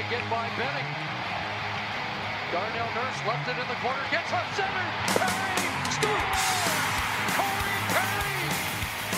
To 0.00 0.08
get 0.08 0.24
by 0.30 0.48
Benning. 0.56 0.88
Darnell 2.52 2.88
Nurse 2.96 3.20
left 3.28 3.44
it 3.52 3.56
in 3.60 3.68
the 3.68 3.78
corner, 3.84 4.00
gets 4.10 4.32
up 4.32 4.48
center. 4.56 4.86
Perry 5.12 5.68
scores! 5.92 6.44
Corey 7.36 7.76
Perry! 7.92 8.48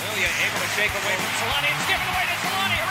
Lilia 0.03 0.31
able 0.43 0.59
to 0.59 0.71
shake 0.75 0.91
away 0.91 1.15
from 1.23 1.33
Solani. 1.39 1.71
It's 1.71 1.87
given 1.87 2.07
away 2.11 2.27
to 2.27 2.37
Solani. 2.43 2.82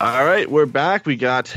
All 0.00 0.24
right, 0.24 0.48
we're 0.48 0.66
back. 0.66 1.06
We 1.06 1.16
got 1.16 1.52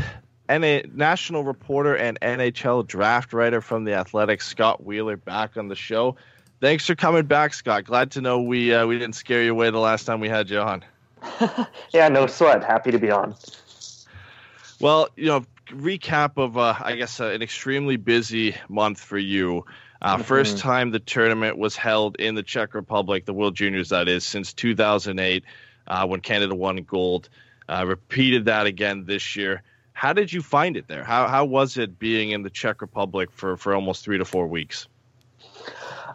NA 0.50 0.79
national 0.91 1.44
reporter 1.44 1.96
and 1.96 2.19
NHL 2.22 2.88
draft 2.88 3.34
writer 3.34 3.62
from 3.62 3.84
the 3.84 3.94
Athletic, 3.94 4.41
Scott 4.41 4.84
Wheeler, 4.84 5.16
back 5.16 5.57
on 5.57 5.68
the 5.68 5.75
show. 5.75 6.16
Thanks 6.59 6.88
for 6.88 6.96
coming 6.96 7.28
back, 7.28 7.53
Scott. 7.53 7.84
Glad 7.84 8.12
to 8.13 8.22
know 8.22 8.41
we 8.41 8.74
uh, 8.74 8.88
we 8.88 8.97
didn't 8.97 9.13
scare 9.13 9.44
you 9.44 9.52
away 9.52 9.69
the 9.69 9.78
last 9.78 10.06
time 10.06 10.22
we 10.22 10.28
had 10.28 10.50
you 10.50 10.57
on. 10.57 10.84
yeah, 11.94 12.07
no 12.07 12.25
sweat. 12.25 12.63
Happy 12.63 12.90
to 12.90 12.97
be 12.97 13.12
on. 13.12 13.35
Well, 14.79 15.09
you 15.16 15.28
know, 15.28 15.46
recap 15.68 16.38
of 16.38 16.58
uh, 16.58 16.73
I 16.79 16.96
guess 16.96 17.19
uh, 17.19 17.25
an 17.25 17.44
extremely 17.44 17.97
busy 17.97 18.56
month 18.68 19.00
for 19.00 19.19
you. 19.19 19.66
Uh, 20.02 20.16
Mm-hmm. 20.16 20.23
First 20.23 20.58
time 20.58 20.90
the 20.90 20.97
tournament 20.97 21.59
was 21.59 21.75
held 21.75 22.16
in 22.16 22.34
the 22.34 22.41
Czech 22.41 22.73
Republic, 22.73 23.25
the 23.25 23.34
World 23.34 23.53
Juniors, 23.53 23.90
that 23.90 24.08
is, 24.08 24.25
since 24.25 24.52
2008, 24.52 25.44
uh, 25.85 26.08
when 26.08 26.22
Canada 26.22 26.56
won 26.56 26.78
gold. 26.78 27.29
Uh, 27.72 27.86
repeated 27.86 28.44
that 28.46 28.66
again 28.66 29.06
this 29.06 29.38
year. 29.38 29.64
How 29.94 30.12
did 30.12 30.34
you 30.34 30.42
find 30.42 30.76
it 30.76 30.90
there? 30.90 31.06
How 31.06 31.30
how 31.30 31.46
was 31.46 31.78
it 31.78 31.98
being 31.98 32.32
in 32.32 32.44
the 32.44 32.50
Czech 32.50 32.82
Republic 32.82 33.30
for, 33.32 33.56
for 33.56 33.74
almost 33.74 34.04
three 34.04 34.18
to 34.18 34.26
four 34.26 34.46
weeks? 34.46 34.88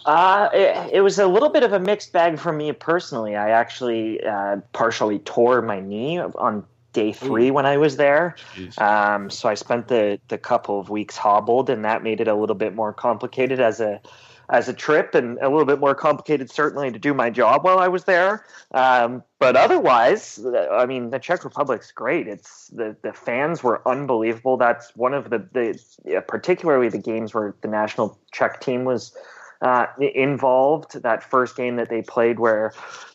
Uh, 0.05 0.50
it, 0.53 0.97
it 0.97 1.00
was 1.00 1.19
a 1.19 1.27
little 1.27 1.49
bit 1.49 1.62
of 1.62 1.72
a 1.72 1.81
mixed 1.81 2.12
bag 2.12 2.39
for 2.39 2.53
me 2.53 2.72
personally. 2.72 3.37
I 3.37 3.50
actually 3.50 4.22
uh, 4.22 4.59
partially 4.75 5.19
tore 5.21 5.62
my 5.62 5.81
knee 5.81 6.21
on 6.21 6.67
day 6.93 7.12
three 7.12 7.50
when 7.50 7.65
I 7.65 7.78
was 7.78 7.97
there. 7.97 8.37
Um, 8.77 9.31
so 9.31 9.49
I 9.49 9.55
spent 9.55 9.88
the 9.88 10.21
the 10.28 10.37
couple 10.37 10.78
of 10.78 10.91
weeks 10.91 11.17
hobbled, 11.17 11.71
and 11.71 11.87
that 11.87 12.03
made 12.03 12.21
it 12.21 12.28
a 12.28 12.34
little 12.34 12.55
bit 12.55 12.75
more 12.75 12.93
complicated 12.93 13.61
as 13.61 13.81
a 13.81 14.03
as 14.48 14.68
a 14.68 14.72
trip, 14.72 15.14
and 15.14 15.38
a 15.38 15.48
little 15.48 15.64
bit 15.64 15.80
more 15.80 15.94
complicated 15.94 16.50
certainly 16.50 16.90
to 16.90 16.98
do 16.98 17.12
my 17.14 17.30
job 17.30 17.64
while 17.64 17.78
I 17.78 17.88
was 17.88 18.04
there. 18.04 18.44
Um, 18.72 19.22
but 19.38 19.56
otherwise, 19.56 20.44
I 20.72 20.86
mean, 20.86 21.10
the 21.10 21.18
Czech 21.18 21.44
Republic's 21.44 21.90
great. 21.92 22.28
It's 22.28 22.68
the 22.68 22.96
the 23.02 23.12
fans 23.12 23.62
were 23.62 23.86
unbelievable. 23.86 24.56
That's 24.56 24.94
one 24.96 25.14
of 25.14 25.30
the 25.30 25.38
the 25.52 26.20
particularly 26.22 26.88
the 26.88 26.98
games 26.98 27.34
where 27.34 27.54
the 27.60 27.68
national 27.68 28.18
Czech 28.32 28.60
team 28.60 28.84
was 28.84 29.16
uh, 29.62 29.86
involved. 29.98 31.02
That 31.02 31.22
first 31.22 31.56
game 31.56 31.76
that 31.76 31.88
they 31.88 32.02
played 32.02 32.38
where 32.38 32.72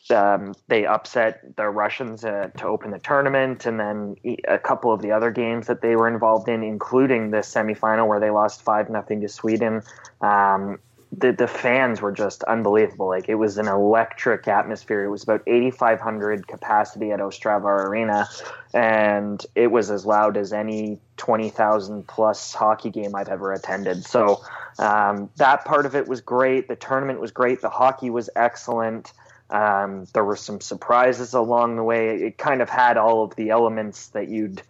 um, 0.10 0.54
they 0.68 0.86
upset 0.86 1.56
the 1.56 1.70
Russians 1.70 2.26
uh, 2.26 2.50
to 2.58 2.66
open 2.66 2.92
the 2.92 3.00
tournament, 3.00 3.66
and 3.66 3.80
then 3.80 4.16
a 4.48 4.58
couple 4.58 4.92
of 4.92 5.02
the 5.02 5.12
other 5.12 5.32
games 5.32 5.68
that 5.68 5.82
they 5.82 5.96
were 5.96 6.08
involved 6.08 6.50
in, 6.50 6.64
including 6.64 7.32
the 7.32 7.38
semifinal 7.38 8.08
where 8.08 8.20
they 8.20 8.30
lost 8.30 8.62
five 8.62 8.90
nothing 8.90 9.22
to 9.22 9.30
Sweden. 9.30 9.82
Um, 10.22 10.80
the 11.12 11.34
the 11.34 11.48
fans 11.48 12.02
were 12.02 12.12
just 12.12 12.44
unbelievable. 12.44 13.08
Like 13.08 13.28
it 13.28 13.36
was 13.36 13.58
an 13.58 13.68
electric 13.68 14.48
atmosphere. 14.48 15.04
It 15.04 15.10
was 15.10 15.24
about 15.24 15.42
8,500 15.46 16.48
capacity 16.48 17.12
at 17.12 17.20
Ostrava 17.20 17.66
Arena, 17.66 18.30
and 18.74 19.46
it 19.56 19.68
was 19.68 19.92
as 19.92 20.06
loud 20.06 20.38
as 20.38 20.54
any 20.54 21.00
20,000 21.18 22.08
plus 22.08 22.54
hockey 22.54 22.90
game 22.90 23.14
I've 23.14 23.28
ever 23.28 23.52
attended. 23.52 24.06
So 24.06 24.42
um, 24.80 25.30
that 25.36 25.66
part 25.66 25.86
of 25.86 25.96
it 25.96 26.08
was 26.08 26.22
great. 26.22 26.68
The 26.68 26.78
tournament 26.78 27.20
was 27.20 27.32
great. 27.32 27.62
The 27.62 27.70
hockey 27.70 28.10
was 28.10 28.30
excellent. 28.36 29.12
Um, 29.50 30.06
there 30.14 30.24
were 30.24 30.38
some 30.38 30.62
surprises 30.62 31.34
along 31.34 31.76
the 31.76 31.84
way. 31.84 32.24
It 32.24 32.38
kind 32.38 32.62
of 32.62 32.70
had 32.70 32.96
all 32.96 33.24
of 33.24 33.36
the 33.36 33.50
elements 33.50 34.08
that 34.10 34.30
you'd 34.30 34.62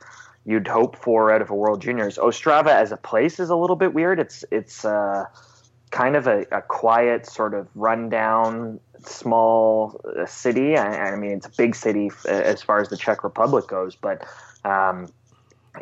you'd 0.43 0.67
hope 0.67 0.95
for 0.95 1.31
out 1.31 1.43
of 1.43 1.51
a 1.51 1.55
World 1.55 1.83
Juniors. 1.83 2.17
Ostrava 2.17 2.71
as 2.71 2.91
a 2.91 2.97
place 2.97 3.39
is 3.39 3.51
a 3.51 3.55
little 3.55 3.75
bit 3.75 3.93
weird. 3.93 4.19
It's 4.19 4.43
it's 4.49 4.83
uh, 4.83 5.25
kind 5.91 6.15
of 6.15 6.25
a, 6.27 6.45
a 6.51 6.61
quiet, 6.61 7.25
sort 7.25 7.53
of 7.53 7.67
rundown, 7.75 8.79
small 9.05 10.01
uh, 10.17 10.25
city. 10.25 10.77
I, 10.77 11.11
I 11.11 11.15
mean, 11.15 11.31
it's 11.31 11.47
a 11.47 11.51
big 11.57 11.75
city 11.75 12.09
as 12.27 12.61
far 12.61 12.79
as 12.79 12.89
the 12.89 12.97
Czech 12.97 13.23
Republic 13.23 13.67
goes, 13.67 13.95
but 13.95 14.25
um, 14.65 15.07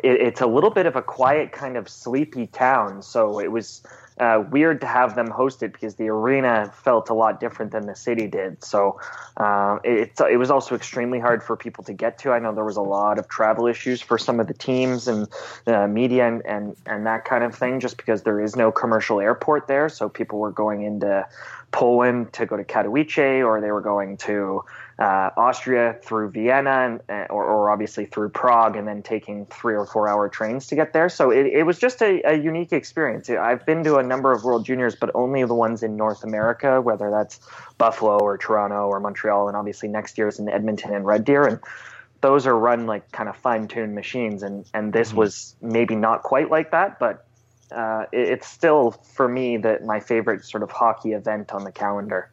it, 0.02 0.20
it's 0.20 0.40
a 0.40 0.46
little 0.46 0.70
bit 0.70 0.86
of 0.86 0.96
a 0.96 1.02
quiet, 1.02 1.52
kind 1.52 1.76
of 1.76 1.88
sleepy 1.88 2.46
town. 2.48 3.02
So 3.02 3.40
it 3.40 3.52
was 3.52 3.82
uh, 4.20 4.44
weird 4.50 4.82
to 4.82 4.86
have 4.86 5.14
them 5.14 5.30
host 5.30 5.62
it 5.62 5.72
because 5.72 5.94
the 5.94 6.08
arena 6.08 6.70
felt 6.84 7.08
a 7.08 7.14
lot 7.14 7.40
different 7.40 7.72
than 7.72 7.86
the 7.86 7.96
city 7.96 8.26
did. 8.26 8.62
So 8.62 9.00
uh, 9.38 9.78
it, 9.82 10.12
it 10.30 10.36
was 10.36 10.50
also 10.50 10.74
extremely 10.74 11.18
hard 11.18 11.42
for 11.42 11.56
people 11.56 11.82
to 11.84 11.94
get 11.94 12.18
to. 12.18 12.30
I 12.30 12.38
know 12.38 12.54
there 12.54 12.64
was 12.64 12.76
a 12.76 12.82
lot 12.82 13.18
of 13.18 13.28
travel 13.28 13.66
issues 13.66 14.02
for 14.02 14.18
some 14.18 14.38
of 14.38 14.46
the 14.46 14.54
teams 14.54 15.08
and 15.08 15.26
uh, 15.66 15.86
media 15.86 16.28
and, 16.28 16.44
and, 16.44 16.76
and 16.84 17.06
that 17.06 17.24
kind 17.24 17.42
of 17.42 17.54
thing, 17.54 17.80
just 17.80 17.96
because 17.96 18.22
there 18.22 18.40
is 18.40 18.54
no 18.56 18.70
commercial 18.70 19.20
airport 19.20 19.66
there. 19.66 19.88
So 19.88 20.10
people 20.10 20.38
were 20.38 20.52
going 20.52 20.82
into 20.82 21.26
Poland 21.72 22.32
to 22.34 22.46
go 22.46 22.56
to 22.56 22.64
Katowice, 22.64 23.44
or 23.44 23.60
they 23.60 23.72
were 23.72 23.80
going 23.80 24.18
to 24.18 24.64
uh, 25.00 25.30
Austria 25.34 25.98
through 26.04 26.30
Vienna, 26.30 27.00
and, 27.08 27.26
or, 27.30 27.42
or, 27.44 27.70
obviously 27.70 28.04
through 28.04 28.28
Prague, 28.28 28.76
and 28.76 28.86
then 28.86 29.02
taking 29.02 29.46
three 29.46 29.74
or 29.74 29.86
four 29.86 30.06
hour 30.06 30.28
trains 30.28 30.66
to 30.66 30.74
get 30.74 30.92
there. 30.92 31.08
So 31.08 31.30
it, 31.30 31.46
it 31.46 31.62
was 31.64 31.78
just 31.78 32.02
a, 32.02 32.20
a, 32.30 32.34
unique 32.34 32.74
experience. 32.74 33.30
I've 33.30 33.64
been 33.64 33.82
to 33.84 33.96
a 33.96 34.02
number 34.02 34.30
of 34.30 34.44
World 34.44 34.66
Juniors, 34.66 34.94
but 34.94 35.10
only 35.14 35.42
the 35.44 35.54
ones 35.54 35.82
in 35.82 35.96
North 35.96 36.22
America, 36.22 36.82
whether 36.82 37.10
that's 37.10 37.40
Buffalo 37.78 38.18
or 38.18 38.36
Toronto 38.36 38.88
or 38.88 39.00
Montreal, 39.00 39.48
and 39.48 39.56
obviously 39.56 39.88
next 39.88 40.18
year's 40.18 40.38
in 40.38 40.50
Edmonton 40.50 40.94
and 40.94 41.06
Red 41.06 41.24
Deer. 41.24 41.46
And 41.46 41.60
those 42.20 42.46
are 42.46 42.56
run 42.56 42.86
like 42.86 43.10
kind 43.10 43.30
of 43.30 43.36
fine 43.38 43.68
tuned 43.68 43.94
machines, 43.94 44.42
and 44.42 44.66
and 44.74 44.92
this 44.92 45.08
mm-hmm. 45.08 45.18
was 45.18 45.56
maybe 45.62 45.96
not 45.96 46.24
quite 46.24 46.50
like 46.50 46.72
that, 46.72 46.98
but 46.98 47.26
uh, 47.72 48.04
it, 48.12 48.28
it's 48.28 48.46
still 48.46 48.90
for 48.90 49.26
me 49.26 49.56
that 49.56 49.82
my 49.82 49.98
favorite 49.98 50.44
sort 50.44 50.62
of 50.62 50.70
hockey 50.70 51.12
event 51.12 51.52
on 51.52 51.64
the 51.64 51.72
calendar. 51.72 52.30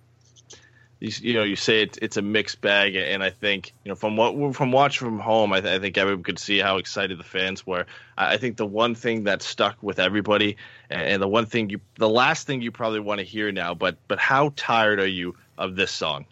You, 0.99 1.11
you, 1.21 1.33
know, 1.35 1.43
you 1.43 1.55
say 1.55 1.83
it, 1.83 1.99
it's 2.01 2.17
a 2.17 2.23
mixed 2.23 2.59
bag, 2.59 2.95
and 2.95 3.23
I 3.23 3.29
think 3.29 3.71
you 3.83 3.89
know 3.89 3.95
from 3.95 4.17
what 4.17 4.55
from 4.55 4.71
watching 4.71 5.07
from 5.07 5.19
home, 5.19 5.53
I, 5.53 5.61
th- 5.61 5.75
I, 5.75 5.79
think 5.79 5.95
everyone 5.95 6.23
could 6.23 6.39
see 6.39 6.57
how 6.57 6.77
excited 6.77 7.19
the 7.19 7.23
fans 7.23 7.67
were. 7.67 7.85
I, 8.17 8.33
I, 8.33 8.37
think 8.37 8.57
the 8.57 8.65
one 8.65 8.95
thing 8.95 9.25
that 9.25 9.43
stuck 9.43 9.77
with 9.83 9.99
everybody, 9.99 10.57
and, 10.89 11.01
and 11.01 11.21
the 11.21 11.27
one 11.27 11.45
thing 11.45 11.69
you, 11.69 11.81
the 11.99 12.09
last 12.09 12.47
thing 12.47 12.63
you 12.63 12.71
probably 12.71 12.99
want 12.99 13.19
to 13.19 13.25
hear 13.25 13.51
now, 13.51 13.75
but 13.75 13.97
but 14.07 14.17
how 14.17 14.53
tired 14.55 14.99
are 14.99 15.05
you 15.05 15.35
of 15.55 15.75
this 15.75 15.91
song? 15.91 16.25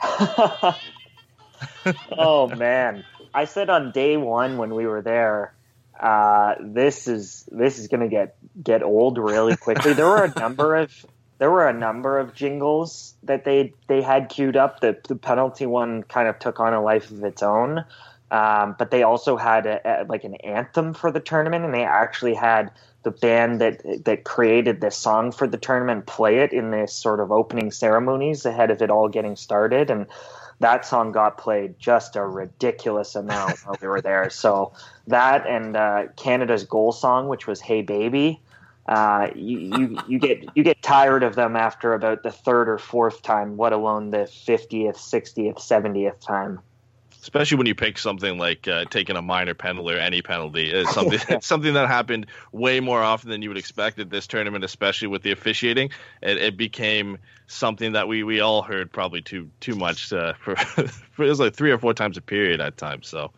oh 2.16 2.48
man, 2.56 3.04
I 3.34 3.46
said 3.46 3.68
on 3.68 3.90
day 3.90 4.16
one 4.16 4.58
when 4.58 4.76
we 4.76 4.86
were 4.86 5.02
there, 5.02 5.54
uh, 5.98 6.54
this 6.60 7.08
is 7.08 7.48
this 7.50 7.80
is 7.80 7.88
going 7.88 8.00
to 8.00 8.08
get 8.08 8.36
get 8.62 8.84
old 8.84 9.18
really 9.18 9.56
quickly. 9.56 9.92
there 9.92 10.06
were 10.06 10.24
a 10.24 10.38
number 10.38 10.76
of 10.76 11.06
there 11.40 11.50
were 11.50 11.66
a 11.66 11.72
number 11.72 12.18
of 12.18 12.34
jingles 12.34 13.14
that 13.22 13.44
they 13.44 13.72
they 13.88 14.02
had 14.02 14.28
queued 14.28 14.56
up. 14.56 14.80
The 14.80 14.96
the 15.08 15.16
penalty 15.16 15.64
one 15.66 16.02
kind 16.04 16.28
of 16.28 16.38
took 16.38 16.60
on 16.60 16.74
a 16.74 16.82
life 16.82 17.10
of 17.10 17.24
its 17.24 17.42
own, 17.42 17.82
um, 18.30 18.76
but 18.78 18.90
they 18.90 19.02
also 19.02 19.38
had 19.38 19.66
a, 19.66 20.02
a, 20.02 20.04
like 20.04 20.22
an 20.24 20.34
anthem 20.36 20.92
for 20.92 21.10
the 21.10 21.18
tournament, 21.18 21.64
and 21.64 21.72
they 21.72 21.82
actually 21.82 22.34
had 22.34 22.70
the 23.04 23.10
band 23.10 23.58
that 23.62 23.80
that 24.04 24.24
created 24.24 24.82
this 24.82 24.98
song 24.98 25.32
for 25.32 25.46
the 25.46 25.56
tournament 25.56 26.04
play 26.06 26.40
it 26.40 26.52
in 26.52 26.72
this 26.72 26.92
sort 26.92 27.20
of 27.20 27.32
opening 27.32 27.70
ceremonies 27.70 28.44
ahead 28.44 28.70
of 28.70 28.82
it 28.82 28.90
all 28.90 29.08
getting 29.08 29.34
started 29.34 29.90
and 29.90 30.06
that 30.58 30.84
song 30.84 31.10
got 31.10 31.38
played 31.38 31.78
just 31.78 32.16
a 32.16 32.22
ridiculous 32.22 33.14
amount 33.14 33.58
while 33.64 33.76
we 33.80 33.88
were 33.88 34.02
there. 34.02 34.28
So 34.28 34.72
that 35.06 35.46
and 35.46 35.74
uh, 35.74 36.08
Canada's 36.16 36.64
goal 36.64 36.92
song, 36.92 37.28
which 37.28 37.46
was 37.46 37.62
"Hey 37.62 37.80
Baby," 37.80 38.42
uh, 38.90 39.30
you, 39.34 39.58
you 39.58 39.98
you 40.08 40.18
get 40.18 40.44
you 40.56 40.64
get 40.64 40.82
tired 40.82 41.22
of 41.22 41.36
them 41.36 41.56
after 41.56 41.94
about 41.94 42.22
the 42.22 42.32
third 42.32 42.68
or 42.68 42.76
fourth 42.76 43.22
time, 43.22 43.56
let 43.56 43.72
alone 43.72 44.10
the 44.10 44.26
fiftieth, 44.26 44.98
sixtieth, 44.98 45.58
seventieth 45.58 46.20
time 46.20 46.60
especially 47.22 47.58
when 47.58 47.66
you 47.66 47.74
pick 47.74 47.98
something 47.98 48.38
like 48.38 48.66
uh, 48.66 48.84
taking 48.86 49.16
a 49.16 49.22
minor 49.22 49.54
penalty 49.54 49.94
or 49.94 49.98
any 49.98 50.22
penalty. 50.22 50.70
It's 50.70 50.90
something 50.94 51.20
it's 51.28 51.46
something 51.46 51.74
that 51.74 51.88
happened 51.88 52.26
way 52.52 52.80
more 52.80 53.02
often 53.02 53.30
than 53.30 53.42
you 53.42 53.50
would 53.50 53.58
expect 53.58 53.98
at 53.98 54.10
this 54.10 54.26
tournament, 54.26 54.64
especially 54.64 55.08
with 55.08 55.22
the 55.22 55.32
officiating. 55.32 55.90
It, 56.22 56.38
it 56.38 56.56
became 56.56 57.18
something 57.46 57.92
that 57.92 58.08
we, 58.08 58.22
we 58.22 58.40
all 58.40 58.62
heard 58.62 58.90
probably 58.90 59.22
too 59.22 59.50
too 59.60 59.74
much 59.74 60.12
uh, 60.12 60.32
for, 60.34 60.56
for 61.12 61.24
it 61.24 61.28
was 61.28 61.40
like 61.40 61.54
three 61.54 61.70
or 61.70 61.78
four 61.78 61.94
times 61.94 62.16
a 62.16 62.22
period 62.22 62.60
at 62.60 62.76
times. 62.76 63.06
So. 63.06 63.30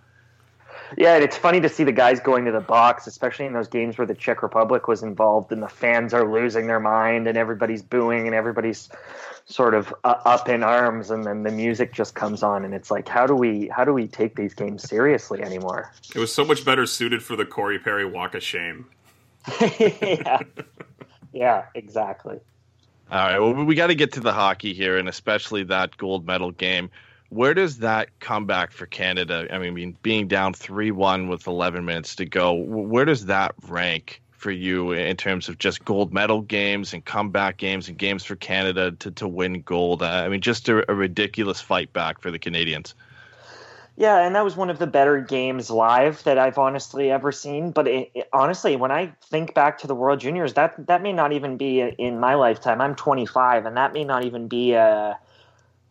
Yeah, 0.97 1.15
and 1.15 1.25
it's 1.25 1.37
funny 1.37 1.61
to 1.61 1.69
see 1.69 1.85
the 1.85 1.93
guys 1.93 2.21
going 2.21 2.45
to 2.45 2.53
the 2.53 2.61
box, 2.61 3.07
especially 3.07 3.47
in 3.47 3.53
those 3.53 3.69
games 3.69 3.99
where 3.99 4.07
the 4.07 4.15
Czech 4.15 4.43
Republic 4.43 4.89
was 4.89 5.03
involved 5.03 5.53
and 5.53 5.63
the 5.63 5.69
fans 5.69 6.13
are 6.13 6.31
losing 6.31 6.67
their 6.67 6.81
mind 6.81 7.27
and 7.27 7.39
everybody's 7.39 7.83
booing 7.83 8.27
and 8.27 8.35
everybody's 8.35 8.89
sort 9.47 9.75
of 9.75 9.93
uh, 10.05 10.15
up 10.25 10.49
in 10.49 10.63
arms 10.63 11.11
and 11.11 11.25
then 11.25 11.43
the 11.43 11.51
music 11.51 11.93
just 11.93 12.15
comes 12.15 12.43
on 12.43 12.65
and 12.65 12.75
it's 12.75 12.91
like 12.91 13.09
how 13.09 13.27
do 13.27 13.35
we 13.35 13.69
how 13.69 13.85
do 13.85 13.93
we 13.93 14.07
take 14.07 14.37
these 14.37 14.55
games 14.55 14.89
seriously 14.89 15.43
anymore? 15.43 15.93
It 16.15 16.19
was 16.19 16.33
so 16.33 16.45
much 16.45 16.65
better 16.65 16.87
suited 16.87 17.23
for 17.23 17.37
the 17.37 17.45
corey 17.45 17.79
perry 17.79 18.05
walk 18.05 18.35
of 18.35 18.43
shame. 18.43 18.87
Yeah. 19.61 20.39
Yeah 21.33 21.65
exactly. 21.75 22.39
All 23.11 23.19
right 23.19 23.39
well 23.39 23.65
we 23.65 23.75
got 23.75 23.89
to 23.89 23.95
get 23.95 24.13
to 24.13 24.21
the 24.21 24.33
hockey 24.33 24.73
here 24.75 24.97
and 24.97 25.09
especially 25.09 25.65
that 25.65 25.97
gold 25.97 26.27
medal 26.27 26.53
game 26.53 26.91
where 27.33 27.55
does 27.55 27.79
that 27.79 28.09
come 28.21 28.47
back 28.47 28.73
for 28.73 28.87
canada 28.87 29.47
i 29.51 29.59
mean 29.59 29.97
being 30.03 30.29
down 30.29 30.53
3-1 30.53 31.29
with 31.29 31.47
11 31.47 31.85
minutes 31.85 32.17
to 32.17 32.25
go 32.25 32.53
where 32.53 33.05
does 33.05 33.27
that 33.27 33.55
rank 33.69 34.23
for 34.43 34.51
you 34.51 34.93
in 34.93 35.17
terms 35.17 35.49
of 35.49 35.59
just 35.59 35.85
gold 35.85 36.13
medal 36.13 36.43
games 36.43 36.93
and 36.93 37.05
comeback 37.05 37.57
games 37.57 37.89
and 37.89 37.97
games 37.97 38.25
for 38.25 38.35
Canada 38.35 38.91
to, 38.91 39.11
to 39.13 39.29
win 39.29 39.63
gold? 39.63 40.03
Uh, 40.03 40.07
I 40.07 40.29
mean, 40.29 40.41
just 40.41 40.69
a, 40.69 40.91
a, 40.91 40.95
ridiculous 40.95 41.61
fight 41.61 41.93
back 41.93 42.21
for 42.21 42.31
the 42.31 42.41
Canadians. 42.41 42.95
Yeah, 43.97 44.27
and 44.27 44.35
that 44.35 44.43
was 44.43 44.57
one 44.57 44.69
of 44.69 44.79
the 44.79 44.87
better 44.87 45.21
games 45.21 45.71
live 45.71 46.23
that 46.25 46.39
I've 46.39 46.59
honestly 46.59 47.11
ever 47.11 47.31
seen. 47.31 47.71
But 47.71 47.87
it, 47.87 48.11
it, 48.15 48.29
honestly, 48.33 48.75
when 48.75 48.91
I 48.91 49.13
think 49.23 49.55
back 49.55 49.79
to 49.79 49.87
the 49.87 49.95
World 49.95 50.19
Juniors, 50.19 50.55
that 50.55 50.87
that 50.87 51.03
may 51.03 51.13
not 51.13 51.33
even 51.33 51.57
be 51.57 51.81
in 51.81 52.19
my 52.19 52.35
lifetime. 52.35 52.81
I'm 52.81 52.97
25, 52.97 53.67
and 53.67 53.77
that 53.77 53.93
may 53.93 54.05
not 54.05 54.25
even 54.25 54.49
be 54.49 54.73
a 54.73 55.19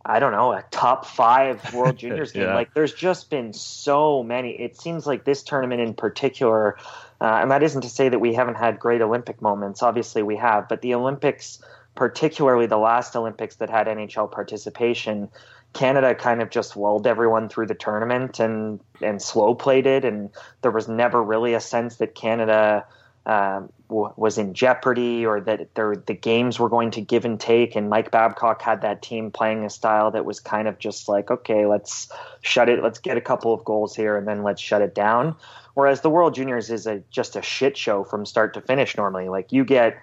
I 0.05 0.19
don't 0.19 0.31
know, 0.31 0.51
a 0.51 0.63
top 0.71 1.05
five 1.05 1.73
World 1.73 1.97
Juniors 1.97 2.31
game. 2.31 2.43
yeah. 2.43 2.55
Like, 2.55 2.73
there's 2.73 2.93
just 2.93 3.29
been 3.29 3.53
so 3.53 4.23
many. 4.23 4.51
It 4.51 4.79
seems 4.79 5.05
like 5.05 5.25
this 5.25 5.43
tournament 5.43 5.81
in 5.81 5.93
particular 5.93 6.77
uh, 7.21 7.37
and 7.39 7.51
that 7.51 7.61
isn't 7.61 7.81
to 7.81 7.89
say 7.89 8.09
that 8.09 8.19
we 8.19 8.33
haven't 8.33 8.55
had 8.55 8.79
great 8.79 8.99
Olympic 8.99 9.43
moments. 9.43 9.83
Obviously, 9.83 10.23
we 10.23 10.35
have. 10.37 10.67
But 10.67 10.81
the 10.81 10.95
Olympics, 10.95 11.59
particularly 11.93 12.65
the 12.65 12.79
last 12.79 13.15
Olympics 13.15 13.57
that 13.57 13.69
had 13.69 13.85
NHL 13.85 14.31
participation, 14.31 15.29
Canada 15.73 16.15
kind 16.15 16.41
of 16.41 16.49
just 16.49 16.75
lulled 16.75 17.05
everyone 17.05 17.47
through 17.47 17.67
the 17.67 17.75
tournament 17.75 18.39
and 18.39 18.79
and 19.03 19.21
slow 19.21 19.53
played 19.53 19.85
it, 19.85 20.03
and 20.03 20.31
there 20.63 20.71
was 20.71 20.87
never 20.87 21.21
really 21.21 21.53
a 21.53 21.59
sense 21.59 21.97
that 21.97 22.15
Canada 22.15 22.85
uh, 23.27 23.61
was 23.91 24.37
in 24.37 24.53
jeopardy 24.53 25.25
or 25.25 25.41
that 25.41 25.75
there, 25.75 25.95
the 25.95 26.13
games 26.13 26.59
were 26.59 26.69
going 26.69 26.91
to 26.91 27.01
give 27.01 27.25
and 27.25 27.39
take. 27.39 27.75
And 27.75 27.89
Mike 27.89 28.09
Babcock 28.09 28.61
had 28.61 28.81
that 28.81 29.01
team 29.01 29.31
playing 29.31 29.65
a 29.65 29.69
style 29.69 30.11
that 30.11 30.23
was 30.25 30.39
kind 30.39 30.67
of 30.67 30.79
just 30.79 31.09
like, 31.09 31.29
okay, 31.29 31.65
let's 31.65 32.11
shut 32.41 32.69
it, 32.69 32.81
let's 32.81 32.99
get 32.99 33.17
a 33.17 33.21
couple 33.21 33.53
of 33.53 33.63
goals 33.65 33.95
here, 33.95 34.17
and 34.17 34.27
then 34.27 34.43
let's 34.43 34.61
shut 34.61 34.81
it 34.81 34.95
down. 34.95 35.35
Whereas 35.73 36.01
the 36.01 36.09
World 36.09 36.35
Juniors 36.35 36.69
is 36.69 36.87
a 36.87 37.01
just 37.11 37.35
a 37.35 37.41
shit 37.41 37.77
show 37.77 38.03
from 38.03 38.25
start 38.25 38.53
to 38.53 38.61
finish. 38.61 38.95
Normally, 38.97 39.29
like 39.29 39.51
you 39.51 39.63
get 39.63 39.97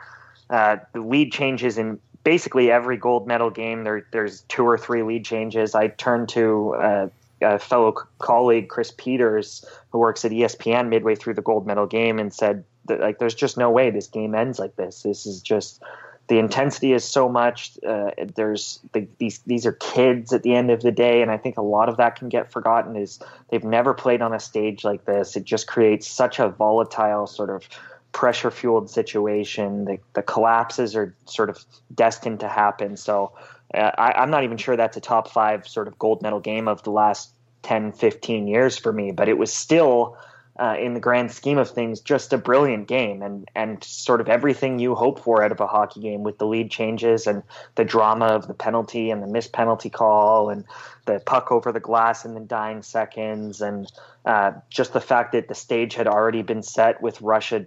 uh, 0.51 0.77
the 0.93 1.01
lead 1.01 1.33
changes 1.33 1.79
in 1.79 1.99
basically 2.25 2.71
every 2.71 2.97
gold 2.97 3.27
medal 3.27 3.51
game. 3.51 3.85
There, 3.85 4.07
there's 4.13 4.43
two 4.43 4.67
or 4.67 4.79
three 4.79 5.03
lead 5.03 5.25
changes. 5.25 5.75
I 5.75 5.89
turned 5.89 6.29
to 6.31 6.75
uh, 6.75 7.09
a 7.41 7.59
fellow 7.59 7.93
colleague, 8.19 8.69
Chris 8.69 8.93
Peters, 8.97 9.65
who 9.91 9.99
works 9.99 10.25
at 10.25 10.33
ESPN, 10.33 10.89
midway 10.89 11.15
through 11.15 11.35
the 11.35 11.43
gold 11.43 11.67
medal 11.67 11.87
game, 11.87 12.19
and 12.19 12.33
said 12.33 12.65
like 12.89 13.19
there's 13.19 13.35
just 13.35 13.57
no 13.57 13.71
way 13.71 13.91
this 13.91 14.07
game 14.07 14.35
ends 14.35 14.59
like 14.59 14.77
this. 14.77 15.03
This 15.03 15.27
is 15.27 15.41
just 15.41 15.83
the 16.29 16.39
intensity 16.39 16.93
is 16.93 17.05
so 17.05 17.29
much. 17.29 17.79
Uh, 17.87 18.11
there's 18.35 18.81
the, 18.93 19.07
these 19.19 19.39
these 19.41 19.65
are 19.65 19.73
kids 19.73 20.33
at 20.33 20.43
the 20.43 20.55
end 20.55 20.71
of 20.71 20.83
the 20.83 20.93
day, 20.93 21.23
and 21.23 21.31
I 21.31 21.39
think 21.39 21.57
a 21.57 21.63
lot 21.63 21.89
of 21.89 21.97
that 21.97 22.17
can 22.17 22.29
get 22.29 22.53
forgotten. 22.53 22.97
Is 22.97 23.19
they've 23.51 23.65
never 23.65 23.95
played 23.95 24.23
on 24.23 24.35
a 24.35 24.41
stage 24.41 24.85
like 24.85 25.05
this. 25.07 25.37
It 25.37 25.45
just 25.45 25.67
creates 25.67 26.07
such 26.07 26.39
a 26.39 26.49
volatile 26.49 27.27
sort 27.27 27.51
of 27.51 27.69
pressure 28.13 28.51
fueled 28.51 28.91
situation. 28.91 29.85
The, 29.85 29.99
the 30.15 30.23
collapses 30.23 30.97
are 30.97 31.15
sort 31.27 31.51
of 31.51 31.65
destined 31.95 32.41
to 32.41 32.49
happen. 32.49 32.97
So 32.97 33.33
uh, 33.75 33.93
I, 33.99 34.13
I'm 34.13 34.31
not 34.31 34.45
even 34.45 34.57
sure 34.57 34.77
that's 34.77 34.97
a 34.97 35.01
top 35.01 35.31
five 35.31 35.69
sort 35.69 35.89
of 35.89 35.99
gold 35.99 36.23
medal 36.23 36.41
game 36.41 36.69
of 36.69 36.83
the 36.83 36.91
last 36.91 37.31
10, 37.63 37.93
15 37.93 38.47
years 38.47 38.79
for 38.79 38.93
me, 38.93 39.13
but 39.13 39.29
it 39.29 39.39
was 39.39 39.53
still 39.53 40.17
uh, 40.59 40.77
in 40.79 40.95
the 40.95 41.01
grand 41.01 41.31
scheme 41.31 41.59
of 41.59 41.71
things, 41.71 42.01
just 42.01 42.33
a 42.33 42.39
brilliant 42.39 42.89
game 42.89 43.23
and, 43.23 43.49
and 43.55 43.83
sort 43.85 44.21
of 44.21 44.29
everything 44.29 44.79
you 44.79 44.95
hope 44.95 45.21
for 45.21 45.43
out 45.43 45.53
of 45.53 45.61
a 45.61 45.67
hockey 45.67 46.01
game 46.01 46.25
with 46.25 46.39
the 46.39 46.47
lead 46.47 46.71
changes 46.71 47.27
and 47.27 47.43
the 47.77 47.85
drama 47.85 48.27
of 48.27 48.49
the 48.49 48.55
penalty 48.55 49.11
and 49.11 49.23
the 49.23 49.27
missed 49.29 49.53
penalty 49.53 49.89
call 49.89 50.51
and 50.51 50.65
the 51.07 51.21
puck 51.21 51.53
over 51.53 51.71
the 51.71 51.81
glass 51.81 52.25
in 52.25 52.35
the 52.35 52.41
dying 52.41 52.83
seconds 52.83 53.61
and 53.61 53.91
uh, 54.25 54.53
just 54.69 54.93
the 54.93 55.01
fact 55.01 55.33
that 55.33 55.49
the 55.49 55.55
stage 55.55 55.95
had 55.95 56.09
already 56.09 56.43
been 56.43 56.63
set 56.63 57.01
with 57.01 57.21
Russia, 57.23 57.65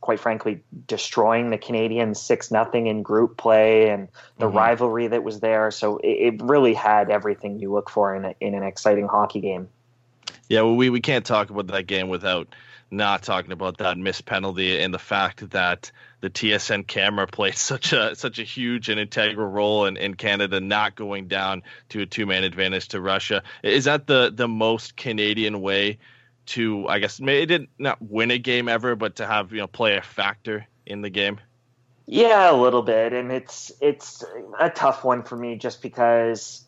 quite 0.00 0.18
frankly, 0.18 0.62
destroying 0.88 1.50
the 1.50 1.56
Canadians 1.56 2.20
six 2.20 2.50
nothing 2.50 2.88
in 2.88 3.02
group 3.02 3.36
play 3.36 3.90
and 3.90 4.08
the 4.38 4.46
mm-hmm. 4.46 4.56
rivalry 4.56 5.06
that 5.06 5.22
was 5.22 5.38
there. 5.38 5.70
So 5.70 5.98
it, 5.98 6.34
it 6.34 6.42
really 6.42 6.74
had 6.74 7.10
everything 7.10 7.60
you 7.60 7.72
look 7.72 7.88
for 7.88 8.14
in 8.14 8.24
a, 8.24 8.34
in 8.40 8.54
an 8.54 8.64
exciting 8.64 9.06
hockey 9.06 9.40
game. 9.40 9.68
Yeah, 10.48 10.62
well, 10.62 10.76
we, 10.76 10.90
we 10.90 11.00
can't 11.00 11.24
talk 11.24 11.50
about 11.50 11.68
that 11.68 11.86
game 11.86 12.08
without 12.08 12.48
not 12.90 13.22
talking 13.22 13.52
about 13.52 13.78
that 13.78 13.98
missed 13.98 14.24
penalty 14.24 14.78
and 14.78 14.92
the 14.92 14.98
fact 14.98 15.50
that 15.50 15.90
the 16.20 16.30
TSN 16.30 16.86
camera 16.86 17.26
played 17.30 17.56
such 17.56 17.92
a 17.92 18.14
such 18.14 18.38
a 18.38 18.42
huge 18.42 18.88
and 18.88 19.00
integral 19.00 19.48
role 19.48 19.86
in, 19.86 19.96
in 19.96 20.14
Canada 20.14 20.60
not 20.60 20.94
going 20.94 21.28
down 21.28 21.62
to 21.90 22.02
a 22.02 22.06
two 22.06 22.26
man 22.26 22.44
advantage 22.44 22.88
to 22.88 23.00
Russia. 23.00 23.42
Is 23.62 23.84
that 23.84 24.06
the 24.06 24.32
the 24.34 24.48
most 24.48 24.96
Canadian 24.96 25.60
way 25.60 25.98
to 26.46 26.86
I 26.88 26.98
guess 26.98 27.20
it 27.20 27.46
did 27.46 27.68
not 27.78 28.00
win 28.00 28.30
a 28.30 28.38
game 28.38 28.68
ever, 28.68 28.96
but 28.96 29.16
to 29.16 29.26
have 29.26 29.52
you 29.52 29.58
know 29.58 29.66
play 29.66 29.96
a 29.96 30.02
factor 30.02 30.66
in 30.86 31.02
the 31.02 31.10
game? 31.10 31.40
Yeah, 32.06 32.50
a 32.50 32.56
little 32.56 32.82
bit, 32.82 33.14
and 33.14 33.32
it's 33.32 33.72
it's 33.80 34.22
a 34.60 34.68
tough 34.68 35.04
one 35.04 35.22
for 35.22 35.36
me 35.36 35.56
just 35.56 35.80
because 35.80 36.64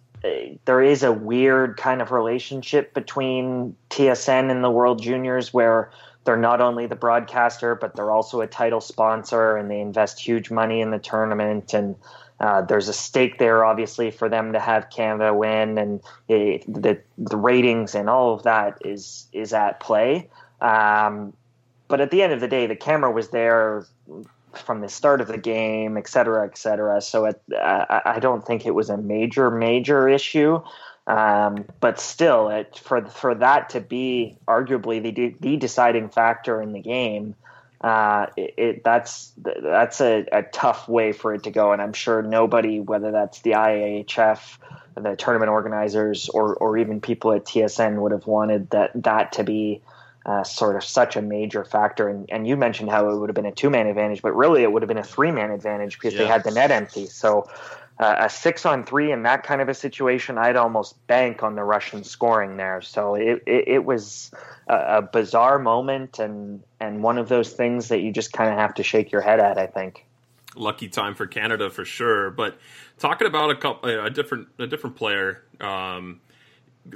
there 0.64 0.83
is 0.83 1.02
a 1.02 1.12
weird 1.12 1.76
kind 1.76 2.02
of 2.02 2.12
relationship 2.12 2.95
between 2.95 3.76
TSN 3.90 4.50
and 4.50 4.62
the 4.62 4.71
World 4.71 5.02
Juniors 5.02 5.52
where 5.52 5.90
they're 6.25 6.37
not 6.37 6.61
only 6.61 6.87
the 6.87 6.97
broadcaster, 6.97 7.75
but 7.75 7.95
they're 7.95 8.11
also 8.11 8.40
a 8.40 8.47
title 8.47 8.80
sponsor 8.80 9.56
and 9.56 9.71
they 9.71 9.80
invest 9.80 10.21
huge 10.21 10.50
money 10.50 10.80
in 10.80 10.90
the 10.90 10.99
tournament. 10.99 11.73
And 11.73 11.95
uh, 12.40 12.62
there's 12.62 12.88
a 12.88 12.92
stake 12.92 13.38
there, 13.38 13.64
obviously, 13.64 14.11
for 14.11 14.28
them 14.28 14.52
to 14.52 14.61
have 14.61 14.90
Canada 14.90 15.33
win, 15.33 15.78
and 15.78 16.02
it, 16.28 16.64
the 16.66 17.00
the 17.16 17.37
ratings 17.37 17.95
and 17.95 18.11
all 18.11 18.35
of 18.35 18.42
that 18.42 18.78
is 18.85 19.26
is 19.33 19.54
at 19.54 19.80
play. 19.80 20.28
Um, 20.61 21.33
but 21.88 22.00
at 22.00 22.11
the 22.11 22.23
end 22.23 22.33
of 22.33 22.40
the 22.40 22.49
day, 22.49 22.66
the 22.66 22.76
camera 22.76 23.11
was 23.11 23.30
there 23.30 23.87
from 24.58 24.80
the 24.80 24.88
start 24.88 25.20
of 25.20 25.28
the 25.28 25.38
game, 25.38 25.96
et 25.96 26.08
cetera, 26.08 26.46
et 26.46 26.56
cetera. 26.58 27.00
So 27.00 27.26
it, 27.26 27.40
I, 27.54 28.02
I 28.04 28.18
don't 28.18 28.44
think 28.44 28.66
it 28.66 28.75
was 28.75 28.90
a 28.90 28.96
major 28.96 29.50
major 29.50 30.08
issue. 30.08 30.60
Um, 31.06 31.66
but 31.78 32.00
still, 32.00 32.48
it, 32.48 32.78
for 32.82 33.06
for 33.06 33.34
that 33.36 33.70
to 33.70 33.80
be 33.80 34.36
arguably 34.48 35.02
the 35.02 35.36
the 35.40 35.56
deciding 35.56 36.08
factor 36.08 36.60
in 36.60 36.72
the 36.72 36.80
game, 36.80 37.36
uh, 37.80 38.26
it, 38.36 38.54
it, 38.56 38.84
that's 38.84 39.32
that's 39.36 40.00
a, 40.00 40.26
a, 40.32 40.42
tough 40.42 40.88
way 40.88 41.12
for 41.12 41.32
it 41.32 41.44
to 41.44 41.52
go. 41.52 41.72
And 41.72 41.80
I'm 41.80 41.92
sure 41.92 42.22
nobody, 42.22 42.80
whether 42.80 43.12
that's 43.12 43.42
the 43.42 43.52
IIHF, 43.52 44.58
the 44.96 45.14
tournament 45.14 45.50
organizers, 45.50 46.28
or 46.28 46.56
or 46.56 46.76
even 46.76 47.00
people 47.00 47.32
at 47.32 47.44
TSN, 47.44 48.00
would 48.00 48.12
have 48.12 48.26
wanted 48.26 48.70
that 48.70 48.90
that 49.04 49.32
to 49.32 49.44
be. 49.44 49.82
Uh, 50.26 50.42
sort 50.42 50.75
of 50.75 50.83
such 50.83 51.14
a 51.14 51.23
major 51.23 51.64
factor, 51.64 52.09
and, 52.09 52.28
and 52.30 52.49
you 52.49 52.56
mentioned 52.56 52.90
how 52.90 53.09
it 53.09 53.16
would 53.16 53.28
have 53.28 53.35
been 53.37 53.47
a 53.47 53.52
two 53.52 53.71
man 53.71 53.87
advantage, 53.87 54.21
but 54.23 54.35
really 54.35 54.64
it 54.64 54.73
would 54.73 54.83
have 54.83 54.88
been 54.88 54.99
a 54.99 55.04
three 55.04 55.30
man 55.30 55.52
advantage 55.52 55.97
because 55.97 56.18
they 56.18 56.26
had 56.26 56.42
the 56.42 56.50
net 56.50 56.73
empty. 56.73 57.06
So 57.06 57.49
uh, 57.99 58.16
a 58.18 58.28
six 58.28 58.66
on 58.66 58.85
three 58.85 59.11
in 59.11 59.23
that 59.23 59.42
kind 59.42 59.61
of 59.61 59.68
a 59.68 59.75
situation, 59.75 60.37
I'd 60.37 60.56
almost 60.56 61.06
bank 61.06 61.42
on 61.42 61.54
the 61.54 61.62
Russian 61.62 62.04
scoring 62.04 62.56
there. 62.59 62.83
So 62.83 63.14
it, 63.14 63.42
it, 63.47 63.68
it 63.68 63.85
was 63.85 64.30
a, 64.68 64.99
a, 64.99 65.02
bizarre 65.02 65.59
moment 65.59 66.18
and, 66.18 66.62
and 66.78 67.02
one 67.02 67.16
of 67.16 67.30
those 67.30 67.52
things 67.52 67.88
that 67.88 68.00
you 68.00 68.12
just 68.12 68.35
kind 68.35 68.50
of 68.50 68.59
have 68.59 68.75
to 68.75 68.83
shake 68.83 69.11
your 69.11 69.23
head 69.23 69.40
at, 69.40 69.56
I 69.56 69.66
think. 69.66 70.04
Lucky 70.56 70.88
time 70.88 71.14
for 71.14 71.26
Canada 71.26 71.71
for 71.71 71.87
sure. 71.87 72.30
But 72.30 72.59
talking 72.99 73.26
about 73.26 73.50
a 73.50 73.56
couple, 73.56 73.88
a 73.88 74.11
different, 74.11 74.49
a 74.59 74.66
different 74.66 74.97
player, 74.97 75.42
um, 75.61 76.21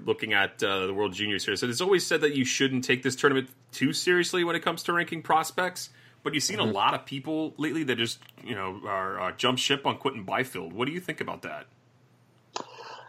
looking 0.04 0.32
at 0.32 0.62
uh, 0.62 0.86
the 0.86 0.94
World 0.94 1.12
Juniors 1.12 1.44
here. 1.44 1.56
So 1.56 1.66
it's 1.66 1.80
always 1.80 2.06
said 2.06 2.20
that 2.22 2.34
you 2.34 2.44
shouldn't 2.44 2.84
take 2.84 3.02
this 3.02 3.16
tournament 3.16 3.48
too 3.72 3.92
seriously 3.92 4.44
when 4.44 4.56
it 4.56 4.60
comes 4.60 4.82
to 4.84 4.92
ranking 4.92 5.22
prospects. 5.22 5.90
But 6.22 6.34
you've 6.34 6.42
seen 6.42 6.58
mm-hmm. 6.58 6.68
a 6.68 6.72
lot 6.72 6.94
of 6.94 7.06
people 7.06 7.54
lately 7.56 7.84
that 7.84 7.96
just 7.96 8.18
you 8.44 8.54
know 8.54 8.80
are 8.86 9.20
uh, 9.20 9.32
jump 9.32 9.58
ship 9.58 9.86
on 9.86 9.96
Quinton 9.98 10.24
Byfield. 10.24 10.72
What 10.72 10.86
do 10.86 10.92
you 10.92 11.00
think 11.00 11.20
about 11.20 11.42
that? 11.42 11.66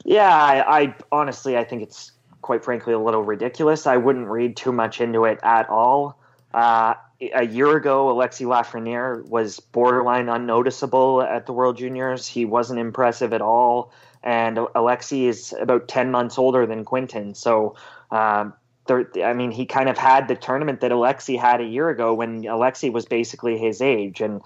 Yeah, 0.06 0.34
I, 0.34 0.82
I 0.82 0.96
honestly 1.12 1.58
I 1.58 1.64
think 1.64 1.84
it's 1.84 2.12
quite 2.42 2.64
frankly 2.64 2.94
a 2.94 3.00
little 3.00 3.24
ridiculous. 3.24 3.86
I 3.86 3.98
wouldn't 3.98 4.28
read 4.28 4.56
too 4.56 4.72
much 4.72 5.02
into 5.02 5.26
it 5.26 5.40
at 5.44 5.70
all. 5.70 6.18
Uh, 6.54 6.96
a 7.34 7.46
year 7.46 7.78
ago, 7.78 8.08
Alexi 8.08 8.46
Lafreniere 8.46 9.24
was 9.28 9.60
borderline 9.60 10.28
unnoticeable 10.28 11.22
at 11.22 11.46
the 11.46 11.54
World 11.54 11.78
Juniors. 11.78 12.28
He 12.28 12.46
wasn't 12.46 12.80
impressive 12.80 13.32
at 13.34 13.42
all. 13.42 13.94
And 14.24 14.58
Alexi 14.58 15.28
is 15.28 15.54
about 15.60 15.88
10 15.88 16.12
months 16.12 16.38
older 16.38 16.66
than 16.66 16.86
Quinton. 16.86 17.34
So 17.34 17.76
um, 18.12 18.54
I 18.90 19.34
mean, 19.34 19.52
he 19.52 19.66
kind 19.66 19.90
of 19.90 19.98
had 19.98 20.28
the 20.28 20.36
tournament 20.36 20.82
that 20.82 20.92
Alexi 20.92 21.40
had 21.40 21.62
a 21.62 21.66
year 21.66 21.90
ago 21.90 22.14
when 22.14 22.44
Alexi 22.44 22.92
was 22.92 23.06
basically 23.06 23.58
his 23.58 23.82
age, 23.82 24.22
and 24.22 24.42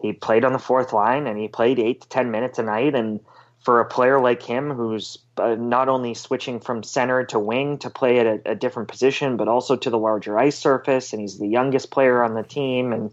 he 0.00 0.12
played 0.12 0.44
on 0.44 0.52
the 0.52 0.58
fourth 0.58 0.92
line 0.92 1.26
and 1.26 1.38
he 1.38 1.48
played 1.48 1.78
eight 1.78 2.02
to 2.02 2.08
ten 2.08 2.30
minutes 2.30 2.58
a 2.58 2.62
night. 2.62 2.94
And 2.94 3.20
for 3.62 3.80
a 3.80 3.84
player 3.84 4.20
like 4.20 4.42
him, 4.42 4.70
who's 4.70 5.18
uh, 5.36 5.54
not 5.56 5.88
only 5.88 6.14
switching 6.14 6.60
from 6.60 6.82
center 6.82 7.24
to 7.26 7.38
wing 7.38 7.78
to 7.78 7.90
play 7.90 8.18
at 8.18 8.26
a, 8.26 8.52
a, 8.52 8.54
different 8.54 8.88
position, 8.88 9.36
but 9.36 9.48
also 9.48 9.76
to 9.76 9.90
the 9.90 9.98
larger 9.98 10.38
ice 10.38 10.58
surface, 10.58 11.12
and 11.12 11.20
he's 11.20 11.38
the 11.38 11.48
youngest 11.48 11.90
player 11.90 12.22
on 12.22 12.34
the 12.34 12.42
team, 12.42 12.92
and 12.92 13.12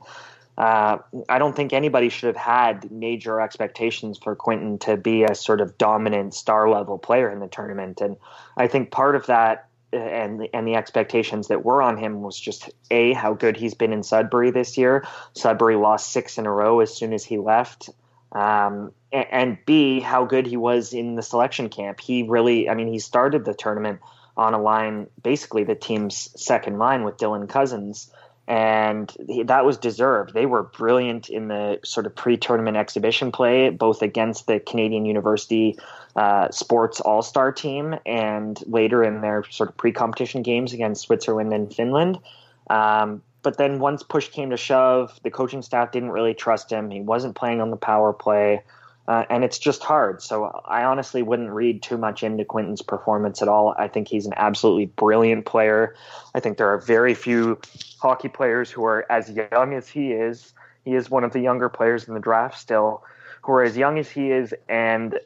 uh, 0.58 0.98
I 1.30 1.38
don't 1.38 1.56
think 1.56 1.72
anybody 1.72 2.10
should 2.10 2.28
have 2.28 2.36
had 2.36 2.92
major 2.92 3.40
expectations 3.40 4.18
for 4.18 4.36
Quinton 4.36 4.80
to 4.80 4.98
be 4.98 5.24
a 5.24 5.36
sort 5.36 5.62
of 5.62 5.78
dominant 5.78 6.34
star 6.34 6.70
level 6.70 6.98
player 6.98 7.32
in 7.32 7.40
the 7.40 7.48
tournament. 7.48 8.02
And 8.02 8.18
I 8.58 8.68
think 8.68 8.90
part 8.90 9.16
of 9.16 9.28
that 9.28 9.68
and 9.94 10.48
and 10.54 10.68
the 10.68 10.76
expectations 10.76 11.48
that 11.48 11.64
were 11.64 11.82
on 11.82 11.98
him 11.98 12.22
was 12.22 12.40
just 12.40 12.70
a 12.92 13.14
how 13.14 13.34
good 13.34 13.56
he's 13.56 13.74
been 13.74 13.94
in 13.94 14.04
Sudbury 14.04 14.52
this 14.52 14.78
year. 14.78 15.06
Sudbury 15.34 15.76
lost 15.76 16.12
six 16.12 16.38
in 16.38 16.46
a 16.46 16.52
row 16.52 16.80
as 16.80 16.94
soon 16.94 17.14
as 17.14 17.24
he 17.24 17.38
left, 17.38 17.90
um, 18.34 18.92
and, 19.12 19.28
and, 19.32 19.58
b 19.66 20.00
how 20.00 20.26
good 20.26 20.46
he 20.46 20.58
was 20.58 20.92
in 20.92 21.16
the 21.16 21.22
selection 21.22 21.70
camp. 21.70 22.02
He 22.02 22.24
really, 22.24 22.70
I 22.70 22.74
mean, 22.74 22.88
he 22.88 23.00
started 23.00 23.46
the 23.46 23.54
tournament 23.54 24.02
on 24.36 24.54
a 24.54 24.62
line, 24.62 25.08
basically 25.24 25.64
the 25.64 25.76
team's 25.76 26.30
second 26.36 26.78
line 26.78 27.04
with 27.04 27.18
Dylan 27.18 27.48
Cozens. 27.48 28.12
And 28.48 29.14
that 29.46 29.66
was 29.66 29.78
deserved. 29.78 30.34
They 30.34 30.46
were 30.46 30.64
brilliant 30.64 31.30
in 31.30 31.50
the 31.50 31.80
sort 31.84 32.06
of 32.06 32.16
pre-tournament 32.16 32.78
exhibition 32.78 33.30
play, 33.32 33.70
both 33.70 34.02
against 34.02 34.48
the 34.48 34.62
Canadian 34.62 35.06
University 35.06 35.78
uh, 36.16 36.50
sports 36.50 37.02
all 37.02 37.22
star 37.22 37.52
team 37.52 37.96
and 38.06 38.64
later 38.66 39.04
in 39.04 39.20
their 39.20 39.44
sort 39.50 39.70
of 39.70 39.76
pre 39.76 39.92
competition 39.92 40.44
games 40.44 40.72
against 40.72 41.02
Switzerland 41.04 41.54
and 41.54 41.74
Finland. 41.74 42.20
Um, 42.70 43.22
but 43.44 43.58
then 43.58 43.80
once 43.80 44.02
push 44.04 44.30
came 44.30 44.50
to 44.50 44.58
shove, 44.58 45.20
the 45.24 45.32
coaching 45.32 45.62
staff 45.62 45.92
didn't 45.92 46.12
really 46.12 46.34
trust 46.34 46.72
him. 46.72 46.90
He 46.90 47.02
wasn't 47.02 47.36
playing 47.36 47.62
on 47.62 47.70
the 47.70 47.78
power 47.78 48.14
play. 48.14 48.62
Uh, 49.08 49.24
and 49.30 49.44
it's 49.44 49.58
just 49.58 49.84
hard. 49.84 50.22
So 50.22 50.62
I 50.66 50.84
honestly 50.84 51.22
wouldn't 51.22 51.52
read 51.52 51.82
too 51.82 51.98
much 51.98 52.24
into 52.24 52.44
Quinton's 52.44 52.82
performance 52.82 53.42
at 53.42 53.48
all. 53.48 53.74
I 53.78 53.88
think 53.88 54.10
he's 54.10 54.26
an 54.26 54.34
absolutely 54.36 54.88
brilliant 54.88 55.46
player. 55.46 55.96
I 56.36 56.42
think 56.42 56.58
there 56.58 56.68
are 56.68 56.78
very 56.78 57.14
few 57.14 57.60
hockey 58.02 58.28
players 58.28 58.70
who 58.70 58.84
are 58.84 59.10
as 59.10 59.32
young 59.32 59.74
as 59.74 59.88
he 59.88 60.12
is. 60.12 60.54
He 60.84 60.94
is 60.94 61.10
one 61.10 61.24
of 61.24 61.32
the 61.32 61.40
younger 61.40 61.70
players 61.70 62.08
in 62.08 62.14
the 62.14 62.20
draft 62.20 62.60
still, 62.60 63.04
who 63.44 63.54
are 63.54 63.64
as 63.64 63.78
young 63.78 63.98
as 63.98 64.10
he 64.10 64.32
is 64.32 64.54
and 64.68 65.18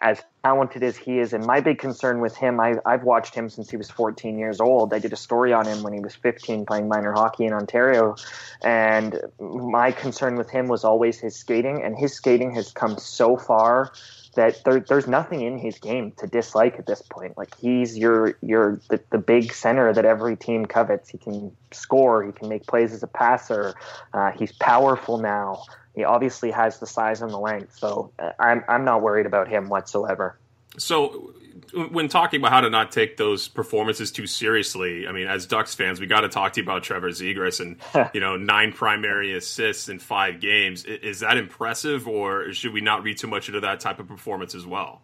as 0.00 0.22
talented 0.42 0.82
as 0.82 0.96
he 0.96 1.18
is. 1.18 1.32
And 1.32 1.44
my 1.44 1.60
big 1.60 1.78
concern 1.78 2.20
with 2.20 2.36
him, 2.36 2.58
I, 2.60 2.76
I've 2.86 3.02
watched 3.02 3.34
him 3.34 3.50
since 3.50 3.70
he 3.70 3.76
was 3.76 3.90
14 3.90 4.38
years 4.38 4.60
old. 4.60 4.94
I 4.94 4.98
did 4.98 5.12
a 5.12 5.16
story 5.16 5.52
on 5.52 5.66
him 5.66 5.82
when 5.82 5.92
he 5.92 6.00
was 6.00 6.14
15 6.14 6.64
playing 6.64 6.88
minor 6.88 7.12
hockey 7.12 7.44
in 7.44 7.52
Ontario. 7.52 8.16
And 8.62 9.20
my 9.38 9.92
concern 9.92 10.36
with 10.36 10.50
him 10.50 10.68
was 10.68 10.84
always 10.84 11.18
his 11.18 11.36
skating. 11.36 11.82
And 11.82 11.96
his 11.96 12.14
skating 12.14 12.52
has 12.54 12.72
come 12.72 12.98
so 12.98 13.36
far 13.36 13.92
that 14.34 14.62
there, 14.64 14.80
there's 14.80 15.08
nothing 15.08 15.42
in 15.42 15.58
his 15.58 15.78
game 15.78 16.12
to 16.18 16.26
dislike 16.26 16.76
at 16.78 16.86
this 16.86 17.02
point. 17.02 17.36
Like 17.36 17.54
he's 17.58 17.98
your 17.98 18.38
your 18.40 18.80
the, 18.88 19.00
the 19.10 19.18
big 19.18 19.52
center 19.52 19.92
that 19.92 20.04
every 20.04 20.36
team 20.36 20.64
covets. 20.64 21.08
He 21.08 21.18
can 21.18 21.50
score. 21.72 22.24
He 22.24 22.32
can 22.32 22.48
make 22.48 22.66
plays 22.66 22.92
as 22.92 23.02
a 23.02 23.08
passer. 23.08 23.74
Uh, 24.14 24.30
he's 24.30 24.52
powerful 24.52 25.18
now. 25.18 25.64
He 25.98 26.04
obviously 26.04 26.52
has 26.52 26.78
the 26.78 26.86
size 26.86 27.22
and 27.22 27.30
the 27.32 27.38
length, 27.38 27.76
so 27.76 28.12
uh, 28.20 28.30
I'm 28.38 28.62
I'm 28.68 28.84
not 28.84 29.02
worried 29.02 29.26
about 29.26 29.48
him 29.48 29.68
whatsoever. 29.68 30.38
So, 30.76 31.34
when 31.90 32.06
talking 32.06 32.40
about 32.40 32.52
how 32.52 32.60
to 32.60 32.70
not 32.70 32.92
take 32.92 33.16
those 33.16 33.48
performances 33.48 34.12
too 34.12 34.28
seriously, 34.28 35.08
I 35.08 35.12
mean, 35.12 35.26
as 35.26 35.44
Ducks 35.44 35.74
fans, 35.74 35.98
we 35.98 36.06
got 36.06 36.20
to 36.20 36.28
talk 36.28 36.52
to 36.52 36.60
you 36.60 36.64
about 36.64 36.84
Trevor 36.84 37.10
Zegras 37.10 37.58
and 37.58 38.10
you 38.14 38.20
know 38.20 38.36
nine 38.36 38.72
primary 38.72 39.36
assists 39.36 39.88
in 39.88 39.98
five 39.98 40.38
games. 40.38 40.84
Is 40.84 41.18
that 41.18 41.36
impressive, 41.36 42.06
or 42.06 42.52
should 42.52 42.72
we 42.72 42.80
not 42.80 43.02
read 43.02 43.18
too 43.18 43.26
much 43.26 43.48
into 43.48 43.58
that 43.58 43.80
type 43.80 43.98
of 43.98 44.06
performance 44.06 44.54
as 44.54 44.64
well? 44.64 45.02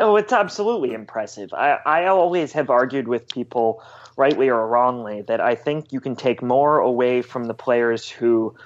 Oh, 0.00 0.16
it's 0.16 0.32
absolutely 0.32 0.92
impressive. 0.92 1.54
I, 1.54 1.78
I 1.86 2.06
always 2.06 2.50
have 2.52 2.68
argued 2.68 3.06
with 3.06 3.28
people, 3.28 3.80
rightly 4.16 4.50
or 4.50 4.66
wrongly, 4.66 5.22
that 5.22 5.40
I 5.40 5.54
think 5.54 5.92
you 5.92 6.00
can 6.00 6.16
take 6.16 6.42
more 6.42 6.78
away 6.78 7.22
from 7.22 7.44
the 7.44 7.54
players 7.54 8.10
who 8.10 8.56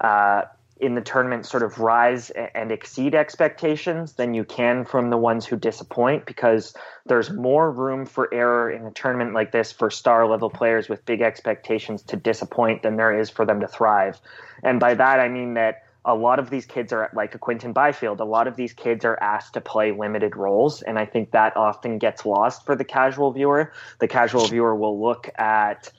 uh, 0.00 0.42
in 0.78 0.94
the 0.94 1.00
tournament 1.00 1.46
sort 1.46 1.62
of 1.62 1.78
rise 1.78 2.30
and 2.30 2.70
exceed 2.70 3.14
expectations 3.14 4.12
than 4.14 4.34
you 4.34 4.44
can 4.44 4.84
from 4.84 5.08
the 5.08 5.16
ones 5.16 5.46
who 5.46 5.56
disappoint 5.56 6.26
because 6.26 6.74
there's 7.06 7.30
more 7.30 7.70
room 7.70 8.04
for 8.04 8.32
error 8.32 8.70
in 8.70 8.84
a 8.84 8.90
tournament 8.90 9.32
like 9.32 9.52
this 9.52 9.72
for 9.72 9.90
star 9.90 10.28
level 10.28 10.50
players 10.50 10.88
with 10.88 11.04
big 11.06 11.22
expectations 11.22 12.02
to 12.02 12.16
disappoint 12.16 12.82
than 12.82 12.96
there 12.96 13.18
is 13.18 13.30
for 13.30 13.46
them 13.46 13.60
to 13.60 13.68
thrive. 13.68 14.20
And 14.62 14.78
by 14.78 14.94
that 14.94 15.18
I 15.18 15.28
mean 15.28 15.54
that 15.54 15.84
a 16.04 16.14
lot 16.14 16.38
of 16.38 16.50
these 16.50 16.66
kids 16.66 16.92
are 16.92 17.10
like 17.14 17.34
a 17.34 17.38
Quinton 17.38 17.72
Byfield. 17.72 18.20
A 18.20 18.24
lot 18.24 18.46
of 18.46 18.54
these 18.54 18.72
kids 18.72 19.04
are 19.04 19.18
asked 19.20 19.54
to 19.54 19.60
play 19.60 19.90
limited 19.90 20.36
roles, 20.36 20.80
and 20.82 21.00
I 21.00 21.04
think 21.04 21.32
that 21.32 21.56
often 21.56 21.98
gets 21.98 22.24
lost 22.24 22.64
for 22.64 22.76
the 22.76 22.84
casual 22.84 23.32
viewer. 23.32 23.72
The 23.98 24.06
casual 24.06 24.46
viewer 24.46 24.76
will 24.76 25.02
look 25.02 25.28
at 25.36 25.90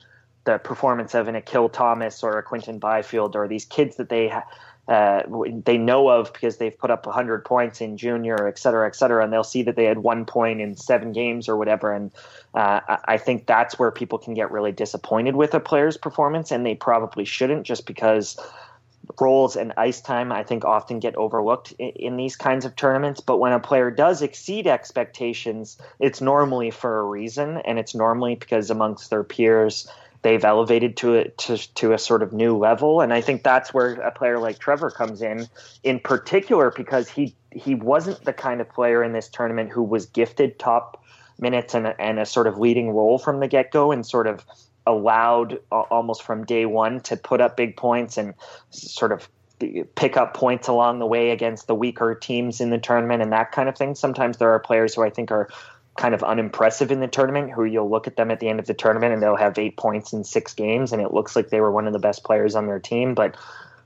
the 0.44 0.58
performance 0.58 1.14
of 1.14 1.28
an 1.28 1.36
Akil 1.36 1.68
Thomas 1.68 2.22
or 2.22 2.38
a 2.38 2.42
Quinton 2.42 2.78
Byfield 2.78 3.36
or 3.36 3.48
these 3.48 3.64
kids 3.64 3.96
that 3.96 4.08
they 4.08 4.32
uh, 4.88 5.22
they 5.66 5.76
know 5.76 6.08
of 6.08 6.32
because 6.32 6.56
they've 6.56 6.76
put 6.76 6.90
up 6.90 7.04
100 7.04 7.44
points 7.44 7.82
in 7.82 7.98
junior, 7.98 8.48
et 8.48 8.58
cetera, 8.58 8.86
et 8.86 8.96
cetera, 8.96 9.22
and 9.22 9.30
they'll 9.30 9.44
see 9.44 9.62
that 9.62 9.76
they 9.76 9.84
had 9.84 9.98
one 9.98 10.24
point 10.24 10.62
in 10.62 10.76
seven 10.76 11.12
games 11.12 11.46
or 11.46 11.58
whatever. 11.58 11.92
And 11.92 12.10
uh, 12.54 12.80
I 13.04 13.18
think 13.18 13.46
that's 13.46 13.78
where 13.78 13.90
people 13.90 14.18
can 14.18 14.32
get 14.32 14.50
really 14.50 14.72
disappointed 14.72 15.36
with 15.36 15.52
a 15.52 15.60
player's 15.60 15.98
performance, 15.98 16.50
and 16.50 16.64
they 16.64 16.74
probably 16.74 17.26
shouldn't 17.26 17.66
just 17.66 17.84
because 17.84 18.38
roles 19.20 19.56
and 19.56 19.72
ice 19.76 20.00
time 20.00 20.32
I 20.32 20.42
think 20.42 20.64
often 20.64 21.00
get 21.00 21.14
overlooked 21.16 21.72
in, 21.78 21.90
in, 21.90 22.16
these 22.16 22.36
kinds 22.36 22.64
of 22.64 22.74
tournaments. 22.76 23.20
But 23.20 23.38
when 23.38 23.52
a 23.52 23.60
player 23.60 23.90
does 23.90 24.22
exceed 24.22 24.66
expectations, 24.66 25.76
it's 26.00 26.22
normally 26.22 26.70
for 26.70 27.00
a 27.00 27.04
reason, 27.04 27.58
and 27.58 27.78
it's 27.78 27.94
normally 27.94 28.36
because 28.36 28.70
amongst 28.70 29.10
their 29.10 29.24
peers 29.24 29.86
they've 30.22 30.44
elevated 30.44 30.96
to 30.98 31.16
a 31.16 31.28
to, 31.28 31.56
to 31.74 31.92
a 31.92 31.98
sort 31.98 32.22
of 32.22 32.32
new 32.32 32.56
level. 32.56 33.00
And 33.00 33.12
i 33.12 33.20
think 33.20 33.42
that's 33.42 33.72
where 33.72 33.94
a 33.94 34.10
player 34.10 34.38
like 34.38 34.58
trevor 34.58 34.90
comes 34.90 35.22
in 35.22 35.46
in 35.82 36.00
particular 36.00 36.72
because 36.76 37.08
he 37.08 37.34
he 37.52 37.74
wasn't 37.74 38.24
the 38.24 38.32
kind 38.32 38.60
of 38.60 38.68
player 38.68 39.02
in 39.02 39.12
this 39.12 39.28
tournament 39.28 39.70
who 39.70 39.82
was 39.82 40.06
gifted 40.06 40.58
top 40.58 41.02
minutes 41.38 41.74
and 41.74 41.86
a, 41.86 42.00
and 42.00 42.18
a 42.18 42.26
sort 42.26 42.46
of 42.46 42.58
leading 42.58 42.90
role 42.90 43.18
from 43.18 43.40
the 43.40 43.48
get-go 43.48 43.92
and 43.92 44.04
sort 44.04 44.26
of 44.26 44.44
allowed 44.86 45.60
uh, 45.70 45.80
almost 45.90 46.22
from 46.22 46.44
day 46.44 46.66
one 46.66 47.00
to 47.00 47.16
put 47.16 47.40
up 47.40 47.56
big 47.56 47.76
points 47.76 48.16
and 48.16 48.34
sort 48.70 49.12
of 49.12 49.28
pick 49.94 50.16
up 50.16 50.34
points 50.34 50.68
along 50.68 50.98
the 50.98 51.06
way 51.06 51.30
against 51.30 51.66
the 51.66 51.74
weaker 51.74 52.14
teams 52.14 52.60
in 52.60 52.70
the 52.70 52.78
tournament 52.78 53.22
and 53.22 53.32
that 53.32 53.50
kind 53.52 53.68
of 53.68 53.76
thing. 53.76 53.94
Sometimes 53.94 54.38
there 54.38 54.50
are 54.50 54.58
players 54.58 54.94
who 54.94 55.02
i 55.02 55.10
think 55.10 55.30
are 55.30 55.48
kind 55.98 56.14
of 56.14 56.22
unimpressive 56.22 56.92
in 56.92 57.00
the 57.00 57.08
tournament 57.08 57.50
who 57.52 57.64
you'll 57.64 57.90
look 57.90 58.06
at 58.06 58.14
them 58.14 58.30
at 58.30 58.38
the 58.38 58.48
end 58.48 58.60
of 58.60 58.66
the 58.66 58.72
tournament 58.72 59.12
and 59.12 59.20
they'll 59.20 59.36
have 59.36 59.58
eight 59.58 59.76
points 59.76 60.12
in 60.12 60.22
six 60.22 60.54
games 60.54 60.92
and 60.92 61.02
it 61.02 61.12
looks 61.12 61.34
like 61.34 61.50
they 61.50 61.60
were 61.60 61.72
one 61.72 61.88
of 61.88 61.92
the 61.92 61.98
best 61.98 62.22
players 62.22 62.54
on 62.54 62.66
their 62.66 62.78
team 62.78 63.14
but 63.14 63.36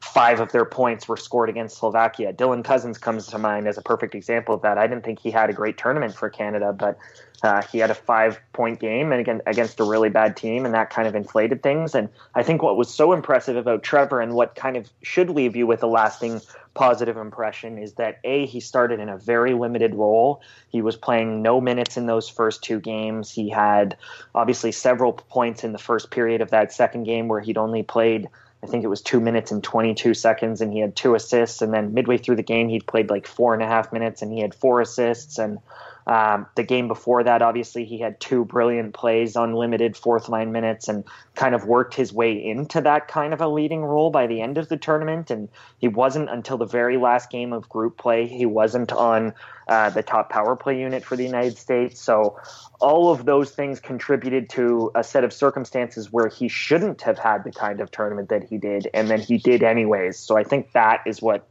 five 0.02 0.38
of 0.38 0.52
their 0.52 0.66
points 0.66 1.08
were 1.08 1.16
scored 1.16 1.48
against 1.48 1.78
Slovakia. 1.78 2.32
Dylan 2.32 2.62
Cozens 2.62 2.98
comes 2.98 3.28
to 3.28 3.38
mind 3.38 3.66
as 3.66 3.78
a 3.78 3.82
perfect 3.82 4.14
example 4.14 4.54
of 4.54 4.60
that. 4.62 4.76
I 4.76 4.86
didn't 4.86 5.04
think 5.04 5.20
he 5.20 5.30
had 5.30 5.48
a 5.48 5.52
great 5.52 5.78
tournament 5.78 6.14
for 6.14 6.28
Canada, 6.28 6.72
but 6.72 6.98
uh, 7.42 7.62
he 7.62 7.78
had 7.78 7.90
a 7.90 7.94
five 7.94 8.40
point 8.52 8.78
game 8.78 9.10
and 9.10 9.20
again 9.20 9.42
against 9.46 9.80
a 9.80 9.84
really 9.84 10.08
bad 10.08 10.36
team, 10.36 10.64
and 10.64 10.74
that 10.74 10.90
kind 10.90 11.08
of 11.08 11.14
inflated 11.14 11.62
things. 11.62 11.94
And 11.94 12.08
I 12.34 12.42
think 12.42 12.62
what 12.62 12.76
was 12.76 12.92
so 12.92 13.12
impressive 13.12 13.56
about 13.56 13.82
Trevor 13.82 14.20
and 14.20 14.34
what 14.34 14.54
kind 14.54 14.76
of 14.76 14.88
should 15.02 15.30
leave 15.30 15.56
you 15.56 15.66
with 15.66 15.82
a 15.82 15.86
lasting 15.86 16.40
positive 16.74 17.16
impression 17.16 17.78
is 17.78 17.94
that 17.94 18.18
a 18.24 18.46
he 18.46 18.60
started 18.60 19.00
in 19.00 19.08
a 19.08 19.18
very 19.18 19.54
limited 19.54 19.94
role. 19.94 20.40
He 20.68 20.82
was 20.82 20.96
playing 20.96 21.42
no 21.42 21.60
minutes 21.60 21.96
in 21.96 22.06
those 22.06 22.28
first 22.28 22.62
two 22.62 22.80
games. 22.80 23.30
He 23.30 23.50
had 23.50 23.96
obviously 24.34 24.72
several 24.72 25.12
points 25.12 25.64
in 25.64 25.72
the 25.72 25.78
first 25.78 26.10
period 26.10 26.40
of 26.40 26.50
that 26.50 26.72
second 26.72 27.04
game 27.04 27.28
where 27.28 27.40
he'd 27.40 27.58
only 27.58 27.82
played 27.82 28.28
I 28.62 28.68
think 28.68 28.84
it 28.84 28.88
was 28.88 29.02
two 29.02 29.18
minutes 29.18 29.50
and 29.50 29.62
22 29.62 30.14
seconds, 30.14 30.60
and 30.60 30.72
he 30.72 30.78
had 30.78 30.94
two 30.94 31.16
assists. 31.16 31.62
And 31.62 31.74
then 31.74 31.94
midway 31.94 32.16
through 32.16 32.36
the 32.36 32.44
game, 32.44 32.68
he'd 32.68 32.86
played 32.86 33.10
like 33.10 33.26
four 33.26 33.54
and 33.54 33.62
a 33.62 33.66
half 33.66 33.92
minutes, 33.92 34.22
and 34.22 34.32
he 34.32 34.40
had 34.40 34.54
four 34.54 34.80
assists. 34.80 35.38
And 35.38 35.58
um, 36.06 36.46
the 36.56 36.62
game 36.62 36.88
before 36.88 37.22
that, 37.24 37.42
obviously, 37.42 37.84
he 37.84 37.98
had 37.98 38.18
two 38.20 38.44
brilliant 38.44 38.94
plays, 38.94 39.36
unlimited 39.36 39.96
fourth 39.96 40.28
line 40.28 40.52
minutes, 40.52 40.88
and 40.88 41.04
kind 41.34 41.54
of 41.54 41.64
worked 41.64 41.94
his 41.94 42.12
way 42.12 42.32
into 42.32 42.80
that 42.80 43.08
kind 43.08 43.32
of 43.32 43.40
a 43.40 43.48
leading 43.48 43.82
role 43.82 44.10
by 44.10 44.26
the 44.26 44.40
end 44.40 44.58
of 44.58 44.68
the 44.68 44.76
tournament. 44.76 45.30
And 45.30 45.48
he 45.78 45.88
wasn't 45.88 46.30
until 46.30 46.58
the 46.58 46.66
very 46.66 46.96
last 46.96 47.30
game 47.30 47.52
of 47.52 47.68
group 47.68 47.96
play, 47.98 48.26
he 48.26 48.46
wasn't 48.46 48.92
on 48.92 49.32
uh, 49.68 49.90
the 49.90 50.02
top 50.02 50.28
power 50.28 50.56
play 50.56 50.80
unit 50.80 51.04
for 51.04 51.16
the 51.16 51.24
United 51.24 51.56
States. 51.56 52.00
So 52.00 52.36
all 52.80 53.12
of 53.12 53.24
those 53.24 53.52
things 53.52 53.78
contributed 53.78 54.50
to 54.50 54.90
a 54.94 55.04
set 55.04 55.22
of 55.22 55.32
circumstances 55.32 56.12
where 56.12 56.28
he 56.28 56.48
shouldn't 56.48 57.02
have 57.02 57.18
had 57.18 57.44
the 57.44 57.52
kind 57.52 57.80
of 57.80 57.90
tournament 57.90 58.28
that 58.28 58.42
he 58.42 58.58
did, 58.58 58.88
and 58.92 59.08
then 59.08 59.20
he 59.20 59.38
did 59.38 59.62
anyways. 59.62 60.18
So 60.18 60.36
I 60.36 60.42
think 60.42 60.72
that 60.72 61.00
is 61.06 61.22
what 61.22 61.48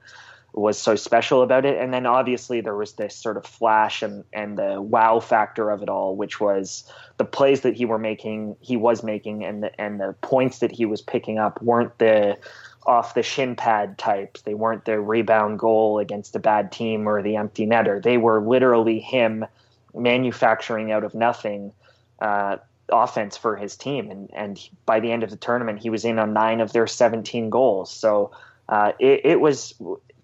was 0.53 0.77
so 0.77 0.95
special 0.95 1.41
about 1.41 1.65
it. 1.65 1.77
And 1.77 1.93
then 1.93 2.05
obviously 2.05 2.61
there 2.61 2.75
was 2.75 2.93
this 2.93 3.15
sort 3.15 3.37
of 3.37 3.45
flash 3.45 4.01
and, 4.01 4.23
and 4.33 4.57
the 4.57 4.81
wow 4.81 5.19
factor 5.19 5.69
of 5.69 5.81
it 5.81 5.89
all, 5.89 6.15
which 6.15 6.39
was 6.39 6.83
the 7.17 7.25
plays 7.25 7.61
that 7.61 7.75
he 7.75 7.85
were 7.85 7.97
making, 7.97 8.57
he 8.59 8.75
was 8.75 9.03
making, 9.03 9.45
and 9.45 9.63
the 9.63 9.81
and 9.81 9.99
the 9.99 10.13
points 10.21 10.59
that 10.59 10.71
he 10.71 10.85
was 10.85 11.01
picking 11.01 11.37
up 11.37 11.61
weren't 11.61 11.97
the 11.99 12.37
off 12.85 13.13
the 13.13 13.23
shin 13.23 13.55
pad 13.55 13.97
types. 13.97 14.41
They 14.41 14.53
weren't 14.53 14.85
the 14.85 14.99
rebound 14.99 15.59
goal 15.59 15.99
against 15.99 16.35
a 16.35 16.39
bad 16.39 16.71
team 16.71 17.07
or 17.07 17.21
the 17.21 17.35
empty 17.35 17.65
netter. 17.65 18.01
They 18.01 18.17
were 18.17 18.41
literally 18.41 18.99
him 18.99 19.45
manufacturing 19.93 20.91
out 20.91 21.03
of 21.03 21.15
nothing. 21.15 21.73
Uh, 22.19 22.57
offense 22.93 23.37
for 23.37 23.55
his 23.55 23.77
team 23.77 24.11
and 24.11 24.29
and 24.33 24.69
by 24.85 24.99
the 24.99 25.13
end 25.13 25.23
of 25.23 25.29
the 25.29 25.37
tournament 25.37 25.79
he 25.79 25.89
was 25.89 26.03
in 26.03 26.19
on 26.19 26.33
nine 26.33 26.59
of 26.59 26.73
their 26.73 26.85
17 26.85 27.49
goals 27.49 27.89
so 27.89 28.31
uh, 28.67 28.91
it, 28.99 29.21
it, 29.23 29.39
was 29.39 29.73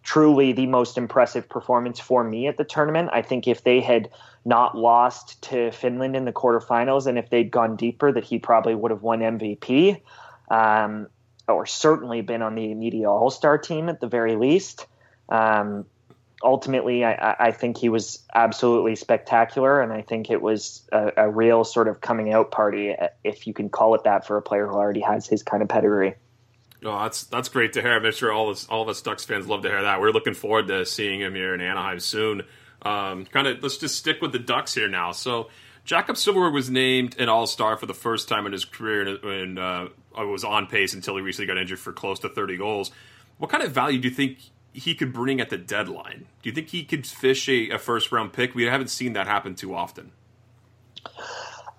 truly 0.08 0.54
the 0.54 0.66
most 0.66 0.98
impressive 0.98 1.50
performance 1.50 2.00
for 2.00 2.24
me 2.24 2.48
at 2.48 2.56
the 2.56 2.64
tournament. 2.64 3.10
I 3.12 3.22
think 3.22 3.46
if 3.46 3.66
they 3.66 3.82
had 3.82 4.10
not 4.46 4.78
lost 4.78 5.42
to 5.42 5.70
Finland 5.72 6.16
in 6.16 6.24
the 6.24 6.32
quarterfinals 6.32 7.08
and 7.08 7.18
if 7.18 7.30
they'd 7.30 7.52
gone 7.52 7.76
deeper, 7.76 8.14
that 8.14 8.24
he 8.24 8.40
probably 8.40 8.74
would 8.74 8.90
have 8.90 9.02
won 9.02 9.20
MVP 9.20 10.00
um, 10.50 11.08
or 11.50 11.66
certainly 11.66 12.22
been 12.22 12.42
on 12.42 12.56
the 12.56 12.74
media 12.74 13.10
All 13.10 13.30
Star 13.30 13.58
team 13.58 13.90
at 13.90 14.00
the 14.00 14.08
very 14.08 14.38
least. 14.38 14.88
Um, 15.28 15.86
ultimately, 16.42 17.04
I, 17.04 17.36
I, 17.38 17.52
think 17.52 17.78
he 17.78 17.90
was 17.90 18.26
absolutely 18.34 18.96
spectacular, 18.96 19.82
and 19.82 19.92
I 19.92 20.04
think 20.04 20.32
it 20.32 20.42
was 20.42 20.88
a, 20.94 21.12
a 21.18 21.30
real 21.30 21.66
sort 21.66 21.90
of 21.90 22.00
coming 22.00 22.32
out 22.32 22.52
party, 22.52 22.96
if 23.26 23.46
you 23.46 23.54
can 23.54 23.68
call 23.68 23.94
it 23.96 24.06
that, 24.06 24.26
for 24.26 24.38
a 24.38 24.42
player 24.42 24.68
who 24.68 24.76
already 24.76 25.02
has 25.02 25.28
his 25.28 25.44
kind 25.44 25.62
of 25.62 25.68
pedigree. 25.68 26.16
Oh, 26.84 27.02
that's 27.02 27.24
that's 27.24 27.50
great 27.50 27.74
to 27.74 27.82
hear. 27.82 27.94
I'm 27.94 28.12
sure 28.12 28.32
all 28.32 28.50
this, 28.50 28.68
all 28.68 28.84
of 28.84 28.90
us 28.90 29.02
Ducks 29.02 29.26
fans 29.26 29.48
love 29.48 29.64
to 29.64 29.70
hear 29.70 29.82
that. 29.82 30.00
We're 30.00 30.12
looking 30.12 30.36
forward 30.36 30.68
to 30.68 30.86
seeing 30.86 31.20
him 31.22 31.34
here 31.34 31.54
in 31.54 31.62
Anaheim 31.62 32.00
soon. 32.00 32.44
Um, 32.84 33.26
kind 33.26 33.48
of, 33.48 33.64
let's 33.64 33.78
just 33.78 33.96
stick 33.96 34.22
with 34.22 34.32
the 34.32 34.40
Ducks 34.40 34.76
here 34.76 34.88
now. 34.88 35.12
So, 35.12 35.50
Jakob 35.86 36.16
Silfverberg 36.16 36.54
was 36.54 36.70
named 36.70 37.20
an 37.20 37.30
All 37.30 37.48
Star 37.48 37.78
for 37.78 37.88
the 37.88 37.96
first 37.96 38.30
time 38.30 38.46
in 38.46 38.52
his 38.52 38.66
career, 38.66 39.08
and 39.08 39.58
uh, 39.58 39.88
was 40.16 40.44
on 40.44 40.68
pace 40.68 40.94
until 40.94 41.16
he 41.16 41.22
recently 41.22 41.48
got 41.48 41.58
injured 41.58 41.80
for 41.80 41.94
close 41.94 42.20
to 42.20 42.30
30 42.30 42.58
goals. 42.58 42.92
What 43.40 43.50
kind 43.50 43.64
of 43.64 43.72
value 43.72 44.00
do 44.00 44.08
you 44.08 44.14
think 44.14 44.38
he 44.74 44.94
could 44.94 45.14
bring 45.14 45.42
at 45.42 45.50
the 45.50 45.58
deadline? 45.58 46.26
Do 46.44 46.50
you 46.50 46.54
think 46.54 46.70
he 46.70 46.84
could 46.84 47.08
fish 47.08 47.50
a, 47.50 47.72
a 47.72 47.80
first 47.80 48.12
round 48.12 48.34
pick? 48.34 48.54
We 48.54 48.64
haven't 48.66 48.90
seen 48.90 49.14
that 49.14 49.28
happen 49.28 49.56
too 49.56 49.74
often. 49.74 50.12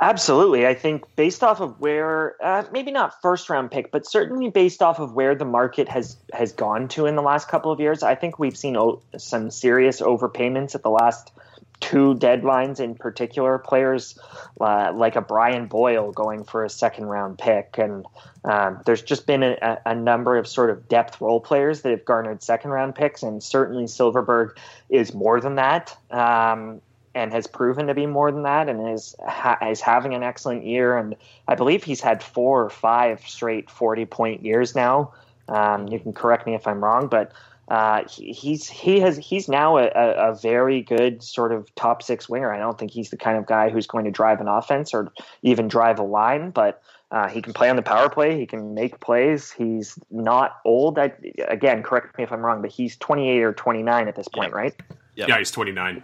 Absolutely. 0.01 0.65
I 0.67 0.75
think 0.75 1.05
based 1.17 1.43
off 1.43 1.61
of 1.61 1.81
where, 1.81 2.37
uh, 2.43 2.63
maybe 2.71 2.93
not 2.93 3.21
first 3.21 3.51
round 3.51 3.73
pick, 3.73 3.91
but 3.91 4.07
certainly 4.07 4.49
based 4.49 4.81
off 4.81 5.01
of 5.01 5.13
where 5.15 5.35
the 5.35 5.45
market 5.45 5.89
has 5.89 6.17
has 6.33 6.53
gone 6.53 6.87
to 6.89 7.07
in 7.07 7.17
the 7.17 7.23
last 7.23 7.49
couple 7.49 7.73
of 7.73 7.81
years, 7.81 8.05
I 8.05 8.15
think 8.15 8.39
we've 8.39 8.57
seen 8.57 8.77
o- 8.77 9.03
some 9.17 9.51
serious 9.51 10.01
overpayments 10.01 10.77
at 10.77 10.85
the 10.85 10.91
last 10.91 11.33
two 11.81 12.15
deadlines 12.15 12.79
in 12.79 12.95
particular. 12.95 13.59
Players 13.59 14.17
uh, 14.61 14.93
like 14.95 15.17
a 15.17 15.21
Brian 15.21 15.67
Boyle 15.67 16.13
going 16.13 16.45
for 16.45 16.65
a 16.65 16.71
second 16.71 17.07
round 17.07 17.39
pick, 17.39 17.77
and 17.77 18.07
um, 18.45 18.81
there's 18.87 19.03
just 19.03 19.27
been 19.27 19.43
a, 19.43 19.79
a, 19.85 19.95
number 19.97 20.37
of 20.37 20.47
sort 20.47 20.71
of 20.71 20.89
depth 20.89 21.21
role 21.21 21.41
players 21.41 21.83
that 21.83 21.91
have 21.91 22.05
garnered 22.05 22.43
second 22.43 22.71
round 22.71 22.95
picks, 22.95 23.25
and 23.25 23.43
certainly 23.43 23.85
Silfverberg 23.85 24.57
is 24.91 25.13
more 25.13 25.41
than 25.41 25.57
that. 25.57 25.97
Um, 26.11 26.81
and 27.19 27.33
has 27.33 27.49
proven 27.49 27.89
to 27.89 27.95
be 27.95 28.07
more 28.07 28.31
than 28.31 28.45
that 28.45 28.69
and 28.69 28.89
is 28.89 29.17
ha- 29.27 29.59
is 29.69 29.81
having 29.81 30.15
an 30.15 30.23
excellent 30.23 30.65
year 30.65 30.97
and 30.97 31.17
I 31.49 31.57
believe 31.57 31.83
he's 31.83 32.01
had 32.01 32.23
four 32.23 32.65
or 32.65 32.71
five 32.71 33.21
straight 33.27 33.69
40 33.69 34.07
point 34.07 34.45
years 34.45 34.77
now 34.77 35.13
um, 35.49 35.89
you 35.89 35.99
can 35.99 36.13
correct 36.13 36.47
me 36.47 36.55
if 36.55 36.67
I'm 36.67 36.83
wrong 36.83 37.09
but 37.09 37.33
uh, 37.67 38.05
he, 38.09 38.33
he's 38.33 38.69
he 38.69 39.01
has 39.01 39.19
he's 39.19 39.49
now 39.49 39.79
a, 39.79 39.89
a, 39.89 40.35
very 40.35 40.81
good 40.81 41.23
sort 41.23 41.53
of 41.53 41.75
top 41.75 42.03
six 42.03 42.29
winger 42.29 42.53
I 42.53 42.59
don't 42.59 42.79
think 42.79 42.93
he's 42.93 43.11
the 43.11 43.17
kind 43.17 43.37
of 43.37 43.47
guy 43.47 43.69
who's 43.69 43.87
going 43.87 44.05
to 44.05 44.11
drive 44.11 44.41
an 44.41 44.49
offense 44.49 44.95
or 44.95 45.13
even 45.43 45.67
drive 45.67 45.99
a 45.99 46.05
line 46.05 46.51
but 46.51 46.81
uh, 47.11 47.27
he 47.27 47.43
can 47.43 47.53
play 47.55 47.71
on 47.71 47.77
the 47.77 47.83
power 47.83 48.11
play. 48.11 48.39
He 48.39 48.45
can 48.45 48.75
make 48.75 49.01
plays. 49.01 49.51
He's 49.51 49.99
not 50.11 50.59
old. 50.67 50.99
I, 50.99 51.11
again, 51.49 51.83
correct 51.83 52.19
me 52.19 52.25
if 52.25 52.31
I'm 52.31 52.45
wrong, 52.45 52.61
but 52.61 52.71
he's 52.71 52.99
28 52.99 53.43
or 53.43 53.55
29 53.55 54.09
at 54.09 54.15
this 54.15 54.29
point, 54.29 54.53
right? 54.53 54.75
Yep. 55.15 55.29
Yeah, 55.29 55.39
he's 55.39 55.51
29. 55.51 56.03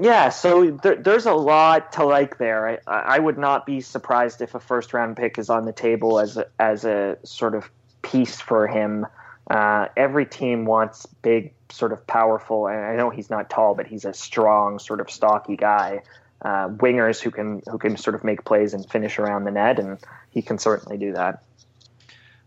Yeah, 0.00 0.30
so 0.30 0.70
there, 0.70 0.96
there's 0.96 1.26
a 1.26 1.34
lot 1.34 1.92
to 1.92 2.04
like 2.04 2.38
there. 2.38 2.80
I, 2.86 2.92
I, 2.92 3.18
would 3.18 3.36
not 3.36 3.66
be 3.66 3.82
surprised 3.82 4.40
if 4.40 4.54
a 4.54 4.60
first 4.60 4.94
round 4.94 5.18
pick 5.18 5.38
is 5.38 5.50
on 5.50 5.66
the 5.66 5.74
table 5.74 6.18
as 6.18 6.38
a, 6.38 6.46
as 6.58 6.86
a 6.86 7.18
sort 7.22 7.54
of 7.54 7.70
piece 8.00 8.40
for 8.40 8.66
him. 8.66 9.06
Uh, 9.50 9.88
every 9.98 10.24
team 10.24 10.64
wants 10.64 11.04
big, 11.04 11.52
sort 11.68 11.92
of 11.92 12.06
powerful, 12.06 12.66
and 12.66 12.78
I 12.78 12.96
know 12.96 13.10
he's 13.10 13.28
not 13.28 13.50
tall, 13.50 13.74
but 13.74 13.86
he's 13.86 14.06
a 14.06 14.14
strong, 14.14 14.78
sort 14.78 15.00
of 15.00 15.10
stocky 15.10 15.56
guy. 15.56 16.02
Uh, 16.40 16.68
wingers 16.68 17.20
who 17.20 17.30
can 17.30 17.60
who 17.70 17.76
can 17.76 17.98
sort 17.98 18.14
of 18.14 18.24
make 18.24 18.44
plays 18.46 18.72
and 18.72 18.88
finish 18.88 19.18
around 19.18 19.44
the 19.44 19.50
net, 19.50 19.78
and 19.78 19.98
he 20.30 20.40
can 20.40 20.56
certainly 20.56 20.96
do 20.96 21.12
that. 21.12 21.42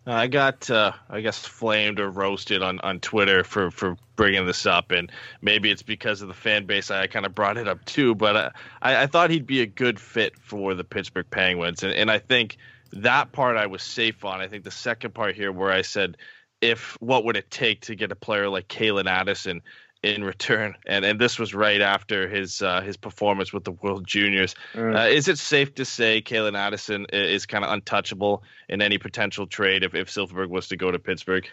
Uh, 0.05 0.11
I 0.11 0.27
got, 0.27 0.69
uh, 0.69 0.91
I 1.09 1.21
guess, 1.21 1.45
flamed 1.45 1.99
or 1.99 2.09
roasted 2.11 2.61
on, 2.61 2.79
on 2.81 2.99
Twitter 2.99 3.43
for, 3.45 3.71
for 3.71 3.95
bringing 4.17 4.45
this 4.45 4.65
up, 4.65 4.91
and 4.91 5.09
maybe 5.41 5.71
it's 5.71 5.81
because 5.83 6.21
of 6.21 6.27
the 6.27 6.33
fan 6.33 6.65
base. 6.65 6.91
I 6.91 7.07
kind 7.07 7.25
of 7.25 7.33
brought 7.33 7.57
it 7.57 7.67
up 7.69 7.85
too, 7.85 8.13
but 8.13 8.35
uh, 8.35 8.49
I, 8.81 9.03
I 9.03 9.07
thought 9.07 9.29
he'd 9.29 9.47
be 9.47 9.61
a 9.61 9.65
good 9.65 9.99
fit 9.99 10.37
for 10.37 10.73
the 10.73 10.83
Pittsburgh 10.83 11.29
Penguins, 11.29 11.83
and, 11.83 11.93
and 11.93 12.11
I 12.11 12.19
think 12.19 12.57
That 12.97 13.31
part 13.31 13.57
I 13.57 13.67
was 13.67 13.81
safe 13.81 14.23
on. 14.23 14.39
I 14.39 14.47
think 14.47 14.63
the 14.63 14.71
second 14.71 15.13
part 15.13 15.35
here, 15.35 15.51
where 15.51 15.71
I 15.71 15.81
said, 15.81 16.17
if 16.61 16.95
what 17.01 17.25
would 17.25 17.35
it 17.37 17.49
take 17.49 17.81
to 17.81 17.95
get 17.95 18.11
a 18.11 18.15
player 18.15 18.47
like 18.49 18.67
Calen 18.67 19.07
Addison 19.07 19.61
in 20.03 20.23
return, 20.23 20.75
and 20.85 21.05
and 21.05 21.19
this 21.19 21.39
was 21.39 21.53
right 21.53 21.81
after 21.81 22.27
his 22.27 22.61
uh, 22.61 22.81
his 22.81 22.97
performance 22.97 23.53
with 23.53 23.63
the 23.63 23.71
World 23.71 24.05
Juniors. 24.05 24.53
Mm. 24.73 24.95
Uh, 24.95 25.07
is 25.07 25.27
it 25.29 25.39
safe 25.39 25.73
to 25.75 25.85
say 25.85 26.21
Calen 26.21 26.57
Addison 26.57 27.07
is 27.11 27.45
kind 27.45 27.63
of 27.63 27.71
untouchable 27.71 28.43
in 28.67 28.81
any 28.81 28.97
potential 28.97 29.47
trade 29.47 29.83
if 29.83 29.95
if 29.95 30.09
Silfverberg 30.09 30.49
was 30.49 30.67
to 30.67 30.75
go 30.75 30.91
to 30.91 30.99
Pittsburgh? 30.99 31.47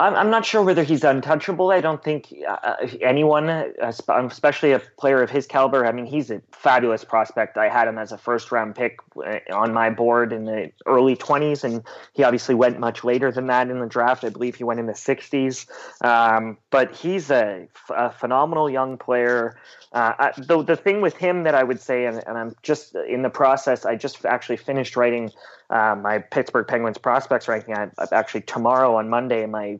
I'm, 0.00 0.14
I'm 0.16 0.30
not 0.30 0.46
sure 0.46 0.62
whether 0.62 0.82
he's 0.82 1.04
untouchable. 1.04 1.70
I 1.70 1.82
don't 1.82 2.02
think 2.02 2.32
uh, 2.48 2.76
anyone, 3.02 3.50
especially 3.80 4.72
a 4.72 4.78
player 4.78 5.22
of 5.22 5.28
his 5.28 5.46
caliber, 5.46 5.84
I 5.84 5.92
mean, 5.92 6.06
he's 6.06 6.30
a 6.30 6.40
fabulous 6.52 7.04
prospect. 7.04 7.58
I 7.58 7.68
had 7.68 7.86
him 7.86 7.98
as 7.98 8.10
a 8.10 8.16
first 8.16 8.50
round 8.50 8.74
pick 8.74 8.98
uh, 9.18 9.40
on 9.52 9.74
my 9.74 9.90
board 9.90 10.32
in 10.32 10.46
the 10.46 10.72
early 10.86 11.16
20s, 11.16 11.64
and 11.64 11.82
he 12.14 12.22
obviously 12.24 12.54
went 12.54 12.80
much 12.80 13.04
later 13.04 13.30
than 13.30 13.48
that 13.48 13.68
in 13.68 13.78
the 13.78 13.86
draft. 13.86 14.24
I 14.24 14.30
believe 14.30 14.54
he 14.54 14.64
went 14.64 14.80
in 14.80 14.86
the 14.86 14.94
60s. 14.94 15.66
Um, 16.02 16.56
but 16.70 16.96
he's 16.96 17.30
a, 17.30 17.68
a, 17.90 18.10
phenomenal 18.10 18.70
young 18.70 18.96
player. 18.96 19.58
Uh, 19.92 20.14
I, 20.18 20.32
the, 20.38 20.62
the 20.62 20.76
thing 20.76 21.02
with 21.02 21.18
him 21.18 21.42
that 21.42 21.54
I 21.54 21.62
would 21.62 21.80
say, 21.80 22.06
and, 22.06 22.26
and 22.26 22.38
I'm 22.38 22.56
just 22.62 22.94
in 22.94 23.20
the 23.20 23.28
process, 23.28 23.84
I 23.84 23.96
just 23.96 24.24
actually 24.24 24.56
finished 24.56 24.96
writing 24.96 25.30
uh, 25.68 25.94
my 25.94 26.20
Pittsburgh 26.20 26.66
Penguins 26.66 26.96
prospects 26.96 27.48
ranking. 27.48 27.74
I, 27.74 27.90
actually 28.12 28.42
tomorrow 28.42 28.96
on 28.96 29.10
Monday, 29.10 29.44
my 29.44 29.78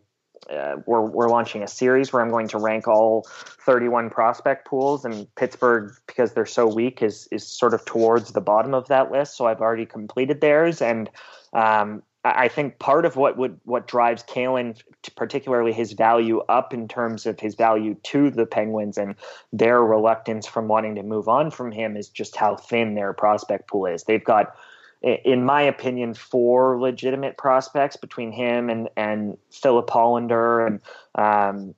uh, 0.50 0.76
we're 0.86 1.02
we're 1.02 1.28
launching 1.28 1.62
a 1.62 1.68
series 1.68 2.12
where 2.12 2.22
I'm 2.22 2.30
going 2.30 2.48
to 2.48 2.58
rank 2.58 2.88
all 2.88 3.26
31 3.66 4.10
prospect 4.10 4.66
pools, 4.66 5.04
and 5.04 5.32
Pittsburgh, 5.34 5.92
because 6.06 6.32
they're 6.32 6.46
so 6.46 6.66
weak, 6.66 7.02
is 7.02 7.28
is 7.30 7.46
sort 7.46 7.74
of 7.74 7.84
towards 7.84 8.32
the 8.32 8.40
bottom 8.40 8.74
of 8.74 8.88
that 8.88 9.10
list. 9.10 9.36
So 9.36 9.46
I've 9.46 9.60
already 9.60 9.86
completed 9.86 10.40
theirs, 10.40 10.82
and 10.82 11.08
um, 11.52 12.02
I 12.24 12.48
think 12.48 12.78
part 12.78 13.06
of 13.06 13.16
what 13.16 13.38
would 13.38 13.58
what 13.64 13.86
drives 13.86 14.22
Calen, 14.24 14.82
particularly 15.16 15.72
his 15.72 15.92
value 15.92 16.40
up 16.48 16.74
in 16.74 16.86
terms 16.86 17.24
of 17.24 17.40
his 17.40 17.54
value 17.54 17.94
to 18.04 18.30
the 18.30 18.44
Penguins 18.44 18.98
and 18.98 19.14
their 19.52 19.82
reluctance 19.82 20.46
from 20.46 20.68
wanting 20.68 20.96
to 20.96 21.02
move 21.02 21.28
on 21.28 21.50
from 21.50 21.72
him, 21.72 21.96
is 21.96 22.08
just 22.08 22.36
how 22.36 22.56
thin 22.56 22.94
their 22.94 23.12
prospect 23.12 23.68
pool 23.68 23.86
is. 23.86 24.04
They've 24.04 24.24
got 24.24 24.54
in 25.02 25.44
my 25.44 25.62
opinion, 25.62 26.14
four 26.14 26.80
legitimate 26.80 27.36
prospects 27.36 27.96
between 27.96 28.32
him 28.32 28.68
and 28.68 28.88
and 28.96 29.38
Filip 29.50 29.88
Hallander 29.88 30.66
and 30.66 30.80
um, 31.14 31.74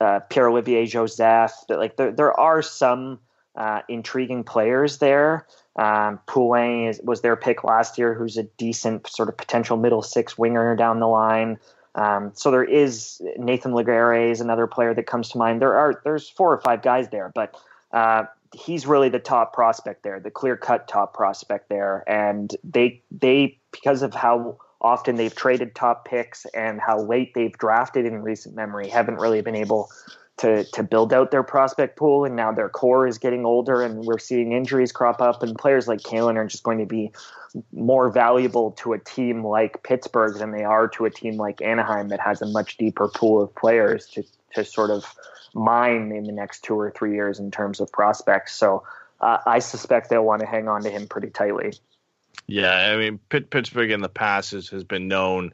uh, 0.00 0.20
Pierre 0.20 0.48
Olivier 0.48 0.86
Joseph. 0.86 1.52
Like 1.68 1.96
there, 1.96 2.12
there 2.12 2.38
are 2.38 2.62
some 2.62 3.18
uh, 3.56 3.80
intriguing 3.88 4.44
players 4.44 4.98
there. 4.98 5.46
Um, 5.76 6.20
Poulin 6.26 6.88
is, 6.88 7.00
was 7.02 7.22
their 7.22 7.34
pick 7.34 7.64
last 7.64 7.98
year, 7.98 8.14
who's 8.14 8.36
a 8.36 8.44
decent 8.44 9.08
sort 9.08 9.28
of 9.28 9.36
potential 9.36 9.76
middle 9.76 10.02
six 10.02 10.38
winger 10.38 10.76
down 10.76 11.00
the 11.00 11.08
line. 11.08 11.58
Um, 11.96 12.32
so 12.34 12.50
there 12.50 12.64
is 12.64 13.20
Nathan 13.36 13.72
Legare 13.72 14.30
is 14.30 14.40
another 14.40 14.66
player 14.66 14.94
that 14.94 15.06
comes 15.06 15.28
to 15.30 15.38
mind. 15.38 15.60
There 15.60 15.74
are 15.74 16.00
there's 16.04 16.28
four 16.28 16.52
or 16.52 16.60
five 16.60 16.82
guys 16.82 17.08
there, 17.08 17.32
but 17.34 17.54
uh, 17.92 18.24
he's 18.54 18.86
really 18.86 19.08
the 19.08 19.18
top 19.18 19.52
prospect 19.52 20.02
there, 20.02 20.20
the 20.20 20.30
clear 20.30 20.56
cut 20.56 20.88
top 20.88 21.14
prospect 21.14 21.68
there. 21.68 22.04
And 22.06 22.54
they 22.62 23.02
they 23.10 23.58
because 23.72 24.02
of 24.02 24.14
how 24.14 24.58
often 24.80 25.16
they've 25.16 25.34
traded 25.34 25.74
top 25.74 26.04
picks 26.04 26.46
and 26.54 26.80
how 26.80 27.00
late 27.00 27.32
they've 27.34 27.56
drafted 27.56 28.04
in 28.04 28.22
recent 28.22 28.54
memory, 28.54 28.88
haven't 28.88 29.16
really 29.16 29.40
been 29.40 29.56
able 29.56 29.90
to 30.36 30.64
to 30.64 30.82
build 30.82 31.12
out 31.12 31.30
their 31.30 31.42
prospect 31.42 31.96
pool. 31.96 32.24
And 32.24 32.36
now 32.36 32.52
their 32.52 32.68
core 32.68 33.06
is 33.06 33.18
getting 33.18 33.44
older, 33.44 33.82
and 33.82 34.04
we're 34.04 34.18
seeing 34.18 34.52
injuries 34.52 34.92
crop 34.92 35.20
up. 35.20 35.42
And 35.42 35.56
players 35.56 35.88
like 35.88 36.00
Calen 36.00 36.36
are 36.36 36.46
just 36.46 36.62
going 36.62 36.78
to 36.78 36.86
be 36.86 37.12
more 37.72 38.10
valuable 38.10 38.72
to 38.72 38.92
a 38.92 38.98
team 38.98 39.44
like 39.44 39.82
Pittsburgh 39.84 40.38
than 40.38 40.50
they 40.50 40.64
are 40.64 40.88
to 40.88 41.04
a 41.04 41.10
team 41.10 41.36
like 41.36 41.62
Anaheim 41.62 42.08
that 42.08 42.20
has 42.20 42.42
a 42.42 42.46
much 42.46 42.76
deeper 42.76 43.08
pool 43.08 43.42
of 43.42 43.54
players 43.54 44.06
to 44.08 44.24
to 44.54 44.64
sort 44.64 44.90
of 44.90 45.04
mine 45.54 46.12
in 46.12 46.24
the 46.24 46.32
next 46.32 46.62
two 46.64 46.78
or 46.78 46.90
three 46.90 47.14
years 47.14 47.38
in 47.38 47.50
terms 47.50 47.80
of 47.80 47.90
prospects. 47.92 48.54
So 48.54 48.84
uh, 49.20 49.38
I 49.46 49.60
suspect 49.60 50.10
they'll 50.10 50.24
want 50.24 50.40
to 50.40 50.46
hang 50.46 50.68
on 50.68 50.82
to 50.82 50.90
him 50.90 51.06
pretty 51.06 51.30
tightly. 51.30 51.74
Yeah, 52.46 52.72
I 52.72 52.96
mean 52.96 53.18
Pitt, 53.28 53.50
Pittsburgh 53.50 53.90
in 53.90 54.00
the 54.00 54.08
past 54.08 54.52
has, 54.52 54.68
has 54.68 54.84
been 54.84 55.08
known 55.08 55.52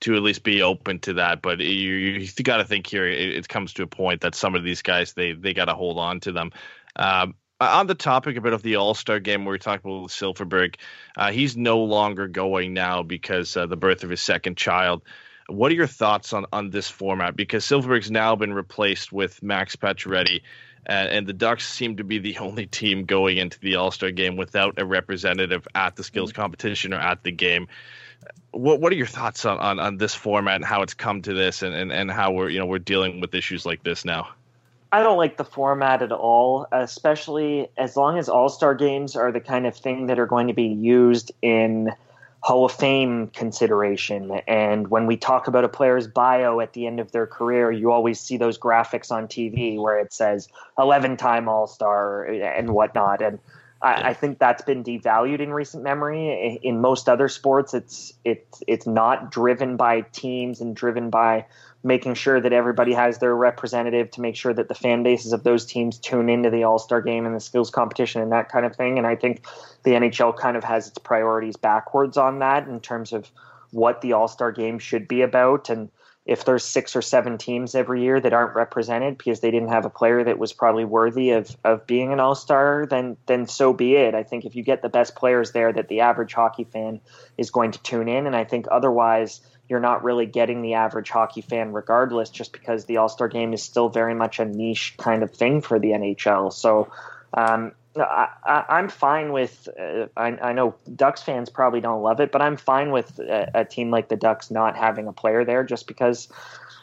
to 0.00 0.14
at 0.14 0.22
least 0.22 0.42
be 0.42 0.62
open 0.62 0.98
to 1.00 1.14
that, 1.14 1.42
but 1.42 1.60
you 1.60 1.66
you, 1.66 2.20
you 2.20 2.44
got 2.44 2.58
to 2.58 2.64
think 2.64 2.86
here 2.86 3.06
it, 3.06 3.36
it, 3.36 3.48
comes 3.48 3.74
to 3.74 3.82
a 3.82 3.86
point 3.86 4.22
that 4.22 4.34
some 4.34 4.54
of 4.54 4.62
these 4.62 4.82
guys 4.82 5.12
they 5.14 5.32
they 5.32 5.54
got 5.54 5.66
to 5.66 5.74
hold 5.74 5.98
on 5.98 6.20
to 6.20 6.32
them. 6.32 6.52
Um, 6.96 7.34
on 7.60 7.86
the 7.86 7.94
topic 7.94 8.36
a 8.36 8.40
bit 8.40 8.54
of 8.54 8.62
the 8.62 8.76
All 8.76 8.94
Star 8.94 9.20
game, 9.20 9.44
where 9.44 9.52
we 9.52 9.58
talked 9.58 9.84
about 9.84 10.08
Silfverberg, 10.08 10.76
uh, 11.16 11.30
he's 11.30 11.56
no 11.56 11.80
longer 11.80 12.26
going 12.26 12.72
now 12.72 13.02
because 13.02 13.56
uh, 13.56 13.66
the 13.66 13.76
birth 13.76 14.02
of 14.02 14.10
his 14.10 14.22
second 14.22 14.56
child. 14.56 15.02
What 15.50 15.72
are 15.72 15.74
your 15.74 15.86
thoughts 15.86 16.32
on 16.32 16.46
on 16.52 16.70
this 16.70 16.88
format? 16.88 17.36
Because 17.36 17.64
Silfverberg's 17.64 18.10
now 18.10 18.36
been 18.36 18.54
replaced 18.54 19.12
with 19.12 19.42
Max 19.42 19.76
Pacioretty, 19.76 20.42
and, 20.86 21.08
and 21.08 21.26
the 21.26 21.32
Ducks 21.32 21.68
seem 21.68 21.96
to 21.96 22.04
be 22.04 22.18
the 22.18 22.38
only 22.40 22.66
team 22.66 23.04
going 23.04 23.36
into 23.36 23.58
the 23.60 23.76
All 23.76 23.90
Star 23.90 24.10
game 24.10 24.36
without 24.36 24.78
a 24.78 24.84
representative 24.84 25.66
at 25.74 25.96
the 25.96 26.04
skills 26.04 26.30
mm-hmm. 26.30 26.42
competition 26.42 26.94
or 26.94 26.98
at 26.98 27.22
the 27.22 27.32
game. 27.32 27.68
What 28.52 28.80
what 28.80 28.92
are 28.92 28.96
your 28.96 29.06
thoughts 29.06 29.44
on, 29.44 29.58
on, 29.58 29.78
on 29.78 29.96
this 29.96 30.14
format 30.14 30.56
and 30.56 30.64
how 30.64 30.82
it's 30.82 30.94
come 30.94 31.22
to 31.22 31.34
this, 31.34 31.62
and, 31.62 31.74
and, 31.74 31.92
and 31.92 32.10
how 32.10 32.32
we're 32.32 32.48
you 32.48 32.58
know 32.58 32.66
we're 32.66 32.78
dealing 32.78 33.20
with 33.20 33.34
issues 33.34 33.64
like 33.64 33.82
this 33.82 34.04
now? 34.04 34.28
I 34.92 35.02
don't 35.04 35.16
like 35.16 35.36
the 35.36 35.44
format 35.44 36.02
at 36.02 36.10
all, 36.10 36.66
especially 36.72 37.68
as 37.76 37.96
long 37.96 38.18
as 38.18 38.28
All 38.28 38.48
Star 38.48 38.74
games 38.74 39.14
are 39.14 39.30
the 39.30 39.40
kind 39.40 39.66
of 39.66 39.76
thing 39.76 40.06
that 40.06 40.18
are 40.18 40.26
going 40.26 40.48
to 40.48 40.54
be 40.54 40.66
used 40.66 41.30
in 41.42 41.92
Hall 42.42 42.64
of 42.64 42.72
Fame 42.72 43.28
consideration. 43.28 44.40
And 44.46 44.88
when 44.88 45.06
we 45.06 45.16
talk 45.16 45.46
about 45.46 45.64
a 45.64 45.68
player's 45.68 46.06
bio 46.06 46.60
at 46.60 46.72
the 46.72 46.86
end 46.86 46.98
of 46.98 47.12
their 47.12 47.26
career, 47.26 47.70
you 47.70 47.92
always 47.92 48.18
see 48.18 48.38
those 48.38 48.58
graphics 48.58 49.10
on 49.10 49.28
TV 49.28 49.78
where 49.78 49.98
it 49.98 50.12
says 50.12 50.48
11 50.78 51.18
time 51.18 51.48
All 51.48 51.66
Star 51.66 52.24
and 52.24 52.70
whatnot. 52.70 53.20
And 53.20 53.40
I, 53.82 54.10
I, 54.10 54.14
think 54.14 54.38
that's 54.38 54.62
been 54.62 54.84
devalued 54.84 55.40
in 55.40 55.52
recent 55.52 55.82
memory. 55.82 56.58
In 56.62 56.80
most 56.80 57.08
other 57.08 57.28
sports, 57.28 57.74
it's 57.74 58.12
it's 58.24 58.62
it's 58.66 58.86
not 58.86 59.30
driven 59.30 59.76
by 59.76 60.02
teams 60.02 60.60
and 60.60 60.74
driven 60.74 61.10
by 61.10 61.46
making 61.82 62.14
sure 62.14 62.40
that 62.40 62.52
everybody 62.52 62.92
has 62.92 63.18
their 63.18 63.34
representative 63.34 64.10
to 64.10 64.20
make 64.20 64.36
sure 64.36 64.52
that 64.52 64.68
the 64.68 64.74
fan 64.74 65.02
bases 65.02 65.32
of 65.32 65.44
those 65.44 65.64
teams 65.64 65.98
tune 65.98 66.28
into 66.28 66.50
the 66.50 66.64
All 66.64 66.78
Star 66.78 67.00
game 67.00 67.26
and 67.26 67.34
the 67.34 67.40
skills 67.40 67.70
competition 67.70 68.20
and 68.20 68.32
that 68.32 68.50
kind 68.50 68.66
of 68.66 68.76
thing. 68.76 68.98
And 68.98 69.06
I 69.06 69.16
think 69.16 69.46
the 69.82 69.92
NHL 69.92 70.36
kind 70.36 70.56
of 70.56 70.64
has 70.64 70.88
its 70.88 70.98
priorities 70.98 71.56
backwards 71.56 72.16
on 72.16 72.40
that 72.40 72.68
in 72.68 72.80
terms 72.80 73.12
of 73.12 73.30
what 73.70 74.00
the 74.02 74.12
All 74.12 74.28
Star 74.28 74.52
game 74.52 74.78
should 74.78 75.08
be 75.08 75.22
about. 75.22 75.70
And 75.70 75.90
if 76.26 76.44
there's 76.44 76.64
six 76.64 76.94
or 76.94 77.02
seven 77.02 77.38
teams 77.38 77.74
every 77.74 78.02
year 78.02 78.20
that 78.20 78.32
aren't 78.32 78.54
represented 78.54 79.16
because 79.16 79.40
they 79.40 79.50
didn't 79.50 79.70
have 79.70 79.86
a 79.86 79.90
player 79.90 80.22
that 80.22 80.38
was 80.38 80.52
probably 80.52 80.84
worthy 80.84 81.30
of, 81.30 81.56
of 81.64 81.86
being 81.86 82.12
an 82.12 82.20
all 82.20 82.34
star, 82.34 82.86
then 82.88 83.16
then 83.26 83.46
so 83.46 83.72
be 83.72 83.96
it. 83.96 84.14
I 84.14 84.22
think 84.22 84.44
if 84.44 84.54
you 84.54 84.62
get 84.62 84.82
the 84.82 84.90
best 84.90 85.16
players 85.16 85.52
there 85.52 85.72
that 85.72 85.88
the 85.88 86.00
average 86.00 86.34
hockey 86.34 86.64
fan 86.64 87.00
is 87.38 87.50
going 87.50 87.72
to 87.72 87.82
tune 87.82 88.08
in, 88.08 88.26
and 88.26 88.36
I 88.36 88.44
think 88.44 88.66
otherwise 88.70 89.40
you're 89.70 89.80
not 89.80 90.02
really 90.02 90.26
getting 90.26 90.62
the 90.62 90.74
average 90.74 91.10
hockey 91.10 91.40
fan 91.40 91.72
regardless, 91.72 92.28
just 92.28 92.52
because 92.52 92.86
the 92.86 92.96
All 92.96 93.08
Star 93.08 93.28
game 93.28 93.54
is 93.54 93.62
still 93.62 93.88
very 93.88 94.14
much 94.14 94.40
a 94.40 94.44
niche 94.44 94.94
kind 94.98 95.22
of 95.22 95.30
thing 95.30 95.62
for 95.62 95.78
the 95.78 95.90
NHL. 95.90 96.52
So 96.52 96.92
um, 97.32 97.72
I, 97.96 98.64
am 98.68 98.88
fine 98.88 99.32
with. 99.32 99.68
Uh, 99.78 100.06
I, 100.16 100.28
I, 100.32 100.52
know 100.52 100.74
Ducks 100.94 101.22
fans 101.22 101.50
probably 101.50 101.80
don't 101.80 102.02
love 102.02 102.20
it, 102.20 102.32
but 102.32 102.42
I'm 102.42 102.56
fine 102.56 102.90
with 102.90 103.20
a, 103.20 103.50
a, 103.54 103.64
team 103.64 103.92
like 103.92 104.08
the 104.08 104.16
Ducks 104.16 104.50
not 104.50 104.76
having 104.76 105.06
a 105.06 105.12
player 105.12 105.44
there, 105.44 105.62
just 105.62 105.86
because, 105.86 106.28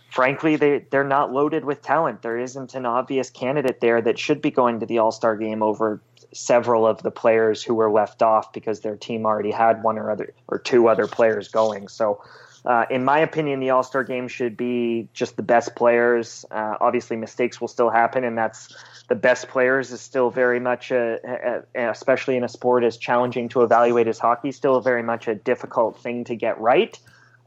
frankly, 0.09 0.55
they 0.55 0.85
they're 0.89 1.03
not 1.03 1.33
loaded 1.33 1.65
with 1.65 1.81
talent. 1.81 2.21
There 2.21 2.39
isn't 2.39 2.73
an 2.73 2.85
obvious 2.85 3.29
candidate 3.29 3.81
there 3.81 4.01
that 4.01 4.17
should 4.17 4.41
be 4.41 4.51
going 4.51 4.79
to 4.79 4.85
the 4.85 4.99
All 4.99 5.11
Star 5.11 5.35
game 5.35 5.61
over 5.61 6.01
several 6.33 6.87
of 6.87 7.03
the 7.03 7.11
players 7.11 7.61
who 7.61 7.73
were 7.73 7.91
left 7.91 8.21
off 8.21 8.53
because 8.53 8.79
their 8.79 8.95
team 8.95 9.25
already 9.25 9.51
had 9.51 9.83
one 9.83 9.97
or 9.97 10.09
other 10.09 10.33
or 10.47 10.57
two 10.57 10.87
other 10.87 11.07
players 11.07 11.49
going. 11.49 11.89
So 11.89 12.21
uh, 12.65 12.85
in 12.89 13.03
my 13.03 13.19
opinion, 13.19 13.59
the 13.59 13.69
All 13.71 13.83
Star 13.83 14.03
game 14.03 14.27
should 14.27 14.57
be 14.57 15.07
just 15.13 15.35
the 15.37 15.43
best 15.43 15.75
players. 15.75 16.45
Uh, 16.49 16.75
obviously, 16.79 17.17
mistakes 17.17 17.61
will 17.61 17.67
still 17.67 17.89
happen, 17.89 18.23
and 18.23 18.37
that's 18.37 18.75
the 19.07 19.15
best 19.15 19.47
players 19.47 19.91
is 19.91 20.01
still 20.01 20.29
very 20.29 20.59
much, 20.59 20.91
a, 20.91 21.63
a, 21.75 21.89
especially 21.89 22.35
in 22.35 22.43
a 22.43 22.49
sport 22.49 22.83
as 22.83 22.97
challenging 22.97 23.49
to 23.49 23.63
evaluate 23.63 24.07
as 24.07 24.19
hockey, 24.19 24.51
still 24.51 24.81
very 24.81 25.03
much 25.03 25.27
a 25.27 25.35
difficult 25.35 25.99
thing 25.99 26.25
to 26.25 26.35
get 26.35 26.59
right. 26.59 26.99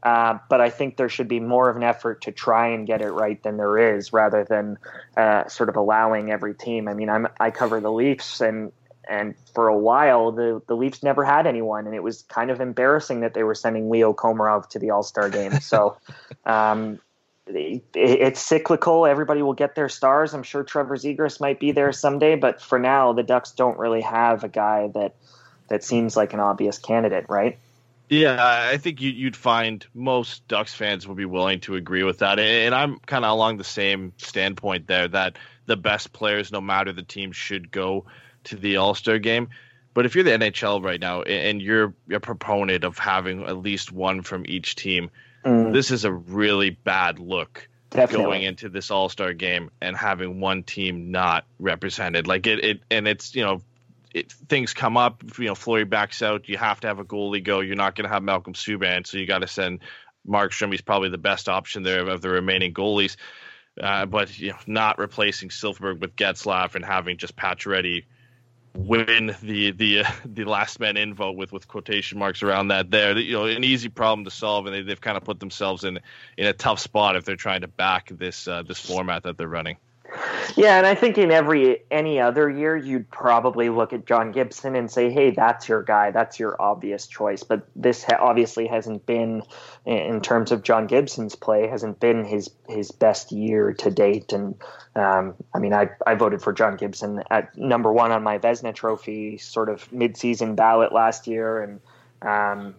Uh, 0.03 0.39
but 0.49 0.59
I 0.59 0.71
think 0.71 0.97
there 0.97 1.09
should 1.09 1.27
be 1.27 1.39
more 1.39 1.69
of 1.69 1.75
an 1.75 1.83
effort 1.83 2.21
to 2.21 2.31
try 2.31 2.69
and 2.69 2.87
get 2.87 3.01
it 3.01 3.11
right 3.11 3.41
than 3.43 3.57
there 3.57 3.95
is, 3.95 4.11
rather 4.11 4.43
than 4.43 4.79
uh, 5.15 5.47
sort 5.47 5.69
of 5.69 5.75
allowing 5.75 6.31
every 6.31 6.55
team. 6.55 6.87
I 6.87 6.95
mean, 6.95 7.09
I'm, 7.09 7.27
I 7.39 7.51
cover 7.51 7.79
the 7.79 7.91
Leafs, 7.91 8.41
and 8.41 8.71
and 9.11 9.35
for 9.53 9.67
a 9.67 9.77
while, 9.77 10.31
the, 10.31 10.61
the 10.67 10.75
Leafs 10.75 11.03
never 11.03 11.25
had 11.25 11.45
anyone, 11.45 11.85
and 11.85 11.93
it 11.93 12.01
was 12.01 12.21
kind 12.21 12.49
of 12.49 12.61
embarrassing 12.61 13.19
that 13.19 13.33
they 13.33 13.43
were 13.43 13.53
sending 13.53 13.89
Leo 13.89 14.13
Komarov 14.13 14.69
to 14.69 14.79
the 14.79 14.91
All 14.91 15.03
Star 15.03 15.29
game. 15.29 15.59
So 15.59 15.97
um, 16.45 16.97
it, 17.45 17.83
it's 17.93 18.39
cyclical. 18.39 19.05
Everybody 19.05 19.41
will 19.41 19.53
get 19.53 19.75
their 19.75 19.89
stars. 19.89 20.33
I'm 20.33 20.43
sure 20.43 20.63
Trevor 20.63 20.95
Zegras 20.95 21.41
might 21.41 21.59
be 21.59 21.73
there 21.73 21.91
someday, 21.91 22.37
but 22.37 22.61
for 22.61 22.79
now, 22.79 23.11
the 23.11 23.21
Ducks 23.21 23.51
don't 23.51 23.77
really 23.77 23.99
have 23.99 24.45
a 24.45 24.49
guy 24.49 24.87
that 24.93 25.15
that 25.67 25.83
seems 25.83 26.15
like 26.15 26.33
an 26.33 26.39
obvious 26.39 26.79
candidate, 26.79 27.25
right? 27.27 27.59
Yeah, 28.07 28.37
I 28.39 28.77
think 28.77 29.01
you'd 29.01 29.35
find 29.35 29.85
most 29.93 30.47
Ducks 30.47 30.73
fans 30.73 31.05
would 31.05 31.17
be 31.17 31.25
willing 31.25 31.59
to 31.61 31.75
agree 31.75 32.03
with 32.03 32.19
that, 32.19 32.39
and 32.39 32.73
I'm 32.73 32.99
kind 32.99 33.25
of 33.25 33.31
along 33.31 33.57
the 33.57 33.65
same 33.65 34.13
standpoint 34.15 34.87
there 34.87 35.09
that 35.09 35.37
the 35.65 35.75
best 35.75 36.13
players, 36.13 36.49
no 36.49 36.61
matter 36.61 36.93
the 36.93 37.03
team, 37.03 37.33
should 37.33 37.71
go 37.71 38.05
to 38.45 38.55
the 38.55 38.77
All 38.77 38.95
Star 38.95 39.19
game. 39.19 39.49
But 39.93 40.05
if 40.05 40.15
you're 40.15 40.23
the 40.23 40.31
NHL 40.31 40.83
right 40.83 40.99
now 40.99 41.21
and 41.23 41.61
you're 41.61 41.93
a 42.11 42.19
proponent 42.19 42.83
of 42.83 42.97
having 42.97 43.43
at 43.43 43.57
least 43.57 43.91
one 43.91 44.21
from 44.21 44.45
each 44.47 44.75
team, 44.75 45.11
mm. 45.43 45.73
this 45.73 45.91
is 45.91 46.05
a 46.05 46.11
really 46.11 46.69
bad 46.69 47.19
look 47.19 47.67
Definitely. 47.89 48.25
going 48.25 48.43
into 48.43 48.69
this 48.69 48.89
All 48.89 49.09
Star 49.09 49.33
game 49.33 49.69
and 49.81 49.97
having 49.97 50.39
one 50.39 50.63
team 50.63 51.11
not 51.11 51.45
represented. 51.59 52.27
Like 52.27 52.47
it, 52.47 52.63
it, 52.63 52.81
and 52.89 53.07
it's 53.07 53.35
you 53.35 53.43
know 53.43 53.61
it, 54.13 54.31
things 54.31 54.73
come 54.73 54.97
up, 54.97 55.23
you 55.37 55.45
know, 55.45 55.55
Fleury 55.55 55.85
backs 55.85 56.21
out, 56.21 56.49
you 56.49 56.57
have 56.57 56.79
to 56.81 56.87
have 56.87 56.99
a 56.99 57.05
goalie 57.05 57.43
go. 57.43 57.59
You're 57.59 57.75
not 57.75 57.95
going 57.95 58.07
to 58.07 58.13
have 58.13 58.23
Malcolm 58.23 58.53
Subban, 58.53 59.05
so 59.07 59.17
you 59.17 59.25
got 59.25 59.39
to 59.39 59.47
send 59.47 59.79
Markstrom. 60.27 60.71
He's 60.71 60.81
probably 60.81 61.09
the 61.09 61.17
best 61.17 61.49
option 61.49 61.83
there 61.83 62.07
of 62.07 62.21
the 62.21 62.29
remaining 62.29 62.73
goalies. 62.73 63.15
Uh, 63.79 64.05
but 64.05 64.37
you 64.37 64.49
know, 64.49 64.57
not 64.67 64.99
replacing 64.99 65.49
Silfverberg 65.49 65.99
with 65.99 66.15
Getzlaf 66.15 66.75
and 66.75 66.83
having 66.83 67.17
just 67.17 67.35
Pacioretty 67.35 68.03
win 68.73 69.35
the 69.41 69.71
the 69.71 69.99
uh, 69.99 70.11
the 70.25 70.45
last 70.45 70.79
man 70.79 70.97
in 70.97 71.13
vote 71.13 71.35
with 71.35 71.51
with 71.51 71.67
quotation 71.67 72.19
marks 72.19 72.43
around 72.43 72.69
that 72.69 72.91
there. 72.91 73.17
You 73.17 73.33
know 73.33 73.45
an 73.45 73.63
easy 73.63 73.89
problem 73.89 74.25
to 74.25 74.31
solve 74.31 74.65
and 74.65 74.75
they, 74.75 74.81
they've 74.81 75.01
kind 75.01 75.17
of 75.17 75.23
put 75.23 75.39
themselves 75.39 75.83
in 75.83 75.99
in 76.37 76.47
a 76.47 76.53
tough 76.53 76.79
spot 76.79 77.15
if 77.15 77.25
they're 77.25 77.35
trying 77.35 77.61
to 77.61 77.67
back 77.67 78.09
this 78.09 78.47
uh, 78.47 78.63
this 78.63 78.79
format 78.79 79.23
that 79.23 79.37
they're 79.37 79.47
running 79.47 79.77
yeah, 80.55 80.77
and 80.77 80.85
I 80.85 80.95
think 80.95 81.17
in 81.17 81.31
every 81.31 81.83
any 81.89 82.19
other 82.19 82.49
year, 82.49 82.75
you'd 82.75 83.09
probably 83.11 83.69
look 83.69 83.93
at 83.93 84.05
John 84.05 84.31
Gibson 84.31 84.75
and 84.75 84.91
say, 84.91 85.09
"Hey, 85.09 85.31
that's 85.31 85.69
your 85.69 85.83
guy. 85.83 86.11
That's 86.11 86.39
your 86.39 86.61
obvious 86.61 87.07
choice." 87.07 87.43
But 87.43 87.65
this 87.75 88.03
ha- 88.03 88.17
obviously 88.19 88.67
hasn't 88.67 89.05
been, 89.05 89.43
in 89.85 90.21
terms 90.21 90.51
of 90.51 90.63
John 90.63 90.87
Gibson's 90.87 91.35
play, 91.35 91.67
hasn't 91.67 91.99
been 91.99 92.25
his 92.25 92.49
his 92.67 92.91
best 92.91 93.31
year 93.31 93.73
to 93.73 93.89
date. 93.91 94.33
And 94.33 94.55
um, 94.95 95.35
I 95.53 95.59
mean, 95.59 95.73
I 95.73 95.89
I 96.05 96.15
voted 96.15 96.41
for 96.41 96.51
John 96.51 96.75
Gibson 96.75 97.23
at 97.31 97.57
number 97.57 97.91
one 97.93 98.11
on 98.11 98.23
my 98.23 98.37
Vezina 98.37 98.75
Trophy 98.75 99.37
sort 99.37 99.69
of 99.69 99.89
midseason 99.91 100.55
ballot 100.55 100.91
last 100.91 101.27
year, 101.27 101.61
and 101.61 101.79
um, 102.21 102.75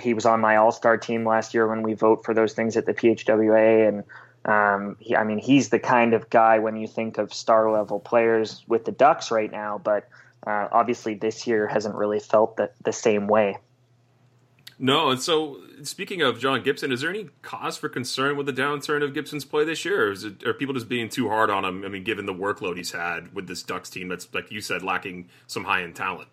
he 0.00 0.14
was 0.14 0.26
on 0.26 0.40
my 0.40 0.56
All 0.56 0.72
Star 0.72 0.96
team 0.96 1.24
last 1.24 1.54
year 1.54 1.68
when 1.68 1.82
we 1.82 1.94
vote 1.94 2.24
for 2.24 2.34
those 2.34 2.54
things 2.54 2.76
at 2.76 2.86
the 2.86 2.94
PHWA 2.94 3.88
and. 3.88 4.04
Um, 4.46 4.96
he, 5.00 5.16
I 5.16 5.24
mean, 5.24 5.38
he's 5.38 5.70
the 5.70 5.80
kind 5.80 6.14
of 6.14 6.30
guy 6.30 6.60
when 6.60 6.76
you 6.76 6.86
think 6.86 7.18
of 7.18 7.34
star 7.34 7.70
level 7.70 7.98
players 7.98 8.64
with 8.68 8.84
the 8.84 8.92
Ducks 8.92 9.30
right 9.30 9.50
now, 9.50 9.78
but 9.82 10.08
uh, 10.46 10.68
obviously 10.70 11.14
this 11.14 11.46
year 11.46 11.66
hasn't 11.66 11.96
really 11.96 12.20
felt 12.20 12.56
the, 12.56 12.70
the 12.84 12.92
same 12.92 13.26
way. 13.26 13.58
No, 14.78 15.10
and 15.10 15.20
so 15.20 15.58
speaking 15.82 16.22
of 16.22 16.38
John 16.38 16.62
Gibson, 16.62 16.92
is 16.92 17.00
there 17.00 17.10
any 17.10 17.30
cause 17.42 17.76
for 17.76 17.88
concern 17.88 18.36
with 18.36 18.46
the 18.46 18.52
downturn 18.52 19.02
of 19.02 19.14
Gibson's 19.14 19.44
play 19.44 19.64
this 19.64 19.84
year, 19.84 20.08
or 20.08 20.12
is 20.12 20.22
it, 20.22 20.46
are 20.46 20.52
people 20.52 20.74
just 20.74 20.88
being 20.88 21.08
too 21.08 21.28
hard 21.28 21.50
on 21.50 21.64
him? 21.64 21.84
I 21.84 21.88
mean, 21.88 22.04
given 22.04 22.26
the 22.26 22.34
workload 22.34 22.76
he's 22.76 22.92
had 22.92 23.34
with 23.34 23.48
this 23.48 23.62
Ducks 23.62 23.88
team, 23.90 24.08
that's 24.08 24.32
like 24.34 24.52
you 24.52 24.60
said, 24.60 24.82
lacking 24.82 25.28
some 25.46 25.64
high 25.64 25.82
end 25.82 25.96
talent. 25.96 26.28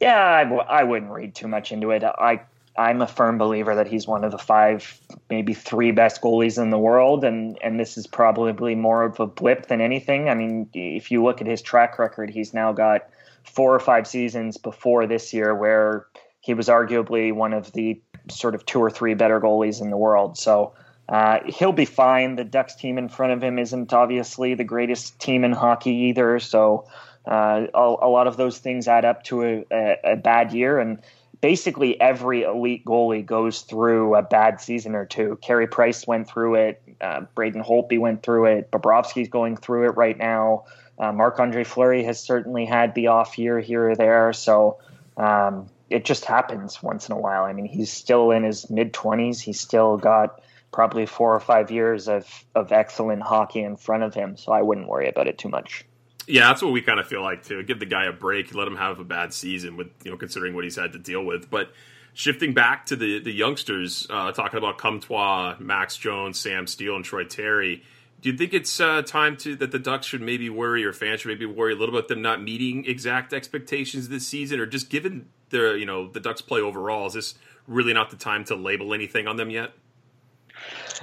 Yeah, 0.00 0.20
I 0.20 0.44
w- 0.44 0.62
I 0.62 0.82
wouldn't 0.82 1.12
read 1.12 1.34
too 1.34 1.48
much 1.48 1.72
into 1.72 1.92
it. 1.92 2.02
I 2.02 2.42
I'm 2.76 3.02
a 3.02 3.06
firm 3.06 3.36
believer 3.36 3.74
that 3.74 3.86
he's 3.86 4.06
one 4.06 4.24
of 4.24 4.30
the 4.30 4.38
five, 4.38 4.98
maybe 5.28 5.52
three 5.52 5.90
best 5.90 6.22
goalies 6.22 6.60
in 6.60 6.70
the 6.70 6.78
world, 6.78 7.22
and 7.22 7.58
and 7.62 7.78
this 7.78 7.98
is 7.98 8.06
probably 8.06 8.74
more 8.74 9.02
of 9.02 9.20
a 9.20 9.26
blip 9.26 9.66
than 9.66 9.80
anything. 9.80 10.28
I 10.28 10.34
mean, 10.34 10.68
if 10.72 11.10
you 11.10 11.22
look 11.22 11.40
at 11.40 11.46
his 11.46 11.60
track 11.60 11.98
record, 11.98 12.30
he's 12.30 12.54
now 12.54 12.72
got 12.72 13.08
four 13.44 13.74
or 13.74 13.80
five 13.80 14.06
seasons 14.06 14.56
before 14.56 15.06
this 15.06 15.34
year 15.34 15.54
where 15.54 16.06
he 16.40 16.54
was 16.54 16.68
arguably 16.68 17.32
one 17.32 17.52
of 17.52 17.72
the 17.72 18.00
sort 18.30 18.54
of 18.54 18.64
two 18.64 18.80
or 18.80 18.90
three 18.90 19.14
better 19.14 19.40
goalies 19.40 19.80
in 19.80 19.90
the 19.90 19.96
world. 19.96 20.38
So 20.38 20.72
uh, 21.08 21.40
he'll 21.46 21.72
be 21.72 21.84
fine. 21.84 22.36
The 22.36 22.44
Ducks 22.44 22.74
team 22.74 22.98
in 22.98 23.08
front 23.08 23.32
of 23.32 23.42
him 23.42 23.58
isn't 23.58 23.92
obviously 23.92 24.54
the 24.54 24.64
greatest 24.64 25.18
team 25.18 25.44
in 25.44 25.52
hockey 25.52 25.92
either. 26.08 26.38
So 26.38 26.86
uh, 27.26 27.66
a, 27.74 27.78
a, 27.78 28.08
lot 28.08 28.26
of 28.26 28.36
those 28.36 28.58
things 28.58 28.88
add 28.88 29.04
up 29.04 29.22
to 29.24 29.42
a, 29.42 29.64
a, 29.70 29.96
a 30.12 30.16
bad 30.16 30.52
year 30.52 30.78
and 30.78 30.98
basically 31.42 32.00
every 32.00 32.44
elite 32.44 32.84
goalie 32.86 33.26
goes 33.26 33.62
through 33.62 34.14
a 34.14 34.22
bad 34.22 34.60
season 34.60 34.94
or 34.94 35.04
two. 35.04 35.38
Carey 35.42 35.66
Price 35.66 36.06
went 36.06 36.28
through 36.28 36.54
it. 36.54 36.82
Uh, 37.00 37.22
Braden 37.34 37.62
Holtby 37.62 37.98
went 37.98 38.22
through 38.22 38.46
it. 38.46 38.70
Bobrovsky's 38.70 39.28
going 39.28 39.56
through 39.58 39.90
it 39.90 39.96
right 39.96 40.16
now. 40.16 40.64
Uh, 40.98 41.12
Marc 41.12 41.38
Andre 41.40 41.64
Fleury 41.64 42.04
has 42.04 42.20
certainly 42.20 42.64
had 42.64 42.94
the 42.94 43.08
off 43.08 43.38
year 43.38 43.58
here 43.58 43.90
or 43.90 43.96
there. 43.96 44.32
So 44.32 44.78
um, 45.16 45.68
it 45.90 46.04
just 46.04 46.24
happens 46.24 46.80
once 46.80 47.08
in 47.08 47.14
a 47.14 47.18
while. 47.18 47.42
I 47.42 47.52
mean, 47.52 47.66
he's 47.66 47.92
still 47.92 48.30
in 48.30 48.44
his 48.44 48.70
mid 48.70 48.92
20s. 48.92 49.40
He's 49.40 49.60
still 49.60 49.96
got 49.96 50.40
probably 50.70 51.06
four 51.06 51.34
or 51.34 51.40
five 51.40 51.72
years 51.72 52.08
of, 52.08 52.44
of 52.54 52.70
excellent 52.70 53.22
hockey 53.22 53.62
in 53.62 53.76
front 53.76 54.04
of 54.04 54.14
him. 54.14 54.36
So 54.36 54.52
I 54.52 54.62
wouldn't 54.62 54.88
worry 54.88 55.08
about 55.08 55.26
it 55.26 55.38
too 55.38 55.48
much. 55.48 55.84
Yeah, 56.26 56.48
that's 56.48 56.62
what 56.62 56.72
we 56.72 56.82
kind 56.82 57.00
of 57.00 57.06
feel 57.06 57.22
like 57.22 57.44
too. 57.44 57.62
Give 57.62 57.78
the 57.78 57.86
guy 57.86 58.04
a 58.04 58.12
break, 58.12 58.54
let 58.54 58.68
him 58.68 58.76
have 58.76 59.00
a 59.00 59.04
bad 59.04 59.34
season 59.34 59.76
with 59.76 59.88
you 60.04 60.10
know 60.10 60.16
considering 60.16 60.54
what 60.54 60.64
he's 60.64 60.76
had 60.76 60.92
to 60.92 60.98
deal 60.98 61.24
with. 61.24 61.50
But 61.50 61.72
shifting 62.14 62.54
back 62.54 62.86
to 62.86 62.96
the 62.96 63.20
the 63.20 63.32
youngsters, 63.32 64.06
uh, 64.08 64.32
talking 64.32 64.58
about 64.58 64.78
Comtois, 64.78 65.56
Max 65.58 65.96
Jones, 65.96 66.38
Sam 66.38 66.66
Steele, 66.66 66.96
and 66.96 67.04
Troy 67.04 67.24
Terry. 67.24 67.82
Do 68.20 68.30
you 68.30 68.36
think 68.36 68.54
it's 68.54 68.78
uh, 68.78 69.02
time 69.02 69.36
to 69.38 69.56
that 69.56 69.72
the 69.72 69.80
Ducks 69.80 70.06
should 70.06 70.22
maybe 70.22 70.48
worry 70.48 70.84
or 70.84 70.92
fans 70.92 71.22
should 71.22 71.28
maybe 71.28 71.46
worry 71.46 71.72
a 71.72 71.76
little 71.76 71.96
about 71.96 72.06
them 72.06 72.22
not 72.22 72.40
meeting 72.40 72.84
exact 72.84 73.32
expectations 73.32 74.08
this 74.08 74.26
season, 74.26 74.60
or 74.60 74.66
just 74.66 74.90
given 74.90 75.26
the 75.50 75.72
you 75.72 75.86
know 75.86 76.08
the 76.08 76.20
Ducks 76.20 76.40
play 76.40 76.60
overall, 76.60 77.08
is 77.08 77.14
this 77.14 77.34
really 77.66 77.92
not 77.92 78.10
the 78.10 78.16
time 78.16 78.44
to 78.44 78.54
label 78.54 78.94
anything 78.94 79.26
on 79.26 79.36
them 79.36 79.50
yet? 79.50 79.72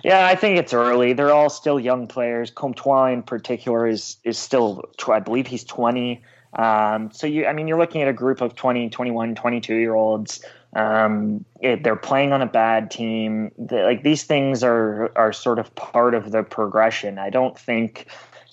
Yeah, 0.04 0.26
I 0.26 0.36
think 0.36 0.58
it's 0.58 0.74
early. 0.74 1.14
They're 1.14 1.32
all 1.32 1.50
still 1.50 1.80
young 1.80 2.08
players. 2.08 2.52
Comtois 2.52 3.08
in 3.08 3.24
particular 3.24 3.88
is 3.88 4.18
is 4.24 4.38
still, 4.38 4.84
I 5.08 5.20
believe 5.20 5.48
he's 5.48 5.64
20. 5.64 6.24
Um, 6.54 7.12
so 7.12 7.28
you, 7.28 7.46
I 7.46 7.54
mean, 7.54 7.68
you're 7.68 7.78
looking 7.78 8.02
at 8.02 8.08
a 8.08 8.14
group 8.14 8.42
of 8.42 8.56
20, 8.56 8.90
21, 8.90 9.36
22 9.36 9.76
year 9.76 9.94
olds. 9.94 10.44
Um, 10.74 11.46
it, 11.62 11.84
they're 11.84 11.96
playing 11.96 12.32
on 12.32 12.42
a 12.42 12.48
bad 12.48 12.92
team. 12.92 13.52
Like 13.58 14.04
these 14.04 14.24
things 14.24 14.64
are 14.64 15.12
are 15.16 15.34
sort 15.34 15.60
of 15.60 15.74
part 15.76 16.14
of 16.14 16.32
the 16.32 16.44
progression. 16.44 17.18
I 17.18 17.30
don't 17.30 17.58
think 17.58 18.08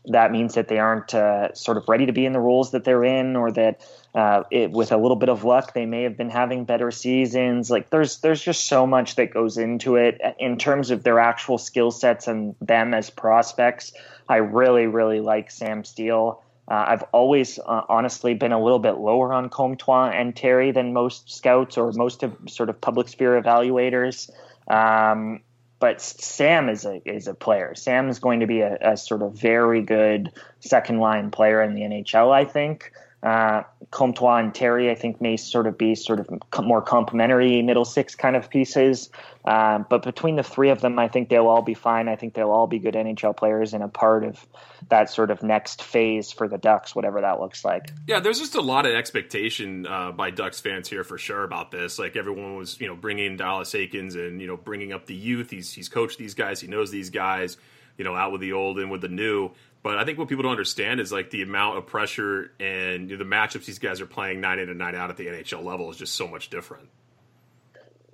that 0.07 0.33
means 0.33 0.55
that 0.55 0.69
they 0.69 0.79
aren't 0.79 1.15
uh, 1.15 1.53
sort 1.55 1.77
of 1.77 1.89
ready 1.89 2.07
to 2.07 2.13
be 2.13 2.27
in 2.27 2.33
the 2.33 2.41
roles 2.41 2.71
that 2.71 2.85
they're 2.85 3.05
in, 3.05 3.37
or 3.37 3.51
that 3.53 3.81
uh, 4.15 4.45
it, 4.51 4.71
with 4.71 4.93
a 4.93 4.97
little 4.97 5.17
bit 5.17 5.29
of 5.29 5.45
luck, 5.45 5.75
they 5.75 5.87
may 5.87 6.03
have 6.03 6.17
been 6.17 6.31
having 6.31 6.65
better 6.65 6.91
seasons. 6.91 7.71
Like 7.71 7.91
there's 7.91 8.19
there's 8.21 8.43
just 8.43 8.67
so 8.67 8.87
much 8.87 9.17
that 9.17 9.33
goes 9.33 9.59
into 9.59 9.97
it 9.97 10.21
in 10.39 10.59
terms 10.59 10.91
of 10.91 11.03
their 11.03 11.19
actual 11.19 11.59
skill 11.59 11.91
sets 11.91 12.29
and 12.29 12.55
them 12.61 12.95
as 12.95 13.11
prospects. 13.11 13.93
I 14.29 14.37
really 14.37 14.87
really 14.87 15.21
like 15.21 15.51
Sam 15.51 15.85
Steele. 15.85 16.43
Uh, 16.69 16.85
I've 16.89 17.05
always 17.13 17.61
uh, 17.61 17.83
honestly 17.89 18.35
been 18.35 18.53
a 18.53 18.61
little 18.61 18.81
bit 18.81 18.97
lower 18.99 19.33
on 19.33 19.49
Comtois 19.51 20.11
and 20.11 20.35
Terry 20.35 20.73
than 20.73 20.93
most 20.93 21.33
scouts 21.33 21.79
or 21.79 21.93
most 21.93 22.25
of 22.25 22.37
sort 22.49 22.71
of 22.71 22.81
public 22.81 23.09
sphere 23.09 23.41
evaluators. 23.41 24.29
Um, 24.69 25.43
but 25.79 26.01
Sam 26.01 26.69
is 26.69 26.85
a 26.85 27.01
is 27.05 27.29
a 27.29 27.35
player. 27.35 27.75
Sam 27.75 28.09
is 28.09 28.19
going 28.19 28.41
to 28.41 28.47
be 28.47 28.61
a, 28.61 28.79
a 28.81 28.97
sort 28.97 29.23
of 29.23 29.33
very 29.35 29.83
good 29.83 30.33
second 30.61 30.99
line 30.99 31.31
player 31.31 31.63
in 31.63 31.75
the 31.75 31.83
NHL. 31.83 32.33
I 32.33 32.45
think. 32.45 32.93
Uh, 33.23 33.63
Comtois 33.91 34.39
and 34.39 34.55
Terry, 34.55 34.91
I 34.91 34.95
think, 34.95 35.21
may 35.21 35.37
sort 35.37 35.67
of 35.67 35.79
be 35.79 35.95
sort 35.95 36.21
of 36.21 36.29
more 36.63 36.83
complementary 36.83 37.63
middle 37.63 37.85
six 37.85 38.15
kind 38.15 38.37
of 38.37 38.51
pieces. 38.51 39.11
Uh, 39.45 39.79
but 39.79 40.03
between 40.03 40.37
the 40.37 40.43
three 40.43 40.71
of 40.71 40.81
them, 40.81 40.99
I 40.99 41.09
think 41.09 41.29
they'll 41.29 41.47
all 41.47 41.63
be 41.63 41.75
fine. 41.75 42.09
I 42.09 42.17
think 42.17 42.35
they'll 42.35 42.51
all 42.51 42.67
be 42.67 42.79
good 42.79 42.95
NHL 42.95 43.37
players 43.37 43.75
and 43.75 43.83
a 43.83 43.89
part 43.89 44.25
of 44.25 44.45
that 44.91 45.09
sort 45.11 45.31
of 45.31 45.43
next 45.43 45.83
phase 45.83 46.31
for 46.33 46.49
the 46.49 46.59
Ducks, 46.59 46.95
whatever 46.95 47.21
that 47.21 47.41
looks 47.41 47.65
like. 47.65 47.91
Yeah, 48.07 48.21
there's 48.21 48.39
just 48.39 48.55
a 48.55 48.61
lot 48.61 48.87
of 48.87 48.93
expectation 48.93 49.87
uh, 49.87 50.13
by 50.13 50.31
Ducks 50.31 50.61
fans 50.61 50.89
here 50.89 51.05
for 51.05 51.17
sure 51.17 51.45
about 51.45 51.71
this. 51.71 51.99
Like 51.99 52.17
everyone 52.17 52.57
was, 52.57 52.81
you 52.81 52.87
know, 52.87 52.97
bringing 52.97 53.37
Dallas 53.37 53.73
Eakins 53.73 54.15
and 54.15 54.41
you 54.41 54.47
know 54.47 54.57
bringing 54.57 54.93
up 54.93 55.07
the 55.07 55.15
youth. 55.15 55.51
He's 55.51 55.73
he's 55.73 55.89
coached 55.89 56.19
these 56.19 56.35
guys. 56.35 56.61
He 56.61 56.69
knows 56.69 56.91
these 56.91 57.11
guys. 57.11 57.57
You 57.99 58.05
know, 58.05 58.15
out 58.15 58.31
with 58.31 58.43
the 58.43 58.53
old 58.53 58.79
and 58.79 58.91
with 58.91 59.01
the 59.01 59.09
new. 59.09 59.53
But 59.87 59.99
I 59.99 60.05
think 60.05 60.19
what 60.19 60.27
people 60.27 60.43
don't 60.43 60.51
understand 60.51 60.99
is 60.99 61.13
like 61.13 61.31
the 61.31 61.43
amount 61.43 61.79
of 61.79 61.87
pressure 61.87 62.51
and 62.59 63.09
you 63.09 63.17
know, 63.17 63.23
the 63.23 63.31
matchups 63.31 63.67
these 63.67 63.79
guys 63.79 64.01
are 64.01 64.07
playing 64.07 64.41
night 64.41 64.59
in 64.59 64.69
and 64.69 64.81
night 64.81 64.97
out 64.97 65.11
at 65.11 65.17
the 65.17 65.29
NHL 65.29 65.63
level 65.63 65.89
is 65.93 65.97
just 65.97 66.17
so 66.17 66.27
much 66.27 66.51
different. 66.51 66.89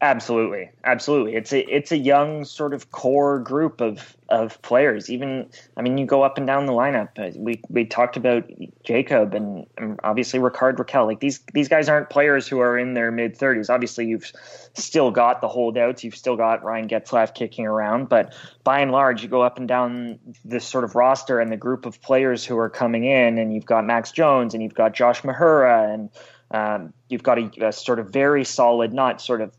Absolutely, 0.05 0.69
absolutely. 0.83 1.37
It's 1.37 1.53
a 1.53 1.61
it's 1.73 1.93
a 1.93 1.97
young 1.97 2.45
sort 2.45 2.75
of 2.75 2.91
core 2.91 3.39
group 3.39 3.81
of 3.81 4.17
of 4.29 4.61
players. 4.63 5.09
Even 5.09 5.49
I 5.77 5.83
mean, 5.83 5.97
you 5.97 6.07
go 6.07 6.23
up 6.23 6.39
and 6.39 6.45
down 6.45 6.67
the 6.67 6.73
lineup. 6.73 7.11
Uh, 7.17 7.31
we 7.39 7.63
we 7.69 7.85
talked 7.85 8.17
about 8.17 8.51
Jakob 8.83 9.33
and, 9.33 9.65
and 9.79 10.01
obviously 10.03 10.41
Rickard 10.41 10.77
Rakell. 10.77 11.07
Like 11.07 11.21
these 11.21 11.39
these 11.55 11.69
guys 11.69 11.89
aren't 11.89 12.11
players 12.11 12.49
who 12.49 12.59
are 12.59 12.77
in 12.77 12.95
their 12.95 13.13
mid 13.13 13.37
thirties. 13.37 13.71
Obviously, 13.71 14.07
you've 14.07 14.33
still 14.75 15.13
got 15.13 15.41
the 15.41 15.47
holdouts. 15.47 16.03
You've 16.03 16.17
still 16.17 16.37
got 16.37 16.65
Ryan 16.65 16.89
Getzlaf 16.89 17.33
kicking 17.33 17.69
around, 17.69 18.09
but 18.09 18.35
by 18.65 18.81
and 18.81 18.91
large, 18.91 19.23
you 19.23 19.29
go 19.29 19.43
up 19.43 19.57
and 19.57 19.69
down 19.69 20.19
this 20.45 20.65
sort 20.65 20.83
of 20.83 20.97
roster 20.97 21.39
and 21.39 21.53
the 21.53 21.57
group 21.57 21.87
of 21.87 22.03
players 22.03 22.45
who 22.45 22.59
are 22.59 22.69
coming 22.69 23.05
in, 23.05 23.39
and 23.39 23.55
you've 23.55 23.67
got 23.67 23.87
Max 23.87 24.11
Jones 24.11 24.53
and 24.53 24.65
you've 24.65 24.75
got 24.75 24.95
Josh 24.95 25.23
Mahura 25.23 25.95
and 25.95 26.11
Um, 26.55 26.93
you've 27.09 27.23
got 27.23 27.39
a, 27.39 27.69
a, 27.69 27.73
sort 27.73 27.99
of 27.99 28.11
very 28.11 28.45
solid, 28.45 28.93
not 28.93 29.23
sort 29.23 29.41
of 29.41 29.57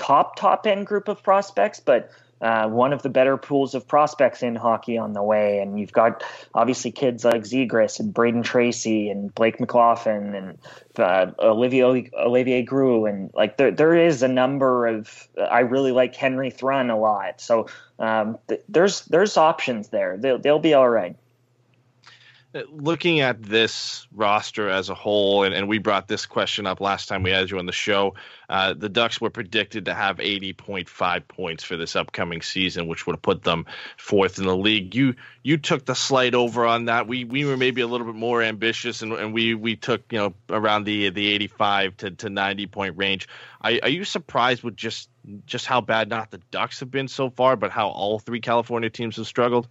top 0.00 0.36
top 0.36 0.66
end 0.66 0.86
group 0.86 1.08
of 1.08 1.22
prospects, 1.22 1.78
but 1.78 2.10
uh, 2.40 2.66
one 2.68 2.94
of 2.94 3.02
the 3.02 3.10
better 3.10 3.36
pools 3.36 3.74
of 3.74 3.86
prospects 3.86 4.42
in 4.42 4.56
hockey 4.56 4.96
on 4.96 5.12
the 5.12 5.22
way. 5.22 5.58
And 5.58 5.78
you've 5.78 5.92
got 5.92 6.24
obviously 6.54 6.90
kids 6.90 7.22
like 7.22 7.42
Zegras 7.42 8.00
and 8.00 8.14
Brayden 8.14 8.42
Tracey 8.42 9.10
and 9.10 9.34
Blake 9.34 9.60
McLaughlin 9.60 10.34
and 10.34 10.58
uh, 10.96 11.32
Olivier 11.38 12.10
Olivier 12.18 12.64
Groulx 12.64 13.10
and 13.10 13.30
like 13.34 13.58
there 13.58 13.70
there 13.70 13.94
is 13.94 14.22
a 14.22 14.28
number 14.28 14.86
of 14.86 15.28
I 15.38 15.60
really 15.60 15.92
like 15.92 16.16
Henry 16.16 16.50
Thrun 16.50 16.88
a 16.88 16.98
lot. 16.98 17.42
So 17.42 17.68
um, 17.98 18.38
th- 18.48 18.62
there's 18.70 19.04
there's 19.04 19.36
options 19.36 19.90
there. 19.90 20.16
They'll 20.16 20.38
they'll 20.38 20.58
be 20.58 20.72
all 20.72 20.88
right 20.88 21.16
looking 22.68 23.20
at 23.20 23.42
this 23.42 24.08
roster 24.12 24.68
as 24.68 24.88
a 24.88 24.94
whole, 24.94 25.44
and, 25.44 25.54
and, 25.54 25.68
we 25.68 25.78
brought 25.78 26.08
this 26.08 26.26
question 26.26 26.66
up 26.66 26.80
last 26.80 27.08
time 27.08 27.22
we 27.22 27.30
had 27.30 27.48
you 27.48 27.58
on 27.58 27.66
the 27.66 27.72
show, 27.72 28.14
uh, 28.48 28.74
the 28.74 28.88
Ducks 28.88 29.20
were 29.20 29.30
predicted 29.30 29.84
to 29.84 29.94
have 29.94 30.16
80.5 30.16 31.28
points 31.28 31.62
for 31.62 31.76
this 31.76 31.94
upcoming 31.94 32.42
season, 32.42 32.88
which 32.88 33.06
would 33.06 33.14
have 33.14 33.22
put 33.22 33.44
them 33.44 33.66
fourth 33.96 34.38
in 34.38 34.46
the 34.46 34.56
league. 34.56 34.94
You 34.94 35.14
you 35.42 35.58
took 35.58 35.84
the 35.84 35.94
slight 35.94 36.34
over 36.34 36.66
on 36.66 36.86
that. 36.86 37.06
We 37.06 37.24
we 37.24 37.44
were 37.44 37.56
maybe 37.56 37.82
a 37.82 37.86
little 37.86 38.06
bit 38.06 38.16
more 38.16 38.42
ambitious, 38.42 39.02
and, 39.02 39.12
and 39.12 39.32
we 39.32 39.54
we 39.54 39.76
took 39.76 40.12
you 40.12 40.18
know 40.18 40.34
around 40.48 40.84
the 40.84 41.10
the 41.10 41.28
85 41.28 41.96
to, 41.98 42.10
to 42.10 42.30
90 42.30 42.66
point 42.66 42.96
range. 42.96 43.28
Are, 43.60 43.72
are 43.82 43.88
you 43.88 44.04
surprised 44.04 44.64
with 44.64 44.74
just 44.74 45.08
just 45.46 45.66
how 45.66 45.80
bad 45.80 46.08
not 46.08 46.32
the 46.32 46.40
Ducks 46.50 46.80
have 46.80 46.90
been 46.90 47.06
so 47.06 47.30
far, 47.30 47.54
but 47.54 47.70
how 47.70 47.88
all 47.88 48.18
three 48.18 48.40
California 48.40 48.90
teams 48.90 49.16
have 49.16 49.26
struggled? 49.28 49.68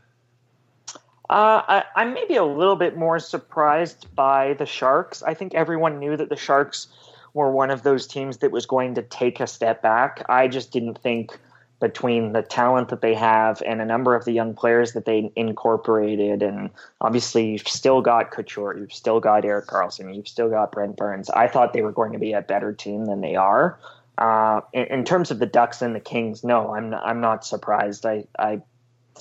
Uh, 1.29 1.61
I, 1.67 1.83
I'm 1.95 2.13
maybe 2.13 2.35
a 2.35 2.43
little 2.43 2.75
bit 2.75 2.97
more 2.97 3.19
surprised 3.19 4.07
by 4.15 4.53
the 4.53 4.65
Sharks. 4.65 5.21
I 5.21 5.35
think 5.35 5.53
everyone 5.53 5.99
knew 5.99 6.17
that 6.17 6.29
the 6.29 6.35
Sharks 6.35 6.87
were 7.33 7.51
one 7.51 7.69
of 7.69 7.83
those 7.83 8.07
teams 8.07 8.37
that 8.37 8.51
was 8.51 8.65
going 8.65 8.95
to 8.95 9.03
take 9.03 9.39
a 9.39 9.45
step 9.45 9.83
back. 9.83 10.25
I 10.27 10.47
just 10.47 10.71
didn't 10.71 10.97
think 10.97 11.37
between 11.79 12.33
the 12.33 12.41
talent 12.41 12.89
that 12.89 13.01
they 13.01 13.13
have 13.13 13.61
and 13.65 13.79
a 13.79 13.85
number 13.85 14.15
of 14.15 14.25
the 14.25 14.31
young 14.31 14.53
players 14.53 14.93
that 14.93 15.05
they 15.05 15.31
incorporated, 15.35 16.41
and 16.41 16.71
obviously 16.99 17.51
you've 17.51 17.67
still 17.67 18.01
got 18.01 18.31
Couture, 18.31 18.77
you've 18.77 18.91
still 18.91 19.19
got 19.19 19.45
Erik 19.45 19.67
Karlsson, 19.67 20.13
you've 20.13 20.27
still 20.27 20.49
got 20.49 20.71
Brent 20.71 20.97
Burns. 20.97 21.29
I 21.29 21.47
thought 21.47 21.73
they 21.73 21.81
were 21.81 21.91
going 21.91 22.13
to 22.13 22.19
be 22.19 22.33
a 22.33 22.41
better 22.41 22.73
team 22.73 23.05
than 23.05 23.21
they 23.21 23.35
are. 23.35 23.79
Uh, 24.17 24.61
in, 24.73 24.85
in, 24.87 25.05
terms 25.05 25.31
of 25.31 25.39
the 25.39 25.45
Ducks 25.45 25.81
and 25.81 25.95
the 25.95 26.01
Kings, 26.01 26.43
no, 26.43 26.73
I'm 26.73 26.93
I'm 26.93 27.21
not 27.21 27.45
surprised. 27.45 28.05
I, 28.05 28.25
I 28.37 28.61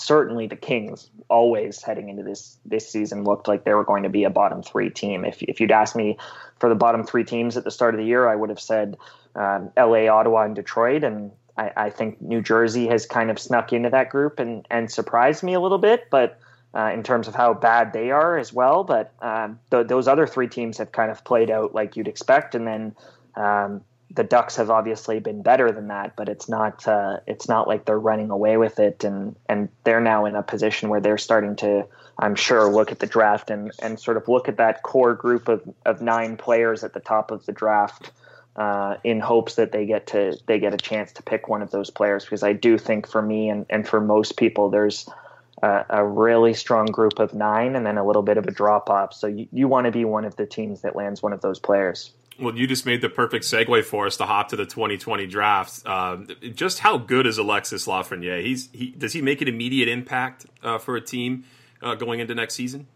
certainly 0.00 0.46
the 0.46 0.56
Kings 0.56 1.10
always 1.28 1.82
heading 1.82 2.08
into 2.08 2.22
this 2.22 2.58
this 2.64 2.88
season 2.88 3.24
looked 3.24 3.48
like 3.48 3.64
they 3.64 3.74
were 3.74 3.84
going 3.84 4.02
to 4.02 4.08
be 4.08 4.24
a 4.24 4.30
bottom 4.30 4.62
three 4.62 4.90
team. 4.90 5.24
If 5.24 5.42
if 5.42 5.60
you'd 5.60 5.70
asked 5.70 5.96
me 5.96 6.18
for 6.58 6.68
the 6.68 6.74
bottom 6.74 7.04
three 7.04 7.24
teams 7.24 7.56
at 7.56 7.64
the 7.64 7.70
start 7.70 7.94
of 7.94 8.00
the 8.00 8.06
year, 8.06 8.28
I 8.28 8.36
would 8.36 8.48
have 8.48 8.60
said 8.60 8.96
um, 9.34 9.70
L.A., 9.76 10.08
Ottawa, 10.08 10.42
and 10.42 10.54
Detroit, 10.54 11.04
and 11.04 11.30
I, 11.56 11.72
I, 11.76 11.90
think 11.90 12.20
New 12.20 12.42
Jersey 12.42 12.88
has 12.88 13.06
kind 13.06 13.30
of 13.30 13.38
snuck 13.38 13.72
into 13.72 13.90
that 13.90 14.10
group 14.10 14.38
and 14.38 14.66
and 14.70 14.90
surprised 14.90 15.42
me 15.42 15.54
a 15.54 15.60
little 15.60 15.78
bit, 15.78 16.08
but. 16.10 16.38
Uh, 16.74 16.90
in 16.92 17.02
terms 17.02 17.26
of 17.26 17.34
how 17.34 17.54
bad 17.54 17.94
they 17.94 18.10
are 18.10 18.36
as 18.36 18.52
well, 18.52 18.84
but 18.84 19.14
um, 19.22 19.58
th- 19.70 19.86
those 19.86 20.06
other 20.06 20.26
three 20.26 20.46
teams 20.46 20.76
have 20.76 20.92
kind 20.92 21.10
of 21.10 21.24
played 21.24 21.50
out 21.50 21.74
like 21.74 21.96
you'd 21.96 22.06
expect, 22.06 22.54
and 22.54 22.66
then 22.66 22.94
um, 23.36 23.80
the 24.10 24.24
Ducks 24.24 24.56
have 24.56 24.70
obviously 24.70 25.20
been 25.20 25.42
better 25.42 25.70
than 25.70 25.88
that, 25.88 26.16
but 26.16 26.28
it's 26.28 26.48
not 26.48 26.86
uh, 26.88 27.18
it's 27.26 27.48
not 27.48 27.68
like 27.68 27.84
they're 27.84 27.98
running 27.98 28.30
away 28.30 28.56
with 28.56 28.78
it, 28.78 29.04
and 29.04 29.36
and 29.48 29.68
they're 29.84 30.00
now 30.00 30.24
in 30.24 30.34
a 30.34 30.42
position 30.42 30.88
where 30.88 31.00
they're 31.00 31.18
starting 31.18 31.56
to, 31.56 31.86
I'm 32.18 32.34
sure, 32.34 32.70
look 32.70 32.90
at 32.90 33.00
the 33.00 33.06
draft 33.06 33.50
and 33.50 33.70
and 33.80 34.00
sort 34.00 34.16
of 34.16 34.28
look 34.28 34.48
at 34.48 34.56
that 34.56 34.82
core 34.82 35.14
group 35.14 35.48
of 35.48 35.62
of 35.84 36.00
nine 36.00 36.36
players 36.36 36.84
at 36.84 36.94
the 36.94 37.00
top 37.00 37.30
of 37.30 37.44
the 37.46 37.52
draft. 37.52 38.10
Uh, 38.56 38.96
in 39.04 39.20
hopes 39.20 39.54
that 39.54 39.70
they 39.70 39.86
get 39.86 40.08
to 40.08 40.36
they 40.46 40.58
get 40.58 40.74
a 40.74 40.78
chance 40.78 41.12
to 41.12 41.22
pick 41.22 41.46
one 41.46 41.62
of 41.62 41.70
those 41.70 41.90
players 41.90 42.24
because 42.24 42.42
I 42.42 42.54
do 42.54 42.76
think 42.76 43.06
for 43.06 43.22
me 43.22 43.48
and, 43.50 43.64
and 43.70 43.86
for 43.86 44.00
most 44.00 44.36
people 44.36 44.68
there's 44.68 45.08
a, 45.62 45.84
a 45.90 46.04
really 46.04 46.54
strong 46.54 46.86
group 46.86 47.20
of 47.20 47.34
nine 47.34 47.76
and 47.76 47.86
then 47.86 47.98
a 47.98 48.04
little 48.04 48.22
bit 48.22 48.36
of 48.36 48.48
a 48.48 48.50
drop 48.50 48.90
off 48.90 49.14
so 49.14 49.28
you, 49.28 49.46
you 49.52 49.68
want 49.68 49.84
to 49.84 49.92
be 49.92 50.04
one 50.04 50.24
of 50.24 50.34
the 50.34 50.44
teams 50.44 50.80
that 50.80 50.96
lands 50.96 51.22
one 51.22 51.32
of 51.32 51.40
those 51.40 51.60
players. 51.60 52.10
Well, 52.40 52.56
you 52.56 52.66
just 52.68 52.86
made 52.86 53.00
the 53.00 53.08
perfect 53.08 53.44
segue 53.44 53.84
for 53.84 54.06
us 54.06 54.16
to 54.18 54.24
hop 54.24 54.48
to 54.50 54.56
the 54.56 54.64
2020 54.64 55.26
draft. 55.26 55.82
Uh, 55.84 56.18
just 56.54 56.78
how 56.78 56.96
good 56.96 57.26
is 57.26 57.36
Alexis 57.36 57.86
Lafreniere? 57.86 58.44
He's 58.44 58.68
he 58.72 58.90
does 58.90 59.12
he 59.12 59.22
make 59.22 59.40
an 59.42 59.48
immediate 59.48 59.88
impact 59.88 60.46
uh, 60.62 60.78
for 60.78 60.94
a 60.96 61.00
team 61.00 61.44
uh, 61.82 61.96
going 61.96 62.20
into 62.20 62.34
next 62.34 62.54
season? 62.54 62.86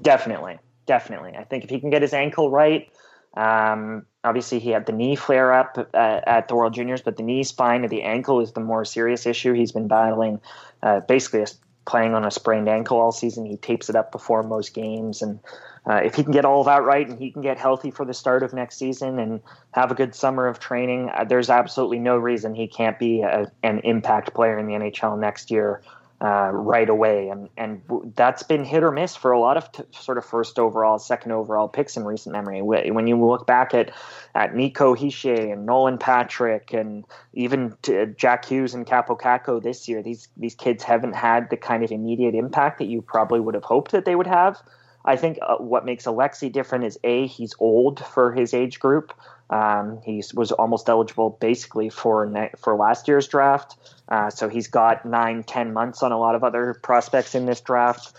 Definitely, 0.00 0.58
definitely. 0.86 1.36
I 1.36 1.44
think 1.44 1.64
if 1.64 1.70
he 1.70 1.78
can 1.78 1.90
get 1.90 2.02
his 2.02 2.12
ankle 2.12 2.50
right, 2.50 2.90
um, 3.34 4.04
obviously 4.24 4.58
he 4.58 4.70
had 4.70 4.86
the 4.86 4.92
knee 4.92 5.16
flare 5.16 5.52
up 5.52 5.78
uh, 5.94 6.20
at 6.26 6.48
the 6.48 6.56
World 6.56 6.74
Juniors, 6.74 7.02
but 7.02 7.16
the 7.16 7.22
knee, 7.22 7.44
spine, 7.44 7.82
and 7.82 7.90
the 7.90 8.02
ankle 8.02 8.40
is 8.40 8.52
the 8.52 8.60
more 8.60 8.84
serious 8.84 9.26
issue. 9.26 9.52
He's 9.52 9.72
been 9.72 9.88
battling 9.88 10.40
uh, 10.82 11.00
basically 11.00 11.42
a, 11.42 11.46
playing 11.84 12.14
on 12.14 12.24
a 12.24 12.30
sprained 12.30 12.68
ankle 12.68 12.98
all 12.98 13.12
season. 13.12 13.46
He 13.46 13.56
tapes 13.56 13.88
it 13.88 13.96
up 13.96 14.12
before 14.12 14.42
most 14.42 14.74
games 14.74 15.22
and 15.22 15.40
uh, 15.88 15.96
if 15.96 16.14
he 16.14 16.22
can 16.22 16.32
get 16.32 16.44
all 16.44 16.60
of 16.60 16.66
that 16.66 16.84
right 16.84 17.08
and 17.08 17.18
he 17.18 17.30
can 17.30 17.42
get 17.42 17.58
healthy 17.58 17.90
for 17.90 18.04
the 18.04 18.14
start 18.14 18.42
of 18.42 18.52
next 18.52 18.76
season 18.76 19.18
and 19.18 19.40
have 19.72 19.90
a 19.90 19.94
good 19.94 20.14
summer 20.14 20.46
of 20.46 20.60
training, 20.60 21.10
uh, 21.10 21.24
there's 21.24 21.50
absolutely 21.50 21.98
no 21.98 22.16
reason 22.16 22.54
he 22.54 22.68
can't 22.68 22.98
be 22.98 23.22
a, 23.22 23.50
an 23.62 23.80
impact 23.80 24.32
player 24.32 24.58
in 24.58 24.66
the 24.66 24.74
NHL 24.74 25.18
next 25.18 25.50
year 25.50 25.82
uh, 26.20 26.50
right 26.52 26.88
away. 26.88 27.30
And 27.30 27.48
and 27.56 27.82
that's 28.14 28.44
been 28.44 28.64
hit 28.64 28.84
or 28.84 28.92
miss 28.92 29.16
for 29.16 29.32
a 29.32 29.40
lot 29.40 29.56
of 29.56 29.72
t- 29.72 29.82
sort 29.90 30.18
of 30.18 30.24
first 30.24 30.56
overall, 30.56 31.00
second 31.00 31.32
overall 31.32 31.66
picks 31.66 31.96
in 31.96 32.04
recent 32.04 32.32
memory. 32.32 32.62
When 32.62 33.08
you 33.08 33.20
look 33.20 33.44
back 33.44 33.74
at 33.74 33.90
at 34.36 34.54
Nico 34.54 34.94
Hischier 34.94 35.52
and 35.52 35.66
Nolan 35.66 35.98
Patrick 35.98 36.72
and 36.72 37.04
even 37.34 37.76
Jack 38.16 38.44
Hughes 38.44 38.72
and 38.72 38.86
Kaapo 38.86 39.18
Kakko 39.18 39.60
this 39.60 39.88
year, 39.88 40.00
these 40.00 40.28
these 40.36 40.54
kids 40.54 40.84
haven't 40.84 41.16
had 41.16 41.50
the 41.50 41.56
kind 41.56 41.82
of 41.82 41.90
immediate 41.90 42.36
impact 42.36 42.78
that 42.78 42.86
you 42.86 43.02
probably 43.02 43.40
would 43.40 43.54
have 43.54 43.64
hoped 43.64 43.90
that 43.90 44.04
they 44.04 44.14
would 44.14 44.28
have. 44.28 44.62
I 45.04 45.16
think 45.16 45.38
uh, 45.42 45.56
what 45.56 45.84
makes 45.84 46.04
Alexi 46.04 46.50
different 46.50 46.84
is 46.84 46.98
a 47.04 47.26
he's 47.26 47.54
old 47.58 48.04
for 48.04 48.32
his 48.32 48.54
age 48.54 48.78
group. 48.80 49.12
Um, 49.50 50.00
he 50.04 50.22
was 50.34 50.52
almost 50.52 50.88
eligible 50.88 51.36
basically 51.40 51.90
for 51.90 52.26
ne- 52.26 52.52
for 52.58 52.76
last 52.76 53.08
year's 53.08 53.28
draft, 53.28 53.76
uh, 54.08 54.30
so 54.30 54.48
he's 54.48 54.68
got 54.68 55.04
nine, 55.04 55.42
ten 55.42 55.72
months 55.72 56.02
on 56.02 56.12
a 56.12 56.18
lot 56.18 56.34
of 56.34 56.44
other 56.44 56.74
prospects 56.82 57.34
in 57.34 57.46
this 57.46 57.60
draft. 57.60 58.14